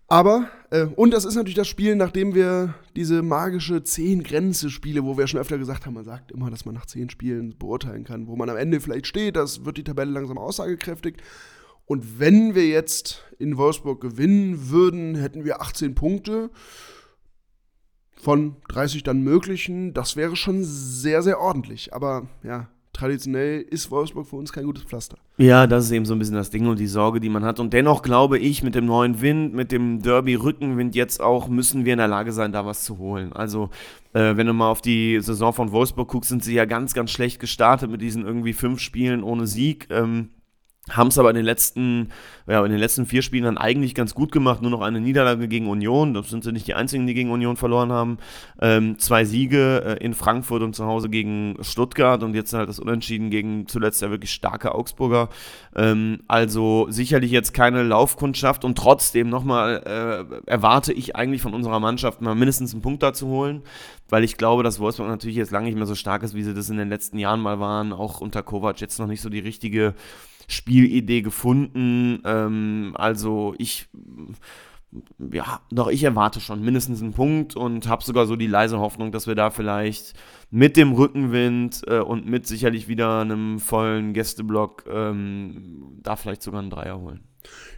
Aber, 0.07 0.49
äh, 0.69 0.85
und 0.85 1.11
das 1.11 1.25
ist 1.25 1.35
natürlich 1.35 1.55
das 1.55 1.67
Spiel, 1.67 1.95
nachdem 1.95 2.35
wir 2.35 2.75
diese 2.95 3.23
magische 3.23 3.83
Zehn-Grenze-Spiele, 3.83 5.03
wo 5.03 5.17
wir 5.17 5.25
schon 5.25 5.39
öfter 5.39 5.57
gesagt 5.57 5.85
haben, 5.85 5.95
man 5.95 6.05
sagt 6.05 6.31
immer, 6.31 6.51
dass 6.51 6.65
man 6.65 6.75
nach 6.75 6.85
zehn 6.85 7.09
Spielen 7.09 7.57
beurteilen 7.57 8.03
kann, 8.03 8.27
wo 8.27 8.35
man 8.35 8.49
am 8.49 8.57
Ende 8.57 8.79
vielleicht 8.79 9.07
steht, 9.07 9.35
das 9.35 9.65
wird 9.65 9.77
die 9.77 9.83
Tabelle 9.83 10.11
langsam 10.11 10.37
aussagekräftig. 10.37 11.17
Und 11.85 12.19
wenn 12.19 12.55
wir 12.55 12.67
jetzt 12.67 13.23
in 13.39 13.57
Wolfsburg 13.57 14.01
gewinnen 14.01 14.69
würden, 14.69 15.15
hätten 15.15 15.43
wir 15.43 15.61
18 15.61 15.95
Punkte 15.95 16.49
von 18.15 18.57
30 18.69 19.03
dann 19.03 19.21
möglichen. 19.21 19.93
Das 19.93 20.15
wäre 20.15 20.35
schon 20.35 20.63
sehr, 20.63 21.21
sehr 21.21 21.39
ordentlich. 21.39 21.93
Aber 21.93 22.27
ja, 22.43 22.69
traditionell 22.95 23.61
ist 23.61 23.91
Wolfsburg 23.91 24.27
für 24.27 24.37
uns 24.37 24.51
kein 24.51 24.63
gutes 24.63 24.83
Pflaster. 24.83 25.17
Ja, 25.37 25.67
das 25.67 25.85
ist 25.85 25.91
eben 25.91 26.05
so 26.05 26.15
ein 26.15 26.19
bisschen 26.19 26.35
das 26.35 26.49
Ding 26.49 26.67
und 26.67 26.79
die 26.79 26.87
Sorge, 26.87 27.19
die 27.19 27.29
man 27.29 27.43
hat. 27.43 27.59
Und 27.59 27.73
dennoch 27.73 28.01
glaube 28.01 28.39
ich, 28.39 28.63
mit 28.63 28.73
dem 28.73 28.85
neuen 28.85 29.21
Wind, 29.21 29.53
mit 29.53 29.71
dem 29.71 30.01
Derby-Rückenwind 30.01 30.95
jetzt 30.95 31.21
auch, 31.21 31.47
müssen 31.49 31.85
wir 31.85 31.93
in 31.93 31.99
der 31.99 32.07
Lage 32.07 32.31
sein, 32.31 32.51
da 32.51 32.65
was 32.65 32.83
zu 32.83 32.97
holen. 32.97 33.33
Also, 33.33 33.69
äh, 34.13 34.37
wenn 34.37 34.47
du 34.47 34.53
mal 34.53 34.69
auf 34.69 34.81
die 34.81 35.19
Saison 35.19 35.53
von 35.53 35.71
Wolfsburg 35.71 36.07
guckst, 36.07 36.29
sind 36.29 36.43
sie 36.43 36.53
ja 36.53 36.65
ganz, 36.65 36.93
ganz 36.93 37.11
schlecht 37.11 37.39
gestartet 37.39 37.91
mit 37.91 38.01
diesen 38.01 38.25
irgendwie 38.25 38.53
fünf 38.53 38.79
Spielen 38.79 39.23
ohne 39.23 39.45
Sieg. 39.45 39.87
Ähm, 39.89 40.29
haben 40.91 41.07
es 41.07 41.17
aber 41.17 41.31
in 41.31 41.35
den 41.35 41.45
letzten, 41.45 42.09
ja, 42.47 42.63
in 42.63 42.71
den 42.71 42.79
letzten 42.79 43.07
vier 43.07 43.23
Spielen 43.23 43.45
dann 43.45 43.57
eigentlich 43.57 43.95
ganz 43.95 44.13
gut 44.13 44.31
gemacht. 44.31 44.61
Nur 44.61 44.69
noch 44.69 44.81
eine 44.81 45.01
Niederlage 45.01 45.47
gegen 45.47 45.67
Union. 45.67 46.13
Das 46.13 46.29
sind 46.29 46.43
sie 46.43 46.51
nicht 46.51 46.67
die 46.67 46.75
einzigen, 46.75 47.07
die 47.07 47.15
gegen 47.15 47.31
Union 47.31 47.57
verloren 47.57 47.91
haben. 47.91 48.19
Ähm, 48.61 48.99
zwei 48.99 49.25
Siege 49.25 49.97
äh, 49.99 50.03
in 50.03 50.13
Frankfurt 50.13 50.61
und 50.61 50.75
zu 50.75 50.85
Hause 50.85 51.09
gegen 51.09 51.57
Stuttgart 51.61 52.21
und 52.21 52.35
jetzt 52.35 52.53
halt 52.53 52.69
das 52.69 52.79
Unentschieden 52.79 53.31
gegen 53.31 53.67
zuletzt 53.67 54.03
ja 54.03 54.11
wirklich 54.11 54.31
starke 54.31 54.75
Augsburger. 54.75 55.29
Ähm, 55.75 56.19
also 56.27 56.85
sicherlich 56.89 57.31
jetzt 57.31 57.53
keine 57.53 57.81
Laufkundschaft 57.81 58.63
und 58.63 58.77
trotzdem 58.77 59.29
nochmal 59.29 60.27
äh, 60.45 60.49
erwarte 60.49 60.93
ich 60.93 61.15
eigentlich 61.15 61.41
von 61.41 61.55
unserer 61.55 61.79
Mannschaft 61.79 62.21
mal 62.21 62.35
mindestens 62.35 62.73
einen 62.73 62.83
Punkt 62.83 63.01
da 63.01 63.11
zu 63.11 63.27
holen, 63.27 63.63
weil 64.07 64.23
ich 64.23 64.37
glaube, 64.37 64.61
dass 64.61 64.79
Wolfsburg 64.79 65.09
natürlich 65.09 65.37
jetzt 65.37 65.51
lange 65.51 65.65
nicht 65.65 65.77
mehr 65.77 65.87
so 65.87 65.95
stark 65.95 66.21
ist, 66.21 66.35
wie 66.35 66.43
sie 66.43 66.53
das 66.53 66.69
in 66.69 66.77
den 66.77 66.89
letzten 66.89 67.17
Jahren 67.17 67.41
mal 67.41 67.59
waren. 67.59 67.91
Auch 67.91 68.21
unter 68.21 68.43
Kovac 68.43 68.81
jetzt 68.81 68.99
noch 68.99 69.07
nicht 69.07 69.21
so 69.21 69.29
die 69.29 69.39
richtige 69.39 69.95
Spielidee 70.47 71.21
gefunden. 71.21 72.21
Ähm, 72.25 72.93
also 72.95 73.55
ich, 73.57 73.87
ja, 75.31 75.61
doch 75.71 75.89
ich 75.89 76.03
erwarte 76.03 76.39
schon 76.39 76.61
mindestens 76.61 77.01
einen 77.01 77.13
Punkt 77.13 77.55
und 77.55 77.87
habe 77.87 78.03
sogar 78.03 78.25
so 78.25 78.35
die 78.35 78.47
leise 78.47 78.79
Hoffnung, 78.79 79.11
dass 79.11 79.27
wir 79.27 79.35
da 79.35 79.49
vielleicht 79.49 80.13
mit 80.51 80.77
dem 80.77 80.93
Rückenwind 80.93 81.81
äh, 81.87 81.99
und 81.99 82.25
mit 82.25 82.47
sicherlich 82.47 82.87
wieder 82.87 83.21
einem 83.21 83.59
vollen 83.59 84.13
Gästeblock 84.13 84.85
ähm, 84.89 85.99
da 86.01 86.15
vielleicht 86.15 86.43
sogar 86.43 86.61
einen 86.61 86.69
Dreier 86.69 86.99
holen. 86.99 87.21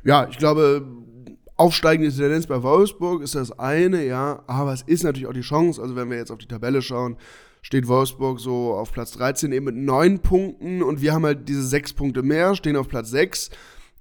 Ja, 0.03 0.27
ich 0.29 0.37
glaube, 0.37 0.85
aufsteigende 1.55 2.15
Tendenz 2.15 2.47
bei 2.47 2.61
Wolfsburg 2.61 3.21
ist 3.21 3.35
das 3.35 3.57
eine, 3.57 4.05
ja, 4.05 4.43
aber 4.47 4.73
es 4.73 4.83
ist 4.83 5.03
natürlich 5.03 5.27
auch 5.27 5.33
die 5.33 5.41
Chance, 5.41 5.81
also 5.81 5.95
wenn 5.95 6.09
wir 6.09 6.17
jetzt 6.17 6.31
auf 6.31 6.37
die 6.37 6.47
Tabelle 6.47 6.81
schauen, 6.81 7.17
steht 7.67 7.89
Wolfsburg 7.89 8.39
so 8.39 8.75
auf 8.75 8.93
Platz 8.93 9.11
13 9.11 9.51
eben 9.51 9.65
mit 9.65 9.75
neun 9.75 10.19
Punkten 10.19 10.81
und 10.81 11.01
wir 11.01 11.11
haben 11.11 11.25
halt 11.25 11.49
diese 11.49 11.67
sechs 11.67 11.91
Punkte 11.91 12.23
mehr, 12.23 12.55
stehen 12.55 12.77
auf 12.77 12.87
Platz 12.87 13.09
6. 13.09 13.49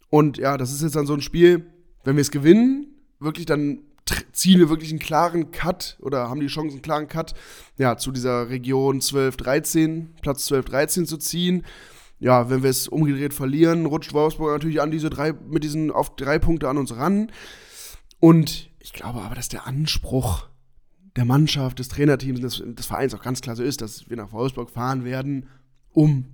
Und 0.09 0.39
ja, 0.39 0.57
das 0.57 0.73
ist 0.73 0.83
jetzt 0.83 0.95
dann 0.95 1.09
so 1.09 1.14
ein 1.14 1.21
Spiel, 1.21 1.67
wenn 2.05 2.14
wir 2.14 2.21
es 2.21 2.31
gewinnen, 2.31 2.87
wirklich 3.19 3.45
dann 3.45 3.81
ziehen 4.31 4.61
wir 4.61 4.69
wirklich 4.69 4.91
einen 4.91 5.01
klaren 5.01 5.51
Cut 5.51 5.99
oder 6.01 6.29
haben 6.29 6.39
die 6.39 6.47
Chance, 6.47 6.75
einen 6.75 6.83
klaren 6.83 7.09
Cut 7.09 7.35
ja, 7.77 7.97
zu 7.97 8.12
dieser 8.12 8.51
Region 8.51 9.01
12, 9.01 9.37
13, 9.37 10.14
Platz 10.23 10.47
12, 10.47 10.64
13 10.67 11.07
zu 11.07 11.17
ziehen. 11.17 11.64
Ja, 12.21 12.49
wenn 12.49 12.62
wir 12.62 12.71
es 12.71 12.87
umgedreht 12.87 13.35
verlieren, 13.35 13.87
rutscht 13.87 14.12
Wolfsburg 14.12 14.53
natürlich 14.53 14.81
an 14.81 14.93
diese 14.93 15.11
drei, 15.11 15.33
mit 15.33 15.64
diesen 15.64 15.91
auf 15.91 16.14
drei 16.14 16.39
Punkte 16.39 16.69
an 16.69 16.79
uns 16.79 16.95
ran. 16.95 17.33
Und 18.21 18.71
ich 18.79 18.93
glaube 18.93 19.23
aber, 19.23 19.35
dass 19.35 19.49
der 19.49 19.67
Anspruch 19.67 20.47
der 21.17 21.25
Mannschaft, 21.25 21.79
des 21.79 21.89
Trainerteams, 21.89 22.41
des, 22.41 22.62
des 22.64 22.87
Vereins 22.87 23.14
auch 23.14 23.23
ganz 23.23 23.41
klar 23.41 23.57
so 23.57 23.62
ist, 23.62 23.81
dass 23.81 24.09
wir 24.09 24.17
nach 24.17 24.33
Wolfsburg 24.33 24.71
fahren 24.71 25.05
werden, 25.05 25.47
um 25.93 26.27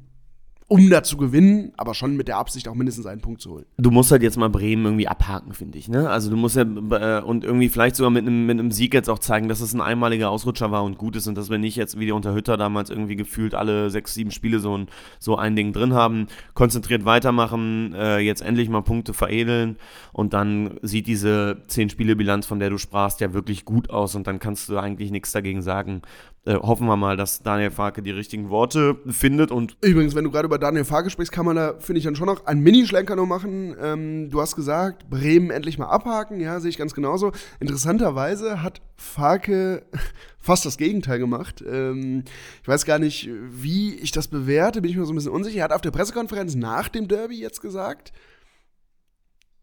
um 0.69 0.89
da 0.91 1.03
zu 1.03 1.17
gewinnen, 1.17 1.73
aber 1.77 1.95
schon 1.95 2.17
mit 2.17 2.29
der 2.29 2.39
Absicht 2.39 2.69
auch 2.69 2.75
mindestens 2.75 3.07
einen 3.07 3.21
Punkt 3.21 3.41
zu 3.41 3.51
holen. 3.51 3.67
Du 3.77 3.91
musst 3.91 4.11
halt 4.11 4.23
jetzt 4.23 4.37
mal 4.37 4.49
Bremen 4.49 4.85
irgendwie 4.85 5.09
abhaken, 5.09 5.53
finde 5.53 5.79
ich. 5.79 5.89
Ne? 5.89 6.09
Also 6.09 6.31
du 6.31 6.37
musst 6.37 6.57
ja 6.57 6.63
äh, 6.63 7.23
und 7.23 7.45
irgendwie 7.45 7.69
vielleicht 7.69 7.97
sogar 7.97 8.11
mit 8.11 8.27
einem, 8.27 8.47
mit 8.47 8.59
einem 8.59 8.71
Sieg 8.71 8.95
jetzt 8.95 9.11
auch 9.11 9.19
zeigen, 9.19 9.49
dass 9.49 9.61
es 9.61 9.75
ein 9.75 9.81
einmaliger 9.81 10.31
Ausrutscher 10.31 10.71
war 10.71 10.85
und 10.85 10.99
gut 10.99 11.17
ist 11.17 11.27
und 11.27 11.37
dass 11.37 11.51
wir 11.51 11.59
nicht 11.59 11.77
jetzt 11.77 11.99
wie 11.99 12.07
die 12.07 12.13
unter 12.13 12.35
Hütter 12.35 12.57
damals 12.57 12.91
irgendwie 12.91 13.17
gefühlt 13.17 13.55
alle 13.55 13.91
sechs, 13.91 14.15
sieben 14.15 14.31
Spiele 14.31 14.59
so 14.59 14.77
ein, 14.77 14.87
so 15.19 15.37
ein 15.37 15.57
Ding 15.57 15.73
drin 15.73 15.95
haben. 15.95 16.27
Konzentriert 16.55 17.05
weitermachen, 17.05 17.95
äh, 17.95 18.19
jetzt 18.19 18.43
endlich 18.43 18.69
mal 18.69 18.83
Punkte 18.83 19.15
veredeln 19.15 19.77
und 20.13 20.33
dann 20.33 20.79
sieht 20.83 21.07
diese 21.07 21.63
zehn 21.67 21.91
Spiele 21.91 22.17
Bilanz, 22.17 22.47
von 22.47 22.59
der 22.59 22.71
du 22.71 22.79
sprachst, 22.79 23.21
ja 23.21 23.33
wirklich 23.33 23.65
gut 23.65 23.91
aus 23.91 24.15
und 24.15 24.27
dann 24.27 24.39
kannst 24.39 24.69
du 24.69 24.79
eigentlich 24.79 25.11
nichts 25.11 25.33
dagegen 25.33 25.63
sagen, 25.63 26.03
äh, 26.45 26.55
hoffen 26.55 26.87
wir 26.87 26.97
mal, 26.97 27.17
dass 27.17 27.43
Daniel 27.43 27.71
Farke 27.71 28.03
die 28.03 28.11
richtigen 28.11 28.51
Worte 28.51 28.97
findet. 29.07 29.53
Und 29.53 29.77
Übrigens, 29.81 30.15
wenn 30.15 30.25
du 30.25 30.31
gerade 30.31 30.47
über 30.47 30.59
Daniel 30.59 30.85
Farke 30.85 31.09
sprichst, 31.09 31.33
kann 31.33 31.47
man 31.47 31.55
da, 31.55 31.75
finde 31.79 31.99
ich, 31.99 32.05
dann 32.05 32.17
schon 32.17 32.27
noch 32.27 32.47
einen 32.47 32.63
Minischlenker 32.63 33.15
noch 33.15 33.27
machen. 33.27 33.77
Ähm, 33.81 34.29
du 34.29 34.41
hast 34.41 34.57
gesagt, 34.57 35.09
Bremen 35.09 35.51
endlich 35.51 35.79
mal 35.79 35.87
abhaken. 35.87 36.41
Ja, 36.41 36.59
sehe 36.59 36.71
ich 36.71 36.79
ganz 36.79 36.95
genauso. 36.95 37.31
Interessanterweise 37.61 38.63
hat 38.63 38.81
Farke 38.97 39.85
fast 40.39 40.67
das 40.67 40.79
Gegenteil 40.79 41.21
gemacht. 41.21 41.63
Ähm, 41.65 42.25
ich 42.61 42.69
weiß 42.69 42.85
gar 42.87 42.99
nicht, 42.99 43.31
wie 43.51 43.95
ich 43.95 44.11
das 44.11 44.27
bewerte, 44.27 44.83
bin 44.83 44.91
ich 44.91 44.97
mir 44.97 45.05
so 45.05 45.13
ein 45.13 45.17
bisschen 45.17 45.31
unsicher. 45.31 45.59
Er 45.59 45.65
hat 45.65 45.73
auf 45.73 45.81
der 45.81 45.93
Pressekonferenz 45.93 46.57
nach 46.57 46.89
dem 46.89 47.07
Derby 47.07 47.39
jetzt 47.39 47.61
gesagt, 47.61 48.13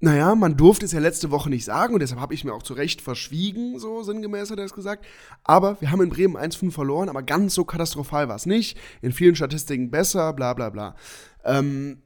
naja, 0.02 0.34
man 0.34 0.56
durfte 0.56 0.86
es 0.86 0.94
ja 0.94 1.00
letzte 1.00 1.30
Woche 1.30 1.50
nicht 1.50 1.66
sagen 1.66 1.94
und 1.94 2.00
deshalb 2.00 2.22
habe 2.22 2.34
ich 2.34 2.46
mir 2.46 2.54
auch 2.54 2.64
zu 2.64 2.74
Recht 2.74 3.02
verschwiegen, 3.02 3.80
so 3.80 4.02
sinngemäß 4.02 4.50
hat 4.50 4.60
er 4.60 4.66
es 4.66 4.74
gesagt. 4.74 5.06
Aber 5.44 5.80
wir 5.82 5.92
haben 5.92 6.02
in 6.02 6.10
Bremen 6.10 6.38
1-5 6.38 6.72
verloren, 6.72 7.10
aber 7.10 7.22
ganz 7.22 7.54
so 7.54 7.66
katastrophal 7.66 8.30
war 8.30 8.38
es 8.38 8.46
nicht. 8.46 8.78
In 9.02 9.12
vielen 9.12 9.36
Statistiken 9.36 9.92
besser, 9.92 10.32
bla 10.32 10.54
bla 10.54 10.70
bla. 10.70 10.96
Ähm, 11.44 12.02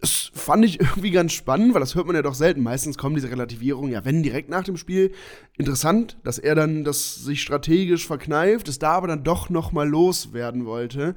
das 0.00 0.30
fand 0.34 0.64
ich 0.64 0.80
irgendwie 0.80 1.12
ganz 1.12 1.32
spannend, 1.32 1.72
weil 1.74 1.80
das 1.80 1.94
hört 1.94 2.06
man 2.06 2.16
ja 2.16 2.22
doch 2.22 2.34
selten. 2.34 2.62
Meistens 2.62 2.98
kommen 2.98 3.14
diese 3.14 3.30
Relativierungen 3.30 3.92
ja, 3.92 4.04
wenn 4.04 4.24
direkt 4.24 4.48
nach 4.48 4.64
dem 4.64 4.76
Spiel. 4.76 5.12
Interessant, 5.56 6.18
dass 6.24 6.38
er 6.38 6.56
dann 6.56 6.82
das 6.82 7.14
sich 7.14 7.42
strategisch 7.42 8.06
verkneift, 8.06 8.66
es 8.66 8.80
da 8.80 8.92
aber 8.92 9.06
dann 9.06 9.22
doch 9.22 9.50
noch 9.50 9.70
mal 9.70 9.88
loswerden 9.88 10.66
wollte. 10.66 11.14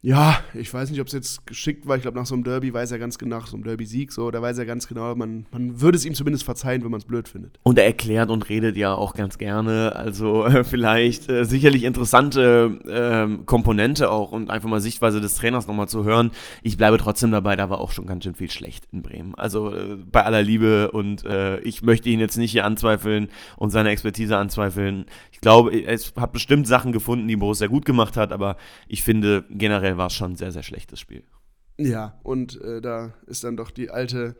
Ja, 0.00 0.38
ich 0.54 0.72
weiß 0.72 0.90
nicht, 0.90 1.00
ob 1.00 1.08
es 1.08 1.12
jetzt 1.12 1.44
geschickt 1.44 1.88
war. 1.88 1.96
Ich 1.96 2.02
glaube, 2.02 2.16
nach 2.16 2.26
so 2.26 2.34
einem 2.34 2.44
Derby 2.44 2.72
weiß 2.72 2.92
er 2.92 3.00
ganz 3.00 3.18
genau, 3.18 3.38
nach 3.38 3.48
so 3.48 3.56
einem 3.56 3.64
Derby-Sieg, 3.64 4.12
so, 4.12 4.30
da 4.30 4.40
weiß 4.40 4.56
er 4.58 4.64
ganz 4.64 4.86
genau, 4.86 5.12
man, 5.16 5.46
man 5.50 5.80
würde 5.80 5.96
es 5.96 6.04
ihm 6.04 6.14
zumindest 6.14 6.44
verzeihen, 6.44 6.84
wenn 6.84 6.92
man 6.92 7.00
es 7.00 7.04
blöd 7.04 7.28
findet. 7.28 7.58
Und 7.64 7.78
er 7.78 7.86
erklärt 7.86 8.30
und 8.30 8.48
redet 8.48 8.76
ja 8.76 8.94
auch 8.94 9.14
ganz 9.14 9.38
gerne. 9.38 9.96
Also 9.96 10.46
äh, 10.46 10.62
vielleicht 10.62 11.28
äh, 11.28 11.44
sicherlich 11.44 11.82
interessante 11.82 12.78
äh, 12.86 13.44
Komponente 13.44 14.12
auch 14.12 14.30
und 14.30 14.50
einfach 14.50 14.68
mal 14.68 14.80
Sichtweise 14.80 15.20
des 15.20 15.34
Trainers 15.34 15.66
nochmal 15.66 15.88
zu 15.88 16.04
hören. 16.04 16.30
Ich 16.62 16.76
bleibe 16.76 16.98
trotzdem 16.98 17.32
dabei, 17.32 17.56
da 17.56 17.68
war 17.68 17.80
auch 17.80 17.90
schon 17.90 18.06
ganz 18.06 18.22
schön 18.22 18.36
viel 18.36 18.52
schlecht 18.52 18.84
in 18.92 19.02
Bremen. 19.02 19.34
Also 19.34 19.74
äh, 19.74 19.96
bei 19.96 20.24
aller 20.24 20.42
Liebe 20.42 20.92
und 20.92 21.24
äh, 21.24 21.58
ich 21.60 21.82
möchte 21.82 22.08
ihn 22.08 22.20
jetzt 22.20 22.36
nicht 22.36 22.52
hier 22.52 22.64
anzweifeln 22.64 23.30
und 23.56 23.70
seine 23.70 23.90
Expertise 23.90 24.36
anzweifeln. 24.36 25.06
Ich 25.32 25.40
glaube, 25.40 25.76
es 25.76 26.12
hat 26.16 26.32
bestimmt 26.32 26.68
Sachen 26.68 26.92
gefunden, 26.92 27.26
die 27.26 27.36
Borussia 27.36 27.66
gut 27.66 27.84
gemacht 27.84 28.16
hat, 28.16 28.32
aber 28.32 28.56
ich 28.86 29.02
finde 29.02 29.44
generell 29.50 29.87
war 29.96 30.08
es 30.08 30.14
schon 30.14 30.32
ein 30.32 30.36
sehr, 30.36 30.52
sehr 30.52 30.62
schlechtes 30.62 31.00
Spiel. 31.00 31.24
Ja, 31.78 32.18
und 32.22 32.60
äh, 32.60 32.80
da 32.80 33.14
ist 33.26 33.44
dann 33.44 33.56
doch 33.56 33.70
die 33.70 33.90
alte 33.90 34.36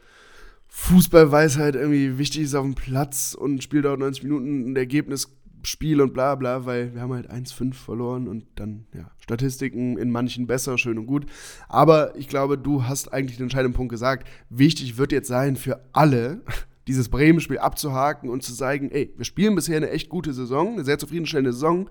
Fußballweisheit 0.67 1.77
irgendwie 1.77 2.19
wichtig 2.19 2.43
ist 2.43 2.55
auf 2.55 2.65
dem 2.65 2.75
Platz 2.75 3.35
und 3.35 3.63
Spiel 3.63 3.83
dauert 3.83 4.01
90 4.01 4.25
Minuten, 4.25 4.73
ein 4.73 4.77
Ergebnis 4.77 5.39
Spiel 5.63 6.01
und 6.01 6.15
bla 6.15 6.35
bla, 6.35 6.67
weil 6.67 6.95
wir 6.95 7.01
haben 7.01 7.13
halt 7.13 7.31
1-5 7.31 7.75
verloren 7.75 8.29
und 8.29 8.45
dann, 8.55 8.87
ja, 8.95 9.11
Statistiken 9.19 9.99
in 9.99 10.11
manchen 10.11 10.47
besser, 10.47 10.79
schön 10.79 10.99
und 10.99 11.07
gut. 11.07 11.27
Aber 11.69 12.17
ich 12.17 12.29
glaube, 12.29 12.59
du 12.59 12.85
hast 12.85 13.13
eigentlich 13.13 13.39
den 13.39 13.45
entscheidenden 13.45 13.75
Punkt 13.75 13.91
gesagt. 13.91 14.29
Wichtig 14.51 14.97
wird 14.99 15.13
jetzt 15.13 15.29
sein 15.29 15.57
für 15.57 15.85
alle, 15.93 16.43
dieses 16.87 17.09
Bremen-Spiel 17.09 17.59
abzuhaken 17.59 18.31
und 18.31 18.43
zu 18.43 18.55
zeigen, 18.55 18.91
ey, 18.91 19.13
wir 19.17 19.25
spielen 19.25 19.55
bisher 19.55 19.77
eine 19.77 19.91
echt 19.91 20.09
gute 20.09 20.33
Saison, 20.33 20.75
eine 20.75 20.85
sehr 20.85 20.99
zufriedenstellende 20.99 21.53
Saison. 21.53 21.91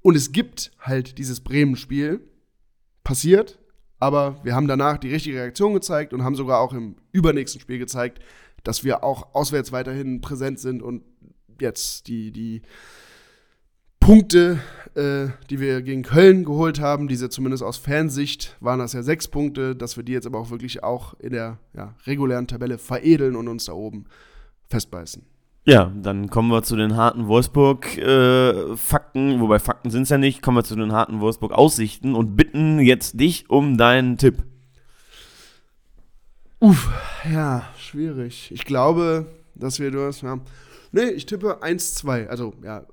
Und 0.00 0.16
es 0.16 0.32
gibt 0.32 0.70
halt 0.80 1.18
dieses 1.18 1.40
Bremen-Spiel. 1.40 2.20
Passiert, 3.06 3.60
aber 4.00 4.40
wir 4.42 4.56
haben 4.56 4.66
danach 4.66 4.98
die 4.98 5.12
richtige 5.12 5.36
Reaktion 5.36 5.74
gezeigt 5.74 6.12
und 6.12 6.24
haben 6.24 6.34
sogar 6.34 6.58
auch 6.58 6.72
im 6.72 6.96
übernächsten 7.12 7.60
Spiel 7.60 7.78
gezeigt, 7.78 8.18
dass 8.64 8.82
wir 8.82 9.04
auch 9.04 9.32
auswärts 9.32 9.70
weiterhin 9.70 10.20
präsent 10.20 10.58
sind 10.58 10.82
und 10.82 11.04
jetzt 11.60 12.08
die, 12.08 12.32
die 12.32 12.62
Punkte, 14.00 14.58
äh, 14.96 15.28
die 15.50 15.60
wir 15.60 15.82
gegen 15.82 16.02
Köln 16.02 16.44
geholt 16.44 16.80
haben, 16.80 17.06
diese 17.06 17.28
zumindest 17.28 17.62
aus 17.62 17.76
Fansicht 17.76 18.56
waren 18.58 18.80
das 18.80 18.92
ja 18.92 19.04
sechs 19.04 19.28
Punkte, 19.28 19.76
dass 19.76 19.96
wir 19.96 20.02
die 20.02 20.12
jetzt 20.12 20.26
aber 20.26 20.40
auch 20.40 20.50
wirklich 20.50 20.82
auch 20.82 21.14
in 21.20 21.30
der 21.30 21.60
ja, 21.76 21.94
regulären 22.08 22.48
Tabelle 22.48 22.76
veredeln 22.76 23.36
und 23.36 23.46
uns 23.46 23.66
da 23.66 23.72
oben 23.72 24.06
festbeißen. 24.68 25.24
Ja, 25.68 25.92
dann 26.00 26.30
kommen 26.30 26.48
wir 26.48 26.62
zu 26.62 26.76
den 26.76 26.96
harten 26.96 27.26
Wolfsburg-Fakten, 27.26 29.32
äh, 29.32 29.40
wobei 29.40 29.58
Fakten 29.58 29.90
sind 29.90 30.02
es 30.02 30.10
ja 30.10 30.18
nicht, 30.18 30.40
kommen 30.40 30.58
wir 30.58 30.62
zu 30.62 30.76
den 30.76 30.92
harten 30.92 31.18
Wolfsburg-Aussichten 31.18 32.14
und 32.14 32.36
bitten 32.36 32.78
jetzt 32.78 33.18
dich 33.18 33.50
um 33.50 33.76
deinen 33.76 34.16
Tipp. 34.16 34.44
Uff, 36.60 36.88
ja, 37.28 37.64
schwierig. 37.78 38.52
Ich 38.52 38.64
glaube, 38.64 39.26
dass 39.56 39.80
wir 39.80 39.90
das, 39.90 40.20
ja. 40.20 40.38
Nee, 40.92 41.08
ich 41.08 41.26
tippe 41.26 41.60
1-2. 41.62 42.28
Also, 42.28 42.54
ja, 42.62 42.86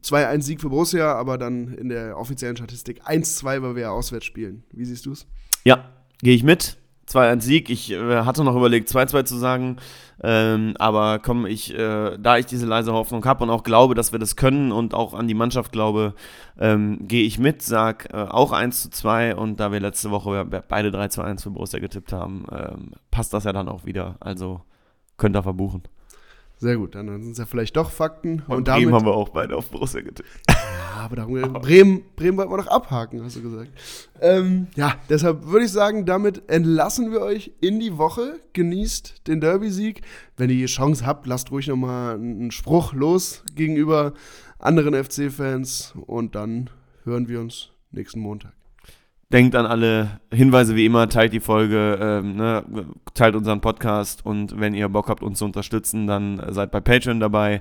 2-1 0.00 0.42
Sieg 0.42 0.60
für 0.60 0.70
Borussia, 0.70 1.12
aber 1.12 1.36
dann 1.36 1.74
in 1.74 1.88
der 1.88 2.16
offiziellen 2.16 2.56
Statistik 2.56 3.02
1-2, 3.02 3.60
weil 3.60 3.74
wir 3.74 3.82
ja 3.82 3.90
auswärts 3.90 4.26
spielen. 4.26 4.62
Wie 4.70 4.84
siehst 4.84 5.04
du 5.04 5.12
es? 5.12 5.26
Ja, 5.64 5.90
gehe 6.22 6.36
ich 6.36 6.44
mit. 6.44 6.78
2-1 7.10 7.40
Sieg. 7.40 7.70
Ich 7.70 7.90
äh, 7.92 8.24
hatte 8.24 8.44
noch 8.44 8.56
überlegt, 8.56 8.88
2-2 8.88 9.24
zu 9.24 9.36
sagen. 9.36 9.76
Ähm, 10.22 10.74
aber 10.78 11.18
komm, 11.18 11.46
ich, 11.46 11.74
äh, 11.74 12.18
da 12.18 12.36
ich 12.36 12.46
diese 12.46 12.66
leise 12.66 12.92
Hoffnung 12.92 13.24
habe 13.24 13.42
und 13.44 13.50
auch 13.50 13.62
glaube, 13.62 13.94
dass 13.94 14.12
wir 14.12 14.18
das 14.18 14.36
können 14.36 14.70
und 14.70 14.92
auch 14.92 15.14
an 15.14 15.28
die 15.28 15.34
Mannschaft 15.34 15.72
glaube, 15.72 16.14
ähm, 16.58 17.06
gehe 17.08 17.24
ich 17.24 17.38
mit, 17.38 17.62
sag 17.62 18.12
äh, 18.12 18.26
auch 18.28 18.52
1 18.52 18.82
zu 18.82 18.90
2 18.90 19.36
und 19.36 19.60
da 19.60 19.72
wir 19.72 19.80
letzte 19.80 20.10
Woche 20.10 20.44
beide 20.68 20.90
3 20.90 21.08
zu 21.08 21.22
1 21.22 21.42
für 21.42 21.50
Borussia 21.50 21.78
getippt 21.78 22.12
haben, 22.12 22.44
ähm, 22.52 22.90
passt 23.10 23.32
das 23.32 23.44
ja 23.44 23.52
dann 23.52 23.68
auch 23.68 23.86
wieder. 23.86 24.16
Also 24.20 24.60
könnt 25.16 25.36
ihr 25.36 25.42
verbuchen. 25.42 25.82
Sehr 26.60 26.76
gut, 26.76 26.94
dann 26.94 27.06
sind 27.22 27.32
es 27.32 27.38
ja 27.38 27.46
vielleicht 27.46 27.74
doch 27.74 27.90
Fakten. 27.90 28.42
Und, 28.46 28.58
und 28.58 28.68
damit 28.68 28.82
Bremen 28.82 28.94
haben 28.94 29.06
wir 29.06 29.14
auch 29.14 29.30
beide 29.30 29.56
auf 29.56 29.70
Borussia 29.70 30.02
getippt. 30.02 30.28
Ja, 30.46 31.06
aber 31.06 31.16
darum, 31.16 31.40
Bremen, 31.54 32.02
Bremen 32.16 32.36
wollten 32.36 32.52
wir 32.52 32.58
noch 32.58 32.66
abhaken, 32.66 33.24
hast 33.24 33.36
du 33.36 33.42
gesagt. 33.42 33.70
Ähm, 34.20 34.66
ja, 34.76 34.96
deshalb 35.08 35.46
würde 35.46 35.64
ich 35.64 35.72
sagen, 35.72 36.04
damit 36.04 36.50
entlassen 36.50 37.12
wir 37.12 37.22
euch 37.22 37.52
in 37.62 37.80
die 37.80 37.96
Woche. 37.96 38.40
Genießt 38.52 39.26
den 39.26 39.40
Derby-Sieg. 39.40 40.02
Wenn 40.36 40.50
ihr 40.50 40.56
die 40.56 40.66
Chance 40.66 41.06
habt, 41.06 41.26
lasst 41.26 41.50
ruhig 41.50 41.68
nochmal 41.68 42.16
einen 42.16 42.50
Spruch 42.50 42.92
los 42.92 43.42
gegenüber 43.54 44.12
anderen 44.58 44.92
FC-Fans 44.92 45.94
und 46.06 46.34
dann 46.34 46.68
hören 47.04 47.26
wir 47.26 47.40
uns 47.40 47.70
nächsten 47.90 48.20
Montag. 48.20 48.52
Denkt 49.32 49.54
an 49.54 49.66
alle 49.66 50.20
Hinweise 50.32 50.74
wie 50.74 50.86
immer, 50.86 51.08
teilt 51.08 51.32
die 51.32 51.40
Folge, 51.40 51.98
ähm, 52.00 52.36
ne, 52.36 52.64
teilt 53.14 53.36
unseren 53.36 53.60
Podcast 53.60 54.26
und 54.26 54.58
wenn 54.58 54.74
ihr 54.74 54.88
Bock 54.88 55.08
habt, 55.08 55.22
uns 55.22 55.38
zu 55.38 55.44
unterstützen, 55.44 56.08
dann 56.08 56.42
seid 56.48 56.72
bei 56.72 56.80
Patreon 56.80 57.20
dabei. 57.20 57.60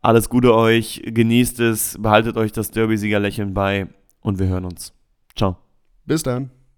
Alles 0.00 0.30
Gute 0.30 0.54
euch, 0.54 1.02
genießt 1.04 1.60
es, 1.60 1.98
behaltet 2.00 2.36
euch 2.36 2.52
das 2.52 2.70
Derby-Sieger-Lächeln 2.70 3.52
bei 3.52 3.88
und 4.20 4.38
wir 4.38 4.46
hören 4.46 4.64
uns. 4.64 4.94
Ciao. 5.36 5.58
Bis 6.06 6.22
dann. 6.22 6.57